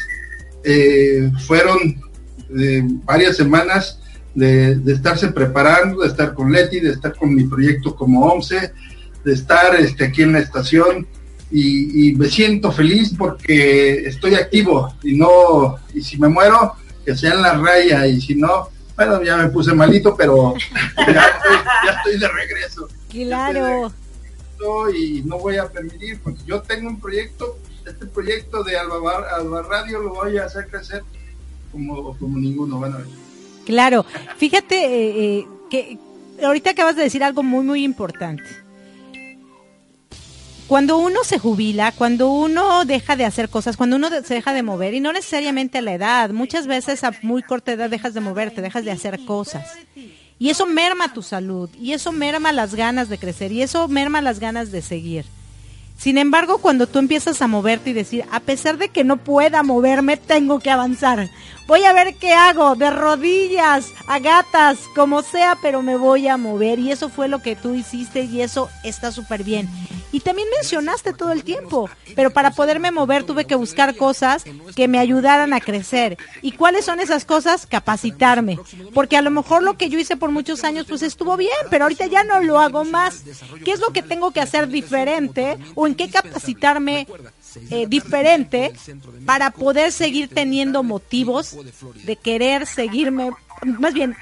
eh, 0.64 1.32
fueron 1.46 2.02
eh, 2.60 2.84
varias 3.04 3.38
semanas 3.38 4.00
de, 4.34 4.80
estarse 4.88 5.30
preparando, 5.30 6.02
de 6.02 6.08
estar 6.08 6.34
con 6.34 6.52
Leti, 6.52 6.80
de 6.80 6.92
estar 6.92 7.16
con 7.16 7.34
mi 7.34 7.44
proyecto 7.44 7.96
como 7.96 8.26
OMSE, 8.26 8.74
de 9.24 9.34
estar 9.34 9.76
este, 9.76 10.06
aquí 10.06 10.22
en 10.22 10.34
la 10.34 10.40
estación 10.40 11.08
y, 11.52 12.14
me 12.14 12.28
siento 12.28 12.72
feliz 12.72 13.14
porque 13.18 14.06
estoy 14.06 14.36
activo 14.36 14.94
y 15.04 15.14
no, 15.16 15.78
y 15.94 16.02
si 16.02 16.18
me 16.18 16.28
muero, 16.28 16.74
que 17.06 17.16
sea 17.16 17.34
en 17.34 17.42
la 17.42 17.54
raya 17.54 18.06
y 18.06 18.22
si 18.22 18.36
no, 18.36 18.70
bueno, 18.96 19.24
ya 19.24 19.38
me 19.38 19.50
puse 19.50 19.74
malito, 19.74 20.16
pero 20.16 20.54
ya, 20.98 21.96
estoy, 21.98 22.20
de 22.20 22.28
regreso. 22.28 22.88
Claro. 23.10 23.92
y 24.94 25.22
no 25.24 25.40
voy 25.40 25.58
a 25.58 25.68
permitir, 25.68 26.20
porque 26.22 26.42
yo 26.46 26.62
tengo 26.62 26.90
un 26.90 27.00
proyecto, 27.00 27.58
este 27.90 28.06
proyecto 28.06 28.64
de 28.64 28.78
Alba, 28.78 29.26
Alba 29.36 29.62
Radio 29.64 30.00
lo 30.00 30.14
voy 30.14 30.38
a 30.38 30.46
hacer 30.46 30.68
crecer 30.68 31.04
como, 31.72 32.18
como 32.18 32.38
ninguno. 32.38 32.78
Bueno, 32.78 32.98
Claro, 33.70 34.04
fíjate 34.38 34.76
eh, 34.76 35.40
eh, 35.40 35.48
que 35.70 36.00
ahorita 36.44 36.72
acabas 36.72 36.96
de 36.96 37.04
decir 37.04 37.24
algo 37.24 37.44
muy, 37.44 37.64
muy 37.64 37.84
importante. 37.84 38.44
Cuando 40.68 40.98
uno 40.98 41.24
se 41.24 41.38
jubila, 41.38 41.92
cuando 41.92 42.32
uno 42.32 42.86
deja 42.86 43.16
de 43.16 43.26
hacer 43.26 43.48
cosas, 43.50 43.78
cuando 43.78 43.96
uno 43.96 44.10
se 44.10 44.34
deja 44.34 44.54
de 44.54 44.64
mover, 44.64 44.96
y 44.96 45.00
no 45.00 45.14
necesariamente 45.14 45.78
a 45.78 45.82
la 45.82 45.94
edad, 45.94 46.32
muchas 46.32 46.66
veces 46.66 47.04
a 47.04 47.12
muy 47.22 47.44
corta 47.44 47.74
edad 47.74 47.92
dejas 47.92 48.16
de 48.16 48.22
moverte, 48.22 48.62
dejas 48.62 48.86
de 48.86 48.92
hacer 48.92 49.24
cosas. 49.26 49.78
Y 50.40 50.50
eso 50.50 50.66
merma 50.66 51.14
tu 51.14 51.22
salud, 51.22 51.70
y 51.80 51.94
eso 51.94 52.12
merma 52.12 52.52
las 52.52 52.74
ganas 52.74 53.08
de 53.08 53.20
crecer, 53.20 53.52
y 53.52 53.62
eso 53.62 53.88
merma 53.88 54.22
las 54.22 54.40
ganas 54.40 54.72
de 54.72 54.82
seguir. 54.82 55.26
Sin 56.00 56.18
embargo, 56.18 56.60
cuando 56.60 56.88
tú 56.88 56.98
empiezas 56.98 57.42
a 57.42 57.48
moverte 57.48 57.90
y 57.90 57.94
decir, 57.94 58.24
a 58.32 58.40
pesar 58.40 58.78
de 58.78 58.88
que 58.88 59.04
no 59.04 59.18
pueda 59.18 59.64
moverme, 59.64 60.16
tengo 60.16 60.62
que 60.62 60.72
avanzar. 60.72 61.30
Voy 61.68 61.84
a 61.84 61.92
ver 61.92 62.16
qué 62.16 62.34
hago, 62.34 62.78
de 62.78 62.90
rodillas, 62.90 63.92
a 64.08 64.20
gatas, 64.20 64.80
como 64.96 65.22
sea, 65.24 65.58
pero 65.62 65.82
me 65.82 65.98
voy 65.98 66.30
a 66.30 66.38
mover. 66.38 66.80
Y 66.80 66.94
eso 66.94 67.10
fue 67.10 67.28
lo 67.28 67.42
que 67.42 67.58
tú 67.58 67.76
hiciste 67.76 68.22
y 68.22 68.42
eso 68.42 68.70
está 68.86 69.12
súper 69.12 69.44
bien. 69.44 69.68
Y 70.12 70.22
también 70.22 70.48
mencionaste 70.56 71.14
todo 71.14 71.32
el 71.32 71.44
tiempo, 71.44 71.90
pero 72.16 72.32
para 72.32 72.52
poderme 72.52 72.92
mover 72.92 73.24
tuve 73.24 73.46
que 73.46 73.56
buscar 73.56 73.96
cosas 73.96 74.44
que 74.76 74.88
me 74.88 75.00
ayudaran 75.00 75.54
a 75.54 75.62
crecer. 75.62 76.18
¿Y 76.42 76.54
cuáles 76.54 76.86
son 76.86 77.00
esas 77.00 77.26
cosas? 77.26 77.68
Capacitarme. 77.68 78.60
Porque 78.94 79.18
a 79.18 79.22
lo 79.22 79.30
mejor 79.30 79.62
lo 79.62 79.78
que 79.78 79.90
yo 79.90 80.00
hice 80.00 80.18
por 80.18 80.32
muchos 80.32 80.64
años 80.64 80.86
pues 80.90 81.04
estuvo 81.04 81.38
bien, 81.38 81.52
pero 81.70 81.86
ahorita 81.86 82.08
ya 82.08 82.24
no 82.24 82.42
lo 82.42 82.60
hago 82.60 82.86
más. 82.86 83.24
¿Qué 83.64 83.72
es 83.72 83.80
lo 83.80 83.90
que 83.90 84.02
tengo 84.02 84.32
que 84.32 84.42
hacer 84.42 84.68
diferente 84.68 85.58
o 85.76 85.86
en 85.86 85.96
qué 85.96 86.10
capacitarme 86.10 87.08
eh, 87.70 87.86
diferente 87.88 88.74
para 89.26 89.52
poder 89.52 89.92
seguir 89.92 90.30
teniendo 90.30 90.84
motivos 90.84 91.56
de 92.04 92.16
querer 92.16 92.66
seguirme, 92.68 93.32
más 93.64 93.94
bien, 93.94 94.16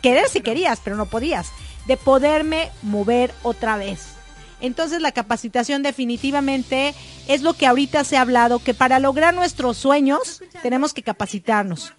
querer 0.00 0.28
si 0.28 0.40
querías, 0.40 0.80
pero 0.82 0.96
no 0.96 1.06
podías, 1.06 1.50
de 1.86 1.96
poderme 1.96 2.70
mover 2.82 3.32
otra 3.42 3.76
vez. 3.76 4.17
Entonces 4.60 5.00
la 5.00 5.12
capacitación 5.12 5.82
definitivamente 5.82 6.94
es 7.28 7.42
lo 7.42 7.54
que 7.54 7.66
ahorita 7.66 8.04
se 8.04 8.16
ha 8.16 8.22
hablado, 8.22 8.58
que 8.58 8.74
para 8.74 8.98
lograr 8.98 9.34
nuestros 9.34 9.76
sueños 9.76 10.42
tenemos 10.62 10.92
que 10.94 11.02
capacitarnos. 11.02 11.92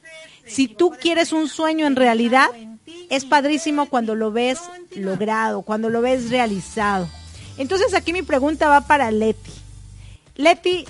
Si 0.45 0.67
tú 0.67 0.91
quieres 0.99 1.31
un 1.31 1.47
sueño 1.47 1.87
en 1.87 1.95
realidad, 1.95 2.49
es 3.09 3.25
padrísimo 3.25 3.87
cuando 3.87 4.15
lo 4.15 4.31
ves 4.31 4.59
logrado, 4.95 5.61
cuando 5.61 5.89
lo 5.89 6.01
ves 6.01 6.29
realizado. 6.29 7.07
Entonces 7.57 7.93
aquí 7.93 8.13
mi 8.13 8.23
pregunta 8.23 8.67
va 8.67 8.81
para 8.81 9.11
Leti. 9.11 9.51
Leti, 10.35 10.85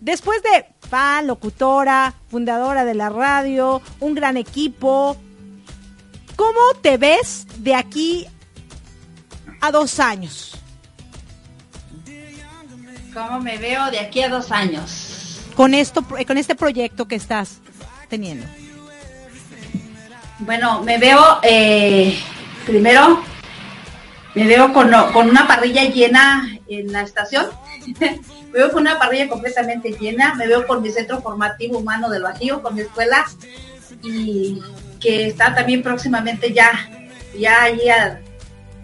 después 0.00 0.42
de 0.42 0.66
fan, 0.88 1.26
locutora, 1.26 2.14
fundadora 2.28 2.84
de 2.84 2.94
la 2.94 3.10
radio, 3.10 3.82
un 4.00 4.14
gran 4.14 4.36
equipo, 4.36 5.16
¿cómo 6.36 6.60
te 6.80 6.96
ves 6.96 7.46
de 7.58 7.74
aquí 7.74 8.26
a 9.60 9.70
dos 9.70 10.00
años? 10.00 10.63
¿Cómo 13.14 13.40
me 13.40 13.56
veo 13.58 13.90
de 13.90 14.00
aquí 14.00 14.22
a 14.22 14.28
dos 14.28 14.50
años? 14.50 15.40
Con, 15.54 15.72
esto, 15.72 16.04
con 16.26 16.36
este 16.36 16.54
proyecto 16.54 17.06
que 17.06 17.14
estás 17.14 17.60
teniendo. 18.08 18.44
Bueno, 20.40 20.82
me 20.82 20.98
veo, 20.98 21.38
eh, 21.42 22.18
primero, 22.66 23.22
me 24.34 24.46
veo 24.46 24.72
con, 24.72 24.90
con 25.12 25.30
una 25.30 25.46
parrilla 25.46 25.84
llena 25.84 26.58
en 26.66 26.92
la 26.92 27.02
estación 27.02 27.46
me 28.00 28.20
veo 28.52 28.70
con 28.70 28.82
una 28.82 28.98
parrilla 28.98 29.28
completamente 29.28 29.92
llena, 29.92 30.34
me 30.34 30.46
veo 30.46 30.66
con 30.66 30.82
mi 30.82 30.90
centro 30.90 31.20
formativo 31.20 31.78
humano 31.78 32.08
del 32.08 32.22
Bajío, 32.22 32.62
con 32.62 32.74
mi 32.74 32.82
escuela 32.82 33.24
y 34.02 34.62
que 35.00 35.26
está 35.28 35.54
también 35.54 35.82
próximamente 35.82 36.52
ya, 36.52 36.70
ya 37.38 37.62
allí 37.64 37.88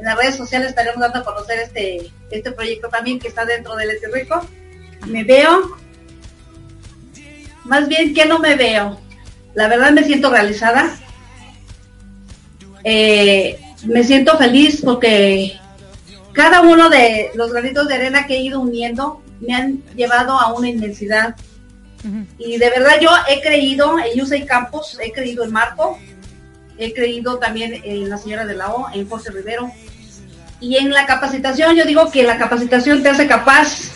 en 0.01 0.07
las 0.07 0.17
redes 0.17 0.37
sociales 0.37 0.71
estaremos 0.71 0.99
dando 0.99 1.19
a 1.19 1.25
conocer 1.25 1.59
este, 1.59 2.11
este 2.31 2.53
proyecto 2.53 2.89
también 2.89 3.19
que 3.19 3.29
está 3.29 3.45
dentro 3.45 3.77
del 3.77 3.91
Rico. 4.13 4.41
Me 5.07 5.25
veo, 5.25 5.77
más 7.65 7.87
bien 7.87 8.15
que 8.15 8.25
no 8.25 8.39
me 8.39 8.57
veo, 8.57 8.99
la 9.55 9.69
verdad 9.69 9.93
me 9.93 10.03
siento 10.05 10.31
realizada. 10.31 10.97
Eh, 12.83 13.61
me 13.85 14.03
siento 14.03 14.39
feliz 14.39 14.81
porque 14.83 15.61
cada 16.33 16.63
uno 16.63 16.89
de 16.89 17.31
los 17.35 17.53
granitos 17.53 17.87
de 17.87 17.95
arena 17.95 18.27
que 18.27 18.37
he 18.37 18.43
ido 18.43 18.61
uniendo 18.61 19.23
me 19.41 19.55
han 19.55 19.83
llevado 19.95 20.41
a 20.41 20.55
una 20.55 20.71
inmensidad. 20.71 21.37
Y 22.39 22.57
de 22.57 22.71
verdad 22.71 22.99
yo 23.03 23.11
he 23.29 23.43
creído 23.43 23.99
en 23.99 24.19
Yusei 24.19 24.47
Campos, 24.47 24.99
he 25.03 25.13
creído 25.13 25.45
en 25.45 25.53
Marco, 25.53 25.99
he 26.79 26.95
creído 26.95 27.39
también 27.39 27.83
en 27.85 28.09
la 28.09 28.17
señora 28.17 28.47
de 28.47 28.55
la 28.55 28.73
O, 28.73 28.87
en 28.95 29.07
José 29.07 29.31
Rivero. 29.31 29.71
Y 30.61 30.77
en 30.77 30.91
la 30.91 31.07
capacitación, 31.07 31.75
yo 31.75 31.85
digo 31.85 32.11
que 32.11 32.23
la 32.23 32.39
capacitación 32.39 33.03
te 33.03 33.09
hace 33.09 33.27
capaz. 33.27 33.91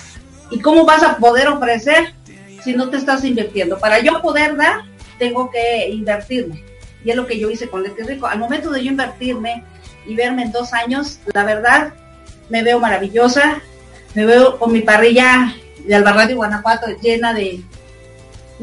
¿Y 0.51 0.61
cómo 0.61 0.85
vas 0.85 1.03
a 1.03 1.17
poder 1.19 1.49
ofrecer 1.49 2.15
si 2.63 2.75
no 2.75 2.89
te 2.89 2.97
estás 2.97 3.25
invirtiendo? 3.25 3.79
Para 3.79 4.01
yo 4.01 4.21
poder 4.23 4.57
dar, 4.57 4.83
tengo 5.19 5.51
que 5.51 5.89
invertirme. 5.91 6.63
Y 7.05 7.11
es 7.11 7.17
lo 7.17 7.27
que 7.27 7.39
yo 7.39 7.51
hice 7.51 7.69
con 7.69 7.83
Leti 7.83 8.03
Rico. 8.03 8.27
Al 8.27 8.39
momento 8.39 8.71
de 8.71 8.83
yo 8.83 8.91
invertirme 8.91 9.65
y 10.07 10.15
verme 10.15 10.43
en 10.43 10.53
dos 10.53 10.73
años, 10.73 11.21
la 11.33 11.45
verdad, 11.45 11.93
me 12.49 12.63
veo 12.63 12.81
maravillosa, 12.81 13.61
me 14.15 14.25
veo 14.25 14.59
con 14.59 14.73
mi 14.73 14.81
parrilla 14.81 15.55
de 15.85 15.95
Albarradio 15.95 16.37
Guanajuato 16.37 16.87
llena 17.03 17.35
de 17.35 17.61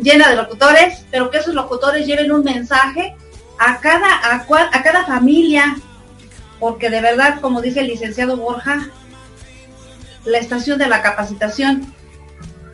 llena 0.02 0.30
de 0.30 0.36
locutores, 0.36 1.06
pero 1.12 1.30
que 1.30 1.38
esos 1.38 1.54
locutores 1.54 2.08
lleven 2.08 2.32
un 2.32 2.44
mensaje 2.44 3.16
a 3.60 3.80
cada 3.80 4.08
a, 4.08 4.46
a 4.72 4.84
cada 4.84 5.06
familia, 5.06 5.76
porque 6.62 6.92
de 6.92 7.02
verdad, 7.02 7.42
como 7.42 7.60
dice 7.60 7.80
el 7.80 7.88
licenciado 7.88 8.38
Borja, 8.38 8.88
la 10.26 10.38
estación 10.38 10.78
de 10.78 10.88
la 10.88 11.02
capacitación 11.02 11.92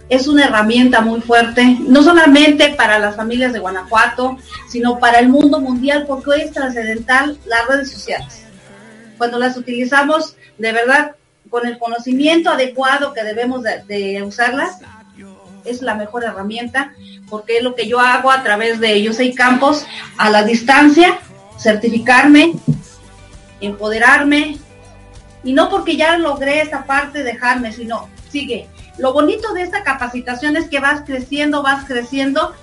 es 0.09 0.27
una 0.27 0.45
herramienta 0.45 0.99
muy 0.99 1.21
fuerte, 1.21 1.77
no 1.79 2.03
solamente 2.03 2.73
para 2.73 2.99
las 2.99 3.15
familias 3.15 3.53
de 3.53 3.59
Guanajuato, 3.59 4.37
sino 4.67 4.99
para 4.99 5.19
el 5.19 5.29
mundo 5.29 5.61
mundial, 5.61 6.03
porque 6.05 6.31
hoy 6.31 6.41
es 6.41 6.51
trascendental 6.51 7.37
las 7.45 7.65
redes 7.67 7.89
sociales. 7.89 8.41
Cuando 9.17 9.39
las 9.39 9.55
utilizamos 9.55 10.35
de 10.57 10.73
verdad, 10.73 11.15
con 11.49 11.65
el 11.65 11.79
conocimiento 11.79 12.49
adecuado 12.49 13.13
que 13.13 13.23
debemos 13.23 13.63
de, 13.63 14.21
usarlas, 14.21 14.79
es 15.63 15.81
la 15.81 15.95
mejor 15.95 16.25
herramienta, 16.25 16.93
porque 17.29 17.57
es 17.57 17.63
lo 17.63 17.73
que 17.73 17.87
yo 17.87 18.01
hago 18.01 18.31
a 18.31 18.43
través 18.43 18.81
de 18.81 19.01
Yo 19.01 19.13
Soy 19.13 19.33
Campos, 19.33 19.85
a 20.17 20.29
la 20.29 20.43
distancia, 20.43 21.19
certificarme, 21.57 22.53
empoderarme, 23.61 24.57
y 25.43 25.53
no 25.53 25.69
porque 25.69 25.95
ya 25.95 26.17
logré 26.17 26.61
esta 26.61 26.85
parte 26.85 27.23
dejarme, 27.23 27.71
sino 27.71 28.09
sigue. 28.29 28.67
Lo 28.97 29.13
bonito 29.13 29.53
de 29.53 29.61
esta 29.61 29.83
capacitación 29.83 30.57
es 30.57 30.67
que 30.67 30.79
vas 30.79 31.01
creciendo, 31.05 31.63
vas 31.63 31.85
creciendo, 31.85 32.53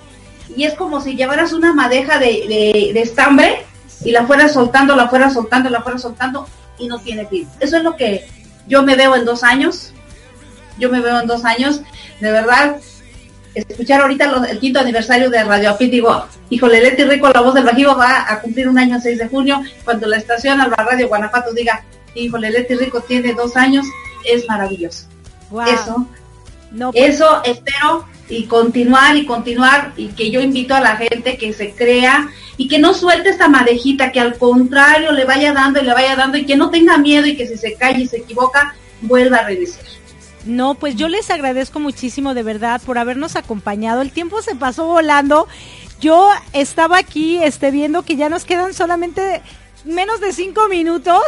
y 0.55 0.65
es 0.65 0.75
como 0.75 1.01
si 1.01 1.15
llevaras 1.15 1.53
una 1.53 1.73
madeja 1.73 2.19
de, 2.19 2.91
de 2.93 3.01
estambre 3.01 3.65
y 4.03 4.11
la 4.11 4.27
fueras 4.27 4.53
soltando, 4.53 4.95
la 4.95 5.07
fueras 5.07 5.33
soltando, 5.33 5.69
la 5.69 5.81
fueras 5.81 6.01
soltando, 6.01 6.47
y 6.77 6.87
no 6.87 6.99
tiene 6.99 7.25
fin. 7.25 7.47
Eso 7.59 7.77
es 7.77 7.83
lo 7.83 7.95
que 7.95 8.27
yo 8.67 8.83
me 8.83 8.95
veo 8.95 9.15
en 9.15 9.25
dos 9.25 9.43
años. 9.43 9.93
Yo 10.77 10.89
me 10.89 10.99
veo 10.99 11.19
en 11.19 11.27
dos 11.27 11.45
años. 11.45 11.81
De 12.19 12.31
verdad, 12.31 12.77
escuchar 13.55 14.01
ahorita 14.01 14.45
el 14.49 14.59
quinto 14.59 14.79
aniversario 14.79 15.29
de 15.29 15.43
Radio 15.43 15.71
Apit, 15.71 15.91
digo, 15.91 16.25
híjole, 16.49 16.81
Leti 16.81 17.03
Rico, 17.03 17.29
la 17.29 17.41
voz 17.41 17.53
del 17.53 17.63
Bajío, 17.63 17.95
va 17.95 18.25
a 18.31 18.41
cumplir 18.41 18.67
un 18.67 18.77
año 18.77 18.97
el 18.97 19.01
6 19.01 19.17
de 19.17 19.27
junio, 19.27 19.61
cuando 19.83 20.07
la 20.07 20.17
estación 20.17 20.59
Alba 20.61 20.77
Radio 20.77 21.07
Guanajuato 21.07 21.53
diga, 21.53 21.83
híjole, 22.13 22.51
Leti 22.51 22.75
Rico 22.75 23.01
tiene 23.01 23.33
dos 23.33 23.55
años, 23.55 23.85
es 24.25 24.47
maravilloso. 24.47 25.07
Eso, 25.67 26.07
no, 26.71 26.91
pues 26.91 27.15
eso 27.15 27.41
espero 27.45 28.05
y 28.27 28.45
continuar 28.45 29.15
y 29.15 29.25
continuar 29.25 29.93
y 29.95 30.07
que 30.09 30.31
yo 30.31 30.41
invito 30.41 30.73
a 30.75 30.81
la 30.81 30.97
gente 30.97 31.37
que 31.37 31.53
se 31.53 31.71
crea 31.71 32.29
y 32.57 32.67
que 32.67 32.79
no 32.79 32.93
suelte 32.93 33.29
esta 33.29 33.47
madejita, 33.47 34.11
que 34.11 34.19
al 34.19 34.37
contrario 34.37 35.11
le 35.11 35.25
vaya 35.25 35.53
dando 35.53 35.79
y 35.79 35.85
le 35.85 35.93
vaya 35.93 36.15
dando 36.15 36.37
y 36.37 36.45
que 36.45 36.55
no 36.55 36.69
tenga 36.71 36.97
miedo 36.97 37.27
y 37.27 37.37
que 37.37 37.47
si 37.47 37.57
se 37.57 37.75
cae 37.75 38.01
y 38.01 38.07
se 38.07 38.17
equivoca, 38.17 38.75
vuelva 39.01 39.37
a 39.37 39.45
reiniciar. 39.45 39.85
No, 40.45 40.75
pues 40.75 40.95
yo 40.95 41.07
les 41.07 41.29
agradezco 41.31 41.79
muchísimo 41.79 42.33
de 42.33 42.43
verdad 42.43 42.81
por 42.85 42.97
habernos 42.97 43.35
acompañado. 43.35 44.01
El 44.01 44.11
tiempo 44.11 44.41
se 44.41 44.55
pasó 44.55 44.85
volando. 44.85 45.47
Yo 45.99 46.29
estaba 46.53 46.97
aquí 46.97 47.37
este, 47.37 47.71
viendo 47.71 48.03
que 48.03 48.15
ya 48.15 48.29
nos 48.29 48.45
quedan 48.45 48.73
solamente 48.73 49.41
menos 49.85 50.19
de 50.19 50.33
cinco 50.33 50.67
minutos 50.67 51.23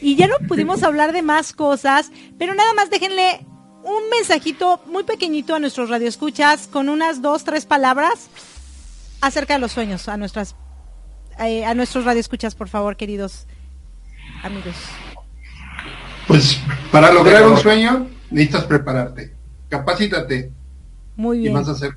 y 0.00 0.16
ya 0.16 0.26
no 0.26 0.36
pudimos 0.46 0.82
hablar 0.82 1.12
de 1.12 1.22
más 1.22 1.52
cosas, 1.52 2.10
pero 2.38 2.54
nada 2.54 2.74
más 2.74 2.90
déjenle 2.90 3.44
un 3.82 4.08
mensajito 4.10 4.80
muy 4.86 5.04
pequeñito 5.04 5.54
a 5.54 5.58
nuestros 5.58 5.88
radioescuchas 5.88 6.66
con 6.66 6.88
unas 6.88 7.22
dos, 7.22 7.44
tres 7.44 7.66
palabras 7.66 8.28
acerca 9.20 9.54
de 9.54 9.60
los 9.60 9.72
sueños 9.72 10.08
a 10.08 10.16
nuestras 10.16 10.54
eh, 11.38 11.64
a 11.64 11.74
nuestros 11.74 12.04
radioescuchas, 12.04 12.54
por 12.54 12.68
favor, 12.68 12.96
queridos 12.96 13.46
amigos. 14.42 14.74
Pues 16.26 16.60
para 16.92 17.10
lograr 17.12 17.46
un 17.46 17.56
sueño 17.56 18.06
necesitas 18.30 18.64
prepararte, 18.64 19.32
capacítate. 19.68 20.50
Muy 21.16 21.38
bien. 21.38 21.52
Y 21.52 21.54
vas 21.54 21.68
a 21.68 21.72
hacer. 21.72 21.96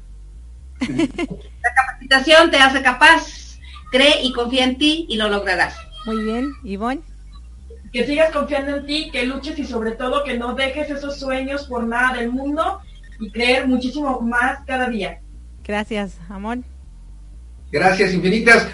La 0.80 1.74
capacitación 1.76 2.52
te 2.52 2.58
hace 2.58 2.82
capaz, 2.82 3.58
cree 3.92 4.22
y 4.24 4.34
confía 4.34 4.66
en 4.66 4.78
ti 4.78 5.06
y 5.10 5.18
lo 5.18 5.30
lograrás. 5.30 5.76
Muy 6.06 6.24
bien, 6.24 6.52
Ivonne. 6.64 7.02
Que 7.92 8.06
sigas 8.06 8.32
confiando 8.32 8.78
en 8.78 8.86
ti, 8.86 9.10
que 9.12 9.26
luches 9.26 9.58
y 9.60 9.66
sobre 9.66 9.92
todo 9.92 10.24
que 10.24 10.38
no 10.38 10.56
dejes 10.56 10.90
esos 10.90 11.20
sueños 11.20 11.68
por 11.68 11.86
nada 11.86 12.18
del 12.18 12.32
mundo 12.32 12.82
y 13.20 13.32
creer 13.32 13.68
muchísimo 13.68 14.20
más 14.20 14.60
cada 14.66 14.90
día. 14.90 15.20
Gracias, 15.64 16.18
amor. 16.28 16.60
Gracias 17.72 18.14
infinitas. 18.14 18.68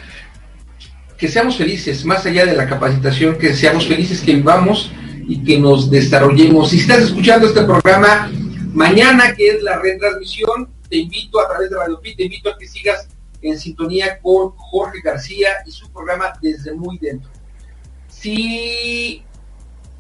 Que 1.18 1.28
seamos 1.28 1.58
felices, 1.58 2.06
más 2.06 2.26
allá 2.26 2.46
de 2.46 2.56
la 2.56 2.66
capacitación, 2.66 3.38
que 3.38 3.54
seamos 3.54 3.86
felices, 3.88 4.22
que 4.22 4.36
vivamos 4.36 4.90
y 5.30 5.44
que 5.44 5.60
nos 5.60 5.92
desarrollemos. 5.92 6.72
Si 6.72 6.80
estás 6.80 7.04
escuchando 7.04 7.46
este 7.46 7.62
programa 7.62 8.32
mañana, 8.74 9.36
que 9.36 9.50
es 9.50 9.62
la 9.62 9.78
retransmisión, 9.78 10.68
te 10.90 10.98
invito 10.98 11.40
a 11.40 11.48
través 11.48 11.70
de 11.70 11.78
Radio 11.78 12.02
Pi, 12.02 12.16
te 12.16 12.24
invito 12.24 12.50
a 12.50 12.58
que 12.58 12.68
sigas 12.68 13.08
en 13.44 13.60
sintonía 13.60 14.20
con 14.20 14.50
Jorge 14.58 15.02
García 15.04 15.50
y 15.68 15.72
su 15.72 15.88
programa 15.92 16.34
Desde 16.42 16.74
Muy 16.74 16.98
Dentro. 16.98 17.30
Si 18.08 19.22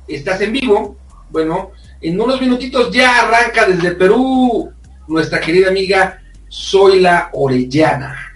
estás 0.07 0.41
en 0.41 0.51
vivo, 0.51 0.97
bueno, 1.29 1.73
en 2.01 2.19
unos 2.19 2.41
minutitos 2.41 2.91
ya 2.91 3.21
arranca 3.21 3.67
desde 3.67 3.91
Perú 3.91 4.71
nuestra 5.07 5.39
querida 5.39 5.69
amiga 5.69 6.23
Zoila 6.51 7.29
Orellana. 7.33 8.28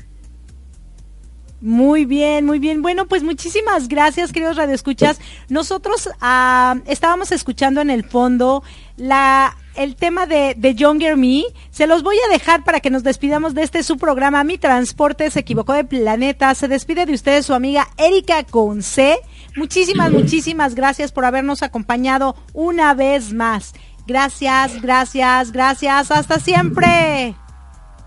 Muy 1.63 2.03
bien, 2.03 2.45
muy 2.45 2.59
bien. 2.59 2.81
Bueno, 2.81 3.07
pues 3.07 3.23
muchísimas 3.23 3.87
gracias, 3.87 4.33
queridos 4.33 4.57
radioescuchas. 4.57 5.21
Nosotros 5.47 6.09
ah, 6.19 6.75
estábamos 6.87 7.31
escuchando 7.31 7.79
en 7.79 7.89
el 7.89 8.03
fondo 8.03 8.63
la 8.97 9.55
el 9.75 9.95
tema 9.95 10.25
de, 10.25 10.55
de 10.57 10.75
Younger 10.75 11.15
Me. 11.15 11.43
Se 11.71 11.87
los 11.87 12.03
voy 12.03 12.17
a 12.17 12.33
dejar 12.33 12.65
para 12.65 12.81
que 12.81 12.89
nos 12.89 13.03
despidamos 13.03 13.53
de 13.53 13.63
este 13.63 13.81
su 13.83 13.97
programa. 13.97 14.43
Mi 14.43 14.57
transporte 14.57 15.31
se 15.31 15.39
equivocó 15.39 15.71
de 15.71 15.85
planeta. 15.85 16.53
Se 16.53 16.67
despide 16.67 17.05
de 17.05 17.13
ustedes 17.13 17.45
su 17.45 17.53
amiga 17.53 17.87
Erika 17.95 18.43
Conce. 18.43 19.19
Muchísimas, 19.55 20.11
muchísimas 20.11 20.75
gracias 20.75 21.13
por 21.13 21.23
habernos 21.23 21.63
acompañado 21.63 22.35
una 22.51 22.93
vez 22.93 23.31
más. 23.31 23.71
Gracias, 24.05 24.81
gracias, 24.81 25.53
gracias. 25.53 26.11
Hasta 26.11 26.41
siempre. 26.41 27.35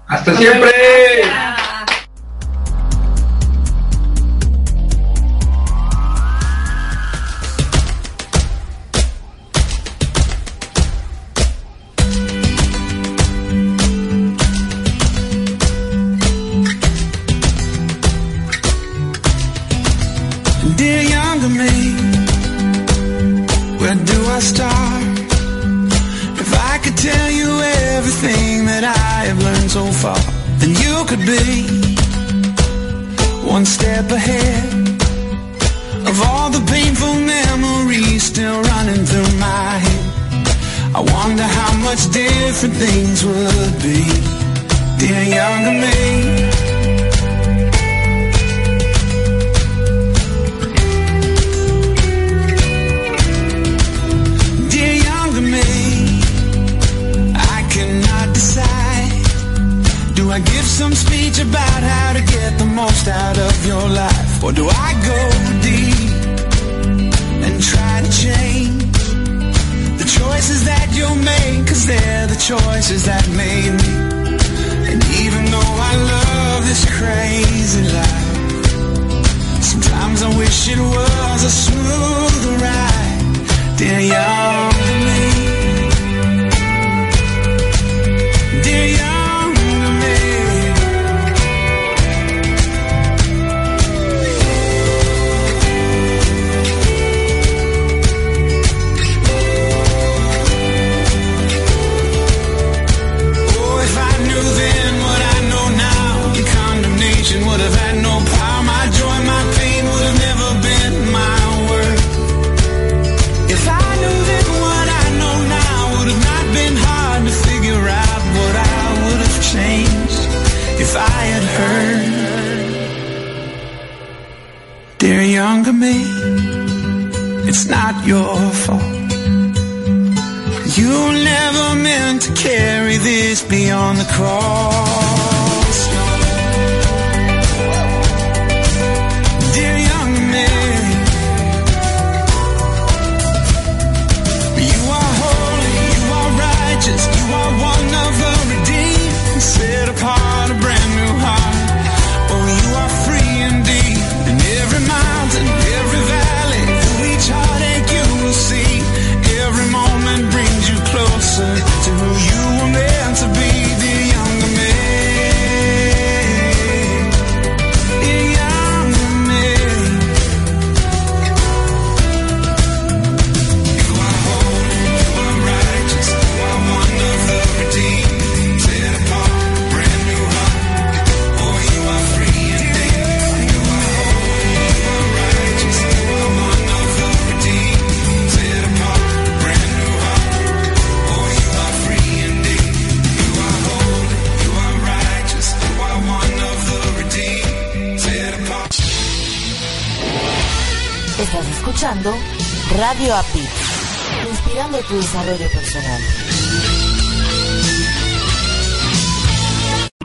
Hasta 0.07 0.37
siempre. 0.37 0.73